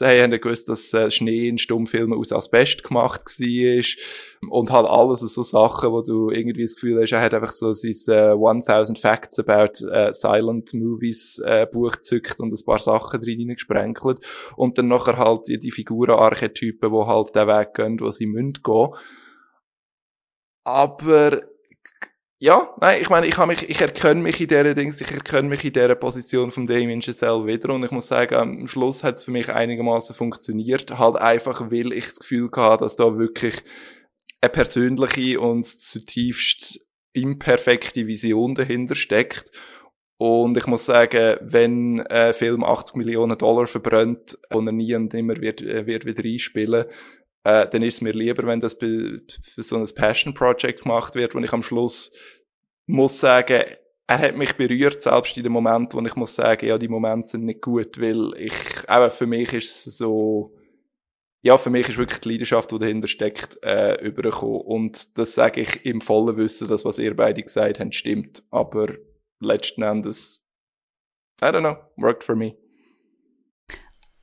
Hey, 0.00 0.20
haben 0.20 0.32
gewusst, 0.32 0.68
dass 0.68 0.92
äh, 0.92 1.12
Schnee 1.12 1.48
in 1.48 1.58
Stummfilmen 1.58 2.18
aus 2.18 2.32
Asbest 2.32 2.82
gemacht 2.82 3.22
war. 3.24 4.50
Und 4.50 4.72
halt 4.72 4.86
alles 4.88 5.20
so 5.20 5.42
Sachen, 5.44 5.92
wo 5.92 6.02
du 6.02 6.30
irgendwie 6.30 6.62
das 6.62 6.74
Gefühl 6.74 7.00
hast, 7.00 7.12
er 7.12 7.20
hat 7.20 7.34
einfach 7.34 7.52
so 7.52 7.72
sein 7.72 7.94
äh, 8.08 8.32
1000 8.32 8.98
Facts 8.98 9.38
about 9.38 9.86
äh, 9.88 10.12
Silent 10.12 10.74
Movies 10.74 11.38
äh, 11.38 11.68
Buch 11.70 11.92
gezückt 11.92 12.40
und 12.40 12.52
ein 12.52 12.64
paar 12.64 12.80
Sachen 12.80 13.20
drin 13.20 13.46
gesprenkelt. 13.46 14.18
Und 14.56 14.76
dann 14.76 14.88
nachher 14.88 15.18
halt 15.18 15.46
die, 15.46 15.58
die 15.60 15.70
Figurenarchetypen, 15.70 16.90
die 16.90 17.06
halt 17.06 17.36
den 17.36 17.46
Weg 17.46 17.74
gehen, 17.74 18.00
wo 18.00 18.10
sie 18.10 18.26
müssen 18.26 18.54
gehen. 18.54 18.88
Aber 20.64 21.42
ja, 22.40 22.74
nein, 22.80 23.00
ich 23.00 23.08
meine, 23.08 23.26
ich, 23.26 23.38
habe 23.38 23.52
mich, 23.52 23.68
ich 23.68 23.80
erkenne 23.80 24.20
mich 24.20 24.40
in 24.40 24.48
dieser 24.48 24.74
Dings, 24.74 25.00
ich 25.00 25.10
erkenne 25.10 25.48
mich 25.48 25.64
in 25.64 25.72
dieser 25.72 25.94
Position 25.94 26.50
von 26.50 26.66
Damien 26.66 27.00
Chazelle 27.00 27.46
wieder 27.46 27.72
und 27.72 27.84
ich 27.84 27.90
muss 27.90 28.08
sagen, 28.08 28.34
am 28.34 28.66
Schluss 28.66 29.04
hat 29.04 29.14
es 29.14 29.22
für 29.22 29.30
mich 29.30 29.48
einigermaßen 29.50 30.14
funktioniert, 30.14 30.98
halt 30.98 31.16
einfach, 31.16 31.70
weil 31.70 31.92
ich 31.92 32.06
das 32.06 32.18
Gefühl 32.18 32.50
hatte, 32.56 32.84
dass 32.84 32.96
da 32.96 33.16
wirklich 33.16 33.62
eine 34.42 34.50
persönliche 34.50 35.40
und 35.40 35.64
zutiefst 35.64 36.80
imperfekte 37.14 38.06
Vision 38.06 38.54
dahinter 38.54 38.94
steckt. 38.94 39.50
Und 40.18 40.56
ich 40.56 40.66
muss 40.66 40.86
sagen, 40.86 41.36
wenn 41.40 42.00
ein 42.08 42.34
Film 42.34 42.62
80 42.62 42.96
Millionen 42.96 43.38
Dollar 43.38 43.66
verbrennt 43.66 44.38
und 44.50 44.66
er 44.66 44.72
nie 44.72 44.94
und 44.94 45.12
nimmer 45.12 45.36
wird, 45.40 45.62
äh, 45.62 45.86
wird 45.86 46.04
wieder 46.04 46.24
einspielen, 46.24 46.84
äh, 47.44 47.66
dann 47.68 47.82
ist 47.82 47.94
es 47.94 48.00
mir 48.00 48.12
lieber, 48.12 48.46
wenn 48.46 48.60
das 48.60 48.74
für 48.74 49.22
so 49.62 49.76
ein 49.76 49.88
Passion 49.94 50.34
Project 50.34 50.82
gemacht 50.82 51.14
wird, 51.14 51.34
wo 51.34 51.38
ich 51.38 51.52
am 51.52 51.62
Schluss 51.62 52.12
muss 52.86 53.20
sagen, 53.20 53.64
er 54.06 54.18
hat 54.18 54.36
mich 54.36 54.54
berührt, 54.54 55.00
selbst 55.00 55.36
in 55.36 55.44
dem 55.44 55.52
Moment, 55.52 55.94
wo 55.94 56.00
ich 56.00 56.16
muss 56.16 56.34
sagen, 56.34 56.66
ja, 56.66 56.76
die 56.76 56.88
Momente 56.88 57.28
sind 57.28 57.44
nicht 57.44 57.62
gut, 57.62 58.00
weil 58.00 58.32
ich, 58.36 58.54
eben 58.88 59.10
für 59.10 59.26
mich 59.26 59.52
ist 59.52 59.86
es 59.86 59.98
so, 59.98 60.54
ja, 61.42 61.58
für 61.58 61.70
mich 61.70 61.88
ist 61.88 61.98
wirklich 61.98 62.20
die 62.20 62.30
Leidenschaft, 62.30 62.70
die 62.70 62.78
dahinter 62.78 63.08
steckt, 63.08 63.62
äh, 63.62 64.02
übergekommen. 64.02 64.62
Und 64.62 65.18
das 65.18 65.34
sage 65.34 65.62
ich 65.62 65.84
im 65.84 66.00
vollen 66.00 66.36
Wissen, 66.38 66.68
dass 66.68 66.84
was 66.84 66.98
ihr 66.98 67.14
beide 67.14 67.42
gesagt 67.42 67.80
habt, 67.80 67.94
stimmt. 67.94 68.42
Aber 68.50 68.94
letzten 69.40 69.82
Endes, 69.82 70.42
I 71.42 71.46
don't 71.46 71.60
know, 71.60 71.76
worked 71.96 72.24
for 72.24 72.34
me. 72.34 72.56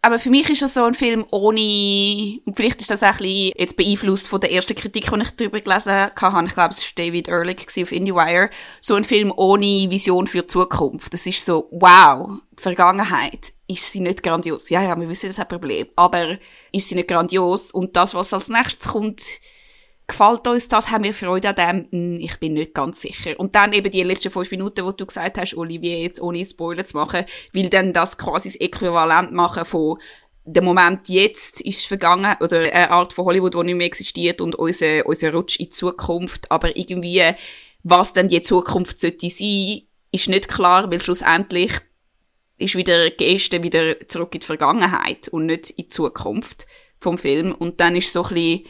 Aber 0.04 0.18
für 0.18 0.32
mich 0.32 0.50
ist 0.50 0.64
das 0.64 0.74
so 0.74 0.84
ein 0.84 0.96
Film 0.96 1.26
ohne, 1.30 2.40
vielleicht 2.56 2.82
ist 2.82 2.90
das 2.90 3.04
auch 3.04 3.10
ein 3.10 3.18
bisschen 3.18 3.54
jetzt 3.56 3.78
beeinflusst 3.78 4.30
von 4.30 4.42
der 4.42 4.52
ersten 4.52 4.74
Kritik, 4.74 5.12
die 5.12 5.20
ich 5.22 5.30
darüber 5.38 5.62
gelesen 5.62 5.92
habe. 5.92 6.12
Ich 6.48 6.54
glaube, 6.54 6.74
es 6.74 6.82
war 6.82 6.94
David 6.96 7.28
Ehrlich 7.28 7.68
auf 7.80 7.92
IndieWire. 7.92 8.50
So 8.82 8.96
ein 8.96 9.04
Film 9.04 9.32
ohne 9.36 9.92
Vision 9.92 10.26
für 10.26 10.42
die 10.42 10.48
Zukunft. 10.48 11.14
Das 11.14 11.28
ist 11.28 11.46
so, 11.46 11.68
wow, 11.72 12.40
die 12.58 12.64
Vergangenheit. 12.64 13.54
Ist 13.68 13.92
sie 13.92 14.00
nicht 14.00 14.24
grandios? 14.24 14.70
Ja, 14.70 14.82
ja, 14.82 15.00
wir 15.00 15.08
wissen, 15.08 15.28
das 15.28 15.36
ist 15.36 15.40
ein 15.40 15.48
Problem. 15.48 15.88
Aber 15.96 16.38
ist 16.72 16.90
sie 16.90 16.96
nicht 16.96 17.08
grandios? 17.08 17.72
Und 17.72 17.96
das, 17.96 18.16
was 18.16 18.34
als 18.34 18.50
nächstes 18.50 18.92
kommt, 18.92 19.22
gefällt 20.12 20.48
uns 20.48 20.68
das? 20.68 20.92
Haben 20.92 21.04
wir 21.04 21.14
Freude 21.14 21.50
an 21.50 21.56
dem? 21.56 21.88
Hm, 21.92 22.18
Ich 22.20 22.40
bin 22.40 22.54
nicht 22.54 22.74
ganz 22.74 23.02
sicher. 23.02 23.40
Und 23.40 23.56
dann 23.56 23.74
eben 23.74 23.90
die 23.90 24.04
letzten 24.04 24.32
fünf 24.32 24.52
Minuten, 24.52 24.86
wo 24.86 24.92
du 24.92 25.06
gesagt 25.06 25.38
hast, 25.38 25.56
Olivier, 25.56 26.00
jetzt 26.00 26.22
ohne 26.22 26.46
Spoiler 26.46 26.86
zu 26.86 26.98
machen, 26.98 27.26
will 27.54 27.70
dann 27.70 27.94
das 27.94 28.18
quasi 28.18 28.50
das 28.50 28.60
Äquivalent 28.60 29.32
machen 29.32 29.66
von 29.66 29.98
der 30.44 30.64
Moment 30.64 31.08
jetzt 31.08 31.62
ist 31.62 31.86
vergangen 31.86 32.36
oder 32.40 32.62
eine 32.62 32.90
Art 32.90 33.14
von 33.14 33.26
Hollywood, 33.26 33.54
die 33.54 33.64
nicht 33.64 33.76
mehr 33.76 33.86
existiert 33.86 34.42
und 34.42 34.56
unser, 34.56 35.06
unser 35.06 35.34
Rutsch 35.34 35.60
in 35.60 35.66
die 35.66 35.70
Zukunft. 35.70 36.50
Aber 36.50 36.76
irgendwie, 36.76 37.24
was 37.84 38.14
dann 38.14 38.28
die 38.28 38.42
Zukunft 38.42 39.00
sollte 39.00 39.30
sein, 39.30 39.82
ist 40.12 40.30
nicht 40.30 40.48
klar, 40.48 40.92
weil 40.92 41.02
schlussendlich 41.02 41.72
ist 42.58 42.76
wieder 42.76 43.10
Geste 43.12 43.64
wieder 43.64 44.00
zurück 44.08 44.34
in 44.34 44.42
die 44.42 44.46
Vergangenheit 44.46 45.28
und 45.30 45.46
nicht 45.46 45.70
in 45.72 45.86
die 45.86 45.90
Zukunft 45.90 46.68
vom 47.00 47.18
Film. 47.18 47.54
Und 47.54 47.80
dann 47.80 47.96
ist 47.96 48.12
so 48.12 48.24
ein 48.24 48.34
bisschen, 48.34 48.66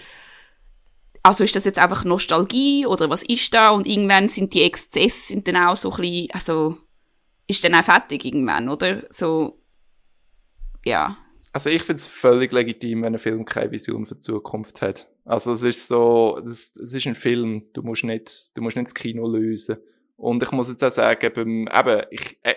also 1.23 1.43
ist 1.43 1.55
das 1.55 1.65
jetzt 1.65 1.79
einfach 1.79 2.03
Nostalgie 2.03 2.85
oder 2.85 3.09
was 3.09 3.23
ist 3.23 3.53
da? 3.53 3.71
Und 3.71 3.87
irgendwann 3.87 4.29
sind 4.29 4.53
die 4.53 4.63
Exzesse 4.63 5.27
sind 5.27 5.47
dann 5.47 5.57
auch 5.57 5.75
so 5.75 5.91
ein 5.91 6.01
bisschen, 6.01 6.31
also 6.33 6.77
ist 7.47 7.63
dann 7.63 7.75
auch 7.75 7.83
fertig 7.83 8.25
irgendwann, 8.25 8.69
oder? 8.69 9.03
So, 9.09 9.61
ja. 10.83 11.17
Also 11.53 11.69
ich 11.69 11.83
finde 11.83 11.97
es 11.97 12.05
völlig 12.05 12.51
legitim, 12.51 13.03
wenn 13.03 13.13
ein 13.13 13.19
Film 13.19 13.45
keine 13.45 13.71
Vision 13.71 14.05
für 14.05 14.15
die 14.15 14.21
Zukunft 14.21 14.81
hat. 14.81 15.07
Also 15.25 15.51
es 15.51 15.63
ist 15.63 15.87
so, 15.87 16.39
es, 16.43 16.73
es 16.75 16.93
ist 16.93 17.07
ein 17.07 17.15
Film, 17.15 17.63
du 17.73 17.83
musst 17.83 18.03
nicht, 18.03 18.55
du 18.55 18.61
musst 18.61 18.77
nicht 18.77 18.87
das 18.87 18.95
Kino 18.95 19.27
lösen. 19.27 19.77
Und 20.15 20.41
ich 20.41 20.51
muss 20.51 20.69
jetzt 20.69 20.83
auch 20.83 20.91
sagen, 20.91 21.31
beim, 21.33 21.67
eben, 21.67 22.05
ich, 22.09 22.39
äh, 22.43 22.55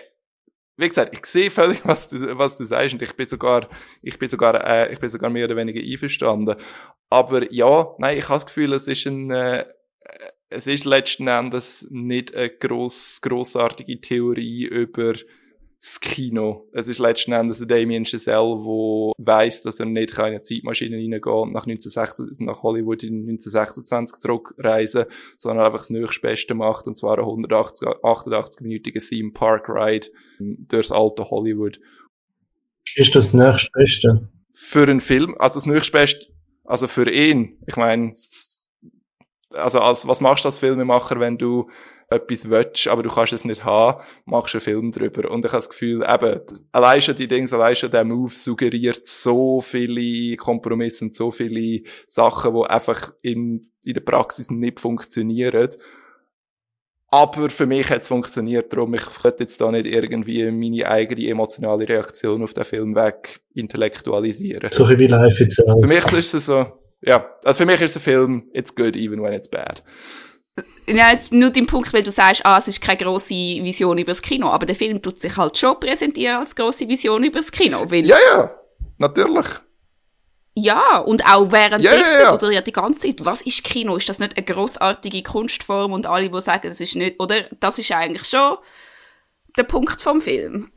wie 0.77 0.87
gesagt, 0.87 1.13
ich 1.13 1.25
sehe 1.25 1.49
völlig, 1.49 1.81
was 1.85 2.09
du, 2.09 2.37
was 2.37 2.57
du 2.57 2.65
sagst 2.65 2.93
und 2.93 3.01
ich 3.01 3.13
bin 3.15 3.27
sogar, 3.27 3.69
ich 4.01 4.19
bin 4.19 4.29
sogar, 4.29 4.65
äh, 4.67 4.93
ich 4.93 4.99
bin 4.99 5.09
sogar 5.09 5.29
mehr 5.29 5.45
oder 5.45 5.55
weniger 5.55 5.81
einverstanden. 5.81 6.55
Aber 7.09 7.51
ja, 7.51 7.95
nein, 7.97 8.17
ich 8.17 8.25
habe 8.25 8.35
das 8.35 8.45
Gefühl, 8.45 8.73
es 8.73 8.87
ist 8.87 9.05
ein, 9.05 9.31
äh, 9.31 9.65
es 10.49 10.67
ist 10.67 10.85
letzten 10.85 11.27
Endes 11.27 11.87
nicht 11.89 12.35
eine 12.35 12.49
gross, 12.49 13.19
grossartige 13.21 13.99
Theorie 13.99 14.65
über 14.65 15.13
das 15.79 15.99
Kino. 15.99 16.67
Es 16.71 16.87
ist 16.87 16.99
letzten 16.99 17.31
Endes 17.33 17.59
der 17.59 17.67
Damien 17.67 18.05
Chazelle, 18.05 18.55
der 18.55 19.11
weiss, 19.17 19.61
dass 19.61 19.79
er 19.79 19.85
nicht 19.85 20.17
in 20.17 20.23
eine 20.23 20.41
Zeitmaschine 20.41 20.97
reingehen 20.97 21.21
und 21.21 21.53
nach, 21.53 21.65
1926, 21.65 22.45
nach 22.45 22.63
Hollywood 22.63 23.03
in 23.03 23.21
1926 23.21 24.17
zurückreisen, 24.17 25.05
sondern 25.37 25.65
einfach 25.65 25.79
das 25.79 25.89
nächstbeste 25.89 26.53
macht, 26.53 26.87
und 26.87 26.97
zwar 26.97 27.19
ein 27.19 27.25
188-minütiger 27.25 29.07
Theme 29.07 29.31
Park 29.31 29.69
Ride 29.69 30.07
durchs 30.39 30.91
alte 30.91 31.29
Hollywood. 31.29 31.79
Ist 32.95 33.15
das 33.15 33.33
nächstbeste? 33.33 34.29
Für 34.51 34.83
einen 34.83 35.01
Film, 35.01 35.35
also 35.37 35.55
das 35.55 35.65
nächstbeste, 35.65 36.27
also 36.63 36.87
für 36.87 37.09
ihn, 37.11 37.59
ich 37.67 37.75
meine, 37.75 38.13
also 39.53 39.79
als, 39.79 40.07
was 40.07 40.21
machst 40.21 40.45
du 40.45 40.49
als 40.49 40.57
Filmemacher, 40.57 41.19
wenn 41.19 41.37
du 41.37 41.69
etwas 42.09 42.49
willst, 42.49 42.87
aber 42.87 43.03
du 43.03 43.09
kannst 43.09 43.33
es 43.33 43.45
nicht 43.45 43.63
haben, 43.63 44.01
machst 44.25 44.55
einen 44.55 44.61
Film 44.61 44.91
drüber. 44.91 45.29
Und 45.31 45.43
ich 45.45 45.51
habe 45.51 45.57
das 45.57 45.69
Gefühl, 45.69 46.03
eben, 46.07 46.41
allein 46.71 47.01
schon 47.01 47.15
die 47.15 47.27
Dinge, 47.27 47.51
allein 47.51 47.75
schon 47.75 47.91
der 47.91 48.03
Move 48.03 48.33
suggeriert 48.33 49.05
so 49.05 49.61
viele 49.61 50.37
Kompromisse 50.37 51.05
und 51.05 51.13
so 51.13 51.31
viele 51.31 51.81
Sachen, 52.05 52.53
die 52.53 52.69
einfach 52.69 53.13
in, 53.21 53.71
in 53.83 53.93
der 53.93 54.01
Praxis 54.01 54.51
nicht 54.51 54.79
funktionieren. 54.79 55.69
Aber 57.09 57.49
für 57.49 57.65
mich 57.65 57.89
hat 57.89 58.01
es 58.01 58.07
funktioniert, 58.07 58.73
darum 58.73 58.93
ich 58.95 59.05
könnte 59.21 59.43
jetzt 59.43 59.61
da 59.61 59.71
nicht 59.71 59.85
irgendwie 59.85 60.51
meine 60.51 60.87
eigene 60.87 61.29
emotionale 61.29 61.87
Reaktion 61.87 62.43
auf 62.43 62.53
den 62.53 62.65
Film 62.65 62.95
weg 62.95 63.39
intellektualisieren. 63.53 64.69
So 64.71 64.89
wie 64.89 65.07
live 65.07 65.41
auch. 65.67 65.79
Für 65.79 65.87
mich 65.87 66.11
ist 66.11 66.33
es 66.33 66.47
so, 66.47 66.65
ja, 67.01 67.29
also 67.43 67.57
für 67.59 67.65
mich 67.65 67.79
ist 67.81 67.95
ein 67.95 68.01
Film, 68.01 68.49
it's 68.53 68.73
good 68.73 68.95
even 68.95 69.21
when 69.21 69.33
it's 69.33 69.47
bad. 69.47 69.83
Ja, 70.87 71.13
nur 71.31 71.49
dein 71.49 71.65
Punkt, 71.65 71.91
weil 71.93 72.03
du 72.03 72.11
sagst, 72.11 72.45
ah, 72.45 72.57
es 72.57 72.67
ist 72.67 72.81
keine 72.81 72.97
grosse 72.97 73.33
Vision 73.33 73.97
über 73.97 74.11
das 74.11 74.21
Kino, 74.21 74.49
aber 74.49 74.65
der 74.65 74.75
Film 74.75 75.01
tut 75.01 75.19
sich 75.19 75.35
halt 75.35 75.57
schon 75.57 75.79
präsentieren 75.79 76.37
als 76.37 76.55
grosse 76.55 76.87
Vision 76.87 77.23
über 77.23 77.39
das 77.39 77.51
Kino. 77.51 77.89
Weil 77.89 78.05
ja, 78.05 78.17
ja, 78.31 78.55
natürlich. 78.97 79.47
Ja, 80.57 80.99
und 80.99 81.25
auch 81.25 81.51
währenddessen 81.51 81.95
ja, 81.97 82.19
ja, 82.19 82.21
ja. 82.23 82.33
oder 82.33 82.51
ja 82.51 82.61
die 82.61 82.71
ganze 82.71 83.01
Zeit, 83.01 83.25
was 83.25 83.41
ist 83.41 83.63
Kino? 83.63 83.97
Ist 83.97 84.07
das 84.07 84.19
nicht 84.19 84.37
eine 84.37 84.45
grossartige 84.45 85.21
Kunstform 85.21 85.91
und 85.91 86.05
alle, 86.05 86.29
die 86.29 86.41
sagen, 86.41 86.69
das 86.69 86.79
ist 86.79 86.95
nicht, 86.95 87.19
oder? 87.19 87.35
Das 87.59 87.77
ist 87.77 87.91
eigentlich 87.91 88.27
schon 88.27 88.57
der 89.57 89.63
Punkt 89.63 89.99
vom 89.99 90.21
Film. 90.21 90.71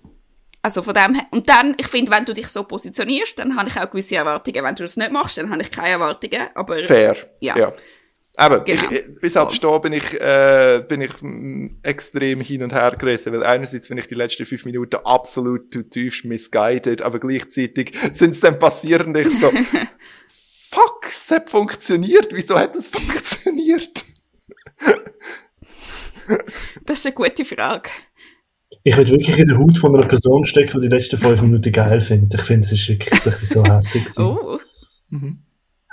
Also 0.62 0.82
von 0.82 0.94
dem 0.94 1.14
her, 1.14 1.26
und 1.30 1.48
dann, 1.48 1.76
ich 1.78 1.86
finde, 1.86 2.10
wenn 2.10 2.24
du 2.24 2.34
dich 2.34 2.48
so 2.48 2.64
positionierst, 2.64 3.38
dann 3.38 3.56
habe 3.56 3.68
ich 3.68 3.78
auch 3.78 3.88
gewisse 3.88 4.16
Erwartungen. 4.16 4.64
Wenn 4.64 4.74
du 4.74 4.82
das 4.82 4.96
nicht 4.96 5.12
machst, 5.12 5.38
dann 5.38 5.50
habe 5.50 5.62
ich 5.62 5.70
keine 5.70 5.90
Erwartungen, 5.90 6.48
aber... 6.54 6.78
Fair, 6.78 7.16
ja. 7.40 7.56
ja. 7.56 7.72
Eben, 8.40 8.64
genau. 8.64 8.90
ich, 8.92 9.20
bis 9.20 9.36
ab 9.36 9.52
da 9.60 9.78
bin 9.78 9.92
ich, 9.92 10.14
äh, 10.20 10.84
bin 10.86 11.00
ich 11.00 11.10
mm, 11.20 11.78
extrem 11.82 12.40
hin 12.40 12.62
und 12.62 12.72
her 12.72 12.94
gerissen, 12.96 13.32
weil 13.32 13.42
einerseits 13.42 13.88
finde 13.88 14.02
ich 14.02 14.08
die 14.08 14.14
letzten 14.14 14.46
fünf 14.46 14.64
Minuten 14.64 14.96
absolut 15.04 15.90
tiefst 15.90 16.24
misguided, 16.24 17.02
aber 17.02 17.18
gleichzeitig 17.18 17.92
sind 18.12 18.30
es 18.30 18.40
dann 18.40 18.58
passierend, 18.58 19.16
ich 19.16 19.28
so, 19.28 19.50
fuck, 20.28 21.06
es 21.08 21.30
hat 21.32 21.50
funktioniert, 21.50 22.28
wieso 22.30 22.56
hat 22.56 22.76
es 22.76 22.86
funktioniert? 22.88 24.04
das 26.86 26.98
ist 26.98 27.06
eine 27.06 27.14
gute 27.14 27.44
Frage. 27.44 27.90
Ich 28.84 28.96
würde 28.96 29.10
wirklich 29.10 29.36
in 29.36 29.48
der 29.48 29.58
Haut 29.58 29.76
von 29.78 29.96
einer 29.96 30.06
Person 30.06 30.44
stecken, 30.44 30.80
die 30.80 30.88
die 30.88 30.94
letzten 30.94 31.18
fünf 31.18 31.42
Minuten 31.42 31.72
geil 31.72 32.00
findet. 32.00 32.34
Ich 32.34 32.46
finde, 32.46 32.66
es 32.66 32.72
ist 32.72 32.88
wirklich 32.88 33.48
so 33.48 33.64
hässlich. 33.64 34.16
Oh. 34.16 34.60
Mhm. 35.08 35.42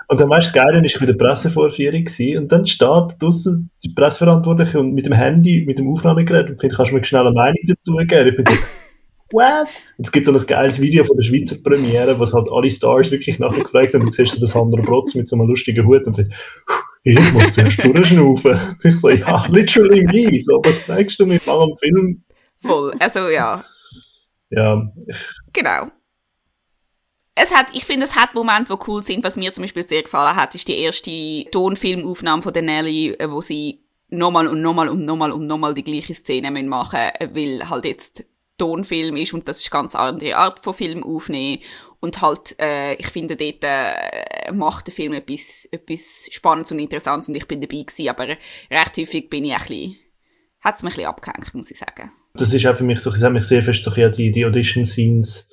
Und 0.08 0.22
dann 0.22 0.30
weißt 0.30 0.50
du, 0.50 0.60
das 0.60 0.66
Geile 0.66 0.86
ist 0.86 1.00
bei 1.00 1.06
der 1.06 1.14
Pressevorführung 1.14 2.06
gewesen, 2.06 2.38
und 2.38 2.52
dann 2.52 2.66
steht 2.66 3.16
draussen 3.20 3.72
die 3.84 3.90
Presseverantwortliche 3.90 4.80
und 4.80 4.94
mit 4.94 5.06
dem 5.06 5.14
Handy, 5.14 5.64
mit 5.66 5.80
dem 5.80 5.92
Aufnahmegerät 5.92 6.50
und 6.50 6.60
findet, 6.60 6.78
kannst 6.78 6.92
du 6.92 6.96
mir 6.96 7.04
schnell 7.04 7.26
eine 7.26 7.32
Meinung 7.32 7.60
dazu 7.66 7.96
geben? 7.96 8.30
Ich 8.30 8.36
bin 8.36 8.46
so, 8.46 8.52
what? 9.32 9.68
Und 9.98 10.06
es 10.06 10.12
gibt 10.12 10.26
so 10.26 10.32
ein 10.32 10.46
geiles 10.46 10.80
Video 10.80 11.04
von 11.04 11.18
der 11.18 11.24
Schweizer 11.24 11.58
Premiere, 11.64 12.20
was 12.20 12.34
halt 12.34 12.48
alle 12.52 12.70
Stars 12.70 13.10
wirklich 13.12 13.40
nachher 13.40 13.64
gefragt 13.64 13.94
haben, 13.94 14.02
und 14.02 14.10
du 14.10 14.14
siehst 14.14 14.36
du 14.36 14.42
das 14.42 14.52
Sandra 14.52 14.82
Brotz 14.82 15.16
mit 15.16 15.28
so 15.28 15.36
einem 15.36 15.48
lustigen 15.48 15.86
Hut 15.86 16.06
und 16.06 16.16
findest, 16.16 16.40
ich 17.04 17.34
muss 17.34 17.54
zuerst 17.54 17.84
durchschnaufen. 17.84 18.60
ich 18.84 19.00
so, 19.00 19.10
ja, 19.10 19.46
literally 19.50 20.04
me, 20.04 20.40
so, 20.40 20.62
was 20.64 20.86
zeigst 20.86 21.20
du 21.20 21.26
mir 21.26 21.40
mal 21.46 21.64
am 21.64 21.76
Film? 21.78 22.24
Voll, 22.64 22.94
also 23.00 23.30
ja. 23.30 23.64
Ja. 24.50 24.92
Genau 25.54 25.86
es 27.36 27.54
hat, 27.54 27.68
ich 27.74 27.86
finde, 27.86 28.06
es 28.06 28.16
hat 28.16 28.34
Momente, 28.34 28.74
die 28.74 28.84
cool 28.88 29.04
sind. 29.04 29.24
Was 29.24 29.36
mir 29.36 29.52
zum 29.52 29.64
Beispiel 29.64 29.86
sehr 29.86 30.04
gefallen 30.04 30.36
hat, 30.36 30.56
ist 30.56 30.68
die 30.68 30.80
erste 30.80 31.46
Tonfilmaufnahme 31.52 32.42
von 32.42 32.54
der 32.54 32.64
Nelly, 32.64 33.12
äh, 33.12 33.30
wo 33.30 33.42
sie 33.42 33.84
nochmal 34.10 34.48
und 34.48 34.62
nochmal 34.62 34.88
und 34.88 35.04
nochmal 35.04 35.32
und 35.32 35.46
nochmal 35.46 35.74
die 35.74 35.84
gleiche 35.84 36.14
Szene 36.14 36.50
machen 36.64 37.00
müssen, 37.20 37.36
weil 37.36 37.70
halt 37.70 37.86
jetzt 37.86 38.26
Tonfilm 38.58 39.18
ist 39.18 39.34
und 39.34 39.50
das 39.50 39.60
ist 39.60 39.74
eine 39.74 39.82
ganz 39.82 39.96
andere 39.96 40.38
Art 40.38 40.64
von 40.64 40.74
Film 40.74 41.04
aufnehmen. 41.04 41.62
Und 42.00 42.22
halt, 42.22 42.56
äh, 42.60 42.94
ich 42.96 43.08
finde, 43.08 43.36
dort 43.36 43.64
äh, 43.64 44.52
macht 44.54 44.88
der 44.88 44.94
Film 44.94 45.14
etwas, 45.14 45.68
etwas 45.72 46.30
Spannendes 46.32 46.72
und 46.72 46.80
Interessantes 46.80 47.28
und 47.28 47.36
ich 47.36 47.48
bin 47.48 47.60
dabei 47.60 47.82
gewesen, 47.82 48.10
aber 48.10 48.28
recht 48.28 48.98
häufig 48.98 49.30
bin 49.30 49.44
ich 49.44 49.54
ein 49.54 49.60
bisschen, 49.60 49.96
hat 50.62 50.76
es 50.76 50.84
mich 50.84 50.94
ein 50.94 50.96
bisschen 50.96 51.10
abgehängt, 51.10 51.54
muss 51.54 51.72
ich 51.72 51.80
sagen. 51.80 52.12
Das 52.36 52.54
ist 52.54 52.66
auch 52.66 52.76
für 52.76 52.84
mich 52.84 53.00
so, 53.00 53.12
ich 53.14 53.22
habe 53.24 53.34
mich 53.34 53.46
sehr 53.46 53.64
fest 53.64 53.86
an 53.88 54.12
die, 54.12 54.32
die 54.32 54.46
Audition-Scenes 54.46 55.50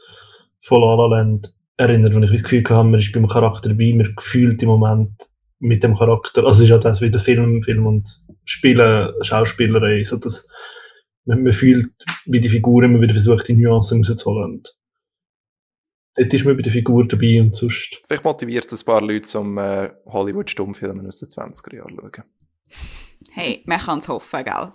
von 0.60 0.80
La 0.80 0.94
La 0.94 1.06
Land 1.06 1.54
erinnert, 1.82 2.14
wo 2.14 2.20
ich 2.20 2.30
das 2.30 2.42
Gefühl 2.42 2.64
hatte, 2.64 2.84
man 2.84 3.00
ist 3.00 3.12
beim 3.12 3.26
Charakter 3.26 3.68
dabei, 3.68 3.92
man 3.94 4.14
fühlt 4.18 4.62
im 4.62 4.68
Moment 4.68 5.10
mit 5.58 5.82
dem 5.82 5.96
Charakter, 5.96 6.44
also 6.44 6.58
es 6.58 6.64
ist 6.64 6.70
ja 6.70 6.78
das 6.78 7.00
wie 7.00 7.10
der 7.10 7.20
Film, 7.20 7.62
Film 7.62 7.86
und 7.86 8.08
Spielen, 8.44 9.12
Schauspielerei, 9.22 10.02
so 10.02 10.16
dass 10.16 10.46
man, 11.24 11.42
man 11.42 11.52
fühlt, 11.52 11.92
wie 12.26 12.40
die 12.40 12.48
Figur 12.48 12.82
immer 12.82 13.00
wieder 13.00 13.14
versucht, 13.14 13.48
die 13.48 13.54
Nuancen 13.54 14.04
rauszuholen. 14.04 14.54
Und 14.54 14.76
dort 16.16 16.34
ist 16.34 16.44
man 16.44 16.56
bei 16.56 16.62
der 16.62 16.72
Figur 16.72 17.06
dabei 17.06 17.40
und 17.40 17.54
sonst... 17.54 18.00
Vielleicht 18.06 18.24
motiviert 18.24 18.72
es 18.72 18.82
ein 18.82 18.86
paar 18.86 19.00
Leute 19.00 19.22
zum 19.22 19.56
äh, 19.58 19.90
Hollywood-Stummfilmen 20.06 21.06
aus 21.06 21.20
den 21.20 21.28
20er 21.28 21.76
Jahren 21.76 21.96
schauen. 21.96 22.24
Hey, 23.30 23.62
man 23.66 23.78
kann 23.78 24.00
es 24.00 24.08
hoffen, 24.08 24.44
gell? 24.44 24.72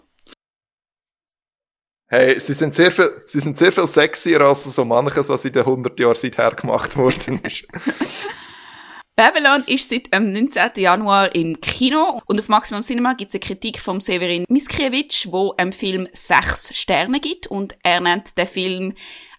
Hey, 2.09 2.39
sie 2.39 2.53
sind 2.53 2.73
sehr 2.73 2.89
viel, 2.89 3.21
sie 3.25 3.41
sind 3.41 3.57
sehr 3.57 3.71
viel 3.71 3.85
sexier 3.85 4.39
als 4.39 4.63
so 4.63 4.85
manches, 4.85 5.27
was 5.27 5.43
in 5.43 5.51
den 5.51 5.63
100 5.63 5.99
Jahren 5.99 6.15
seither 6.15 6.51
gemacht 6.51 6.95
worden 6.95 7.41
ist. 7.43 7.67
Babylon 9.17 9.63
ist 9.65 9.89
seit 9.89 10.13
dem 10.13 10.31
19. 10.31 10.69
Januar 10.77 11.35
im 11.35 11.59
Kino 11.59 12.21
und 12.27 12.39
auf 12.39 12.47
Maximum 12.47 12.83
Cinema 12.83 13.13
gibt 13.13 13.29
es 13.29 13.35
eine 13.35 13.41
Kritik 13.41 13.79
von 13.79 13.99
Severin 13.99 14.45
Miskiewicz, 14.47 15.27
wo 15.31 15.53
einem 15.57 15.73
Film 15.73 16.07
sechs 16.13 16.77
Sterne 16.77 17.19
gibt 17.19 17.47
und 17.47 17.75
er 17.83 17.99
nennt 17.99 18.37
den 18.37 18.47
Film 18.47 18.93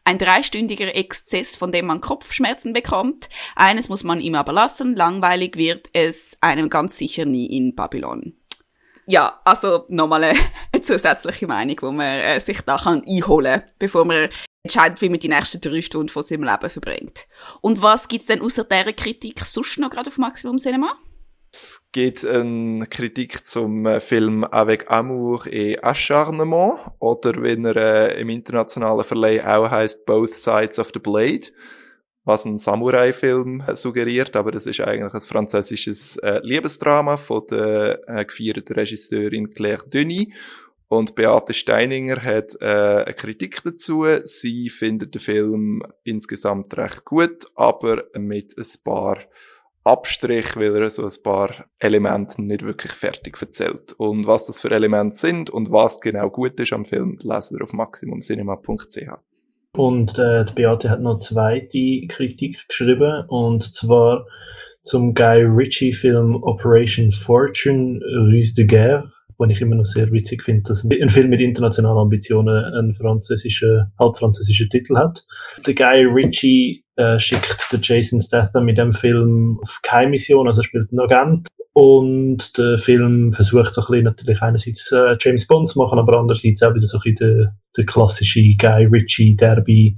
ein 0.04 0.18
dreistündiger 0.18 0.94
Exzess, 0.94 1.56
von 1.56 1.72
dem 1.72 1.86
man 1.86 2.02
Kopfschmerzen 2.02 2.74
bekommt. 2.74 3.30
Eines 3.56 3.88
muss 3.88 4.04
man 4.04 4.20
ihm 4.20 4.34
aber 4.34 4.52
lassen, 4.52 4.94
langweilig 4.94 5.56
wird 5.56 5.88
es 5.94 6.36
einem 6.42 6.68
ganz 6.68 6.98
sicher 6.98 7.24
nie 7.24 7.46
in 7.46 7.74
Babylon 7.74 8.37
ja, 9.08 9.40
also 9.44 9.86
nochmal 9.88 10.24
eine, 10.24 10.38
zusätzliche 10.82 11.46
Meinung, 11.46 11.76
wo 11.80 11.90
man 11.90 12.06
äh, 12.06 12.40
sich 12.40 12.60
da 12.60 12.76
kann 12.76 13.02
einholen 13.08 13.60
kann, 13.60 13.70
bevor 13.78 14.04
man 14.04 14.28
entscheidet, 14.62 15.00
wie 15.00 15.08
man 15.08 15.18
die 15.18 15.28
nächsten 15.28 15.60
drei 15.60 15.80
Stunden 15.80 16.10
von 16.10 16.22
seinem 16.22 16.44
Leben 16.44 16.70
verbringt. 16.70 17.26
Und 17.62 17.82
was 17.82 18.06
gibt's 18.08 18.26
denn 18.26 18.42
außer 18.42 18.64
dieser 18.64 18.92
Kritik 18.92 19.40
sonst 19.40 19.78
noch 19.78 19.90
gerade 19.90 20.08
auf 20.08 20.18
Maximum 20.18 20.58
Cinema? 20.58 20.96
Es 21.50 21.88
gibt 21.92 22.26
eine 22.26 22.86
Kritik 22.86 23.46
zum 23.46 23.86
äh, 23.86 24.00
Film 24.00 24.44
Avec 24.44 24.90
Amour 24.90 25.46
et 25.46 25.82
Acharnement 25.82 26.78
oder 26.98 27.42
wenn 27.42 27.64
er 27.64 27.76
äh, 28.14 28.20
im 28.20 28.28
internationalen 28.28 29.04
Verleih 29.04 29.42
auch 29.42 29.70
heißt 29.70 30.04
Both 30.04 30.34
Sides 30.34 30.78
of 30.78 30.90
the 30.92 31.00
Blade 31.00 31.48
was 32.28 32.44
ein 32.44 32.58
Samurai-Film 32.58 33.64
suggeriert, 33.72 34.36
aber 34.36 34.52
das 34.52 34.66
ist 34.66 34.80
eigentlich 34.80 35.14
ein 35.14 35.20
französisches 35.20 36.18
äh, 36.18 36.40
Liebesdrama 36.42 37.16
von 37.16 37.42
der 37.50 38.00
äh, 38.06 38.24
gefeierten 38.24 38.76
Regisseurin 38.76 39.54
Claire 39.54 39.82
Denis. 39.86 40.26
Und 40.88 41.14
Beate 41.14 41.54
Steininger 41.54 42.22
hat 42.22 42.54
äh, 42.60 42.66
eine 42.66 43.14
Kritik 43.14 43.62
dazu. 43.62 44.04
Sie 44.24 44.68
findet 44.68 45.14
den 45.14 45.20
Film 45.20 45.82
insgesamt 46.04 46.76
recht 46.76 47.06
gut, 47.06 47.46
aber 47.54 48.04
mit 48.18 48.56
ein 48.58 48.82
paar 48.84 49.18
Abstrich, 49.84 50.54
weil 50.56 50.76
er 50.76 50.90
so 50.90 51.04
ein 51.04 51.22
paar 51.22 51.64
Elemente 51.78 52.42
nicht 52.42 52.62
wirklich 52.62 52.92
fertig 52.92 53.40
erzählt. 53.40 53.94
Und 53.94 54.26
was 54.26 54.46
das 54.46 54.60
für 54.60 54.70
Elemente 54.70 55.16
sind 55.16 55.48
und 55.48 55.72
was 55.72 55.98
genau 56.00 56.28
gut 56.28 56.60
ist 56.60 56.74
am 56.74 56.84
Film, 56.84 57.18
lesen 57.22 57.58
wir 57.58 57.64
auf 57.64 57.72
maximumcinema.ch. 57.72 59.37
Und 59.76 60.18
äh, 60.18 60.44
die 60.44 60.54
Beate 60.54 60.90
hat 60.90 61.00
noch 61.00 61.20
zweite 61.20 62.06
Kritik 62.08 62.58
geschrieben, 62.68 63.24
und 63.28 63.62
zwar 63.62 64.26
zum 64.82 65.14
Guy 65.14 65.42
Ritchie-Film 65.42 66.42
Operation 66.42 67.10
Fortune, 67.10 68.00
Ruse 68.32 68.54
de 68.54 68.66
Guerre. 68.66 69.12
den 69.36 69.50
ich 69.50 69.60
immer 69.60 69.76
noch 69.76 69.84
sehr 69.84 70.10
witzig 70.10 70.42
finde, 70.42 70.62
dass 70.62 70.84
ein 70.84 71.10
Film 71.10 71.30
mit 71.30 71.40
internationalen 71.40 71.98
Ambitionen 71.98 72.64
einen 72.74 72.94
französischen, 72.94 73.92
halb 73.98 74.16
französischen 74.16 74.68
Titel 74.68 74.96
hat. 74.96 75.24
Der 75.64 75.74
Guy 75.74 76.04
Ritchie 76.06 76.84
äh, 76.96 77.18
schickt 77.18 77.72
den 77.72 77.80
Jason 77.82 78.20
Statham 78.20 78.64
mit 78.64 78.78
dem 78.78 78.92
Film 78.92 79.60
auf 79.62 79.78
keine 79.82 80.10
Mission, 80.10 80.48
also 80.48 80.62
er 80.62 80.64
spielt 80.64 80.90
einen 80.90 81.00
Agent 81.00 81.48
und 81.78 82.58
der 82.58 82.76
Film 82.76 83.32
versucht 83.32 83.72
so 83.72 83.82
ein 83.82 83.86
bisschen 83.86 84.04
natürlich 84.04 84.42
einerseits 84.42 84.90
äh, 84.90 85.16
James 85.20 85.46
Bond 85.46 85.68
zu 85.68 85.78
machen, 85.78 86.00
aber 86.00 86.18
andererseits 86.18 86.60
auch 86.60 86.74
wieder 86.74 86.88
so 86.88 86.98
ein 86.98 87.14
bisschen 87.14 87.52
den, 87.76 87.86
klassischen 87.86 88.56
Guy 88.58 88.86
Ritchie 88.86 89.36
Derby 89.36 89.96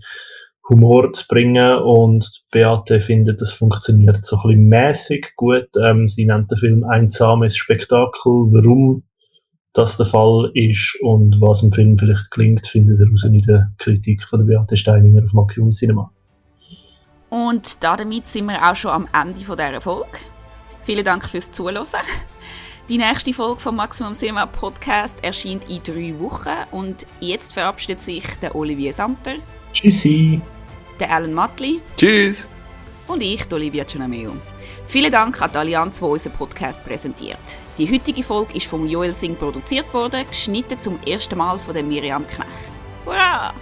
Humor 0.68 1.11
zu 1.14 1.26
bringen 1.26 1.78
und 1.78 2.43
Beate 2.51 3.01
findet, 3.01 3.41
das 3.41 3.53
funktioniert 3.53 4.26
so 4.26 4.37
ein 4.37 4.49
bisschen 4.49 4.68
mäßig 4.68 5.28
gut. 5.37 5.68
Ähm, 5.83 6.11
sie 6.11 6.26
nennt 6.26 6.51
den 6.51 6.59
Film 6.59 6.85
einsames 6.85 7.57
Spektakel. 7.57 8.31
Warum 8.53 9.05
das 9.72 9.97
der 9.97 10.05
Fall 10.05 10.51
ist 10.53 10.99
und 11.01 11.41
was 11.41 11.62
im 11.62 11.72
Film 11.72 11.97
vielleicht 11.97 12.31
klingt, 12.31 12.66
findet 12.66 13.01
ihr 13.01 13.09
raus 13.11 13.24
in 13.24 13.41
der 13.41 13.72
Kritik 13.78 14.24
von 14.24 14.41
der 14.41 14.47
Beate 14.47 14.76
Steininger 14.76 15.24
auf 15.24 15.33
Maximum 15.33 15.70
Cinema. 15.70 16.12
Und 17.31 17.83
damit 17.83 18.26
sind 18.26 18.49
wir 18.49 18.70
auch 18.70 18.76
schon 18.76 18.91
am 18.91 19.09
Ende 19.14 19.39
dieser 19.39 19.81
Folge. 19.81 20.18
Vielen 20.83 21.05
Dank 21.05 21.28
fürs 21.28 21.53
Zuhören. 21.53 21.85
Die 22.89 22.99
nächste 22.99 23.33
Folge 23.33 23.61
vom 23.61 23.76
Maximum 23.76 24.14
Cinema 24.14 24.47
Podcast 24.47 25.22
erscheint 25.22 25.70
in 25.70 25.83
drei 25.83 26.12
Wochen 26.18 26.49
und 26.72 27.07
jetzt 27.20 27.53
verabschiedet 27.53 28.01
sich 28.01 28.24
der 28.43 28.55
Olivier 28.57 28.93
Samter. 28.93 29.35
Tschüssi! 29.72 30.41
Der 30.99 31.12
Alan 31.12 31.33
Matli. 31.33 31.81
Tschüss! 31.97 32.49
Und 33.07 33.22
ich, 33.22 33.45
die 33.45 33.55
Olivia 33.55 33.85
Gianameo. 33.85 34.33
Vielen 34.87 35.12
Dank 35.12 35.41
an 35.41 35.53
die 35.53 35.59
Allianz, 35.59 35.99
die 35.99 36.05
unseren 36.05 36.33
Podcast 36.33 36.85
präsentiert. 36.85 37.39
Die 37.78 37.89
heutige 37.89 38.24
Folge 38.24 38.57
ist 38.57 38.66
von 38.66 38.89
Joel 38.89 39.14
Singh 39.14 39.39
produziert 39.39 39.93
worden, 39.95 40.24
geschnitten 40.28 40.81
zum 40.81 40.99
ersten 41.07 41.39
Mal 41.39 41.59
von 41.59 41.74
der 41.74 41.85
Miriam 41.85 42.26
Knecht. 42.26 42.49
Hurra! 43.07 43.55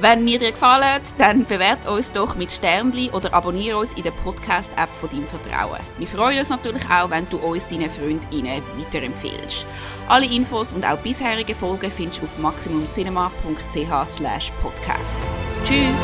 Wenn 0.00 0.24
mir 0.24 0.38
dir 0.38 0.52
gefallen, 0.52 1.00
dann 1.18 1.44
bewert 1.44 1.86
uns 1.88 2.12
doch 2.12 2.34
mit 2.34 2.52
Sternli 2.52 3.10
oder 3.10 3.32
abonniere 3.32 3.78
uns 3.78 3.92
in 3.92 4.02
der 4.02 4.10
Podcast-App 4.10 4.90
von 5.00 5.08
deinem 5.08 5.26
Vertrauen. 5.26 5.80
Wir 5.98 6.06
freuen 6.06 6.38
uns 6.38 6.50
natürlich 6.50 6.84
auch, 6.90 7.10
wenn 7.10 7.28
du 7.30 7.38
uns 7.38 7.66
deinen 7.66 7.90
Freundinnen 7.90 8.62
weiterempfehlst. 8.76 9.66
Alle 10.08 10.26
Infos 10.26 10.72
und 10.72 10.84
auch 10.84 10.98
bisherige 10.98 11.54
Folgen 11.54 11.90
findest 11.90 12.20
du 12.20 12.26
auf 12.26 12.38
maximumcinema.ch/podcast. 12.38 15.16
Tschüss! 15.64 16.02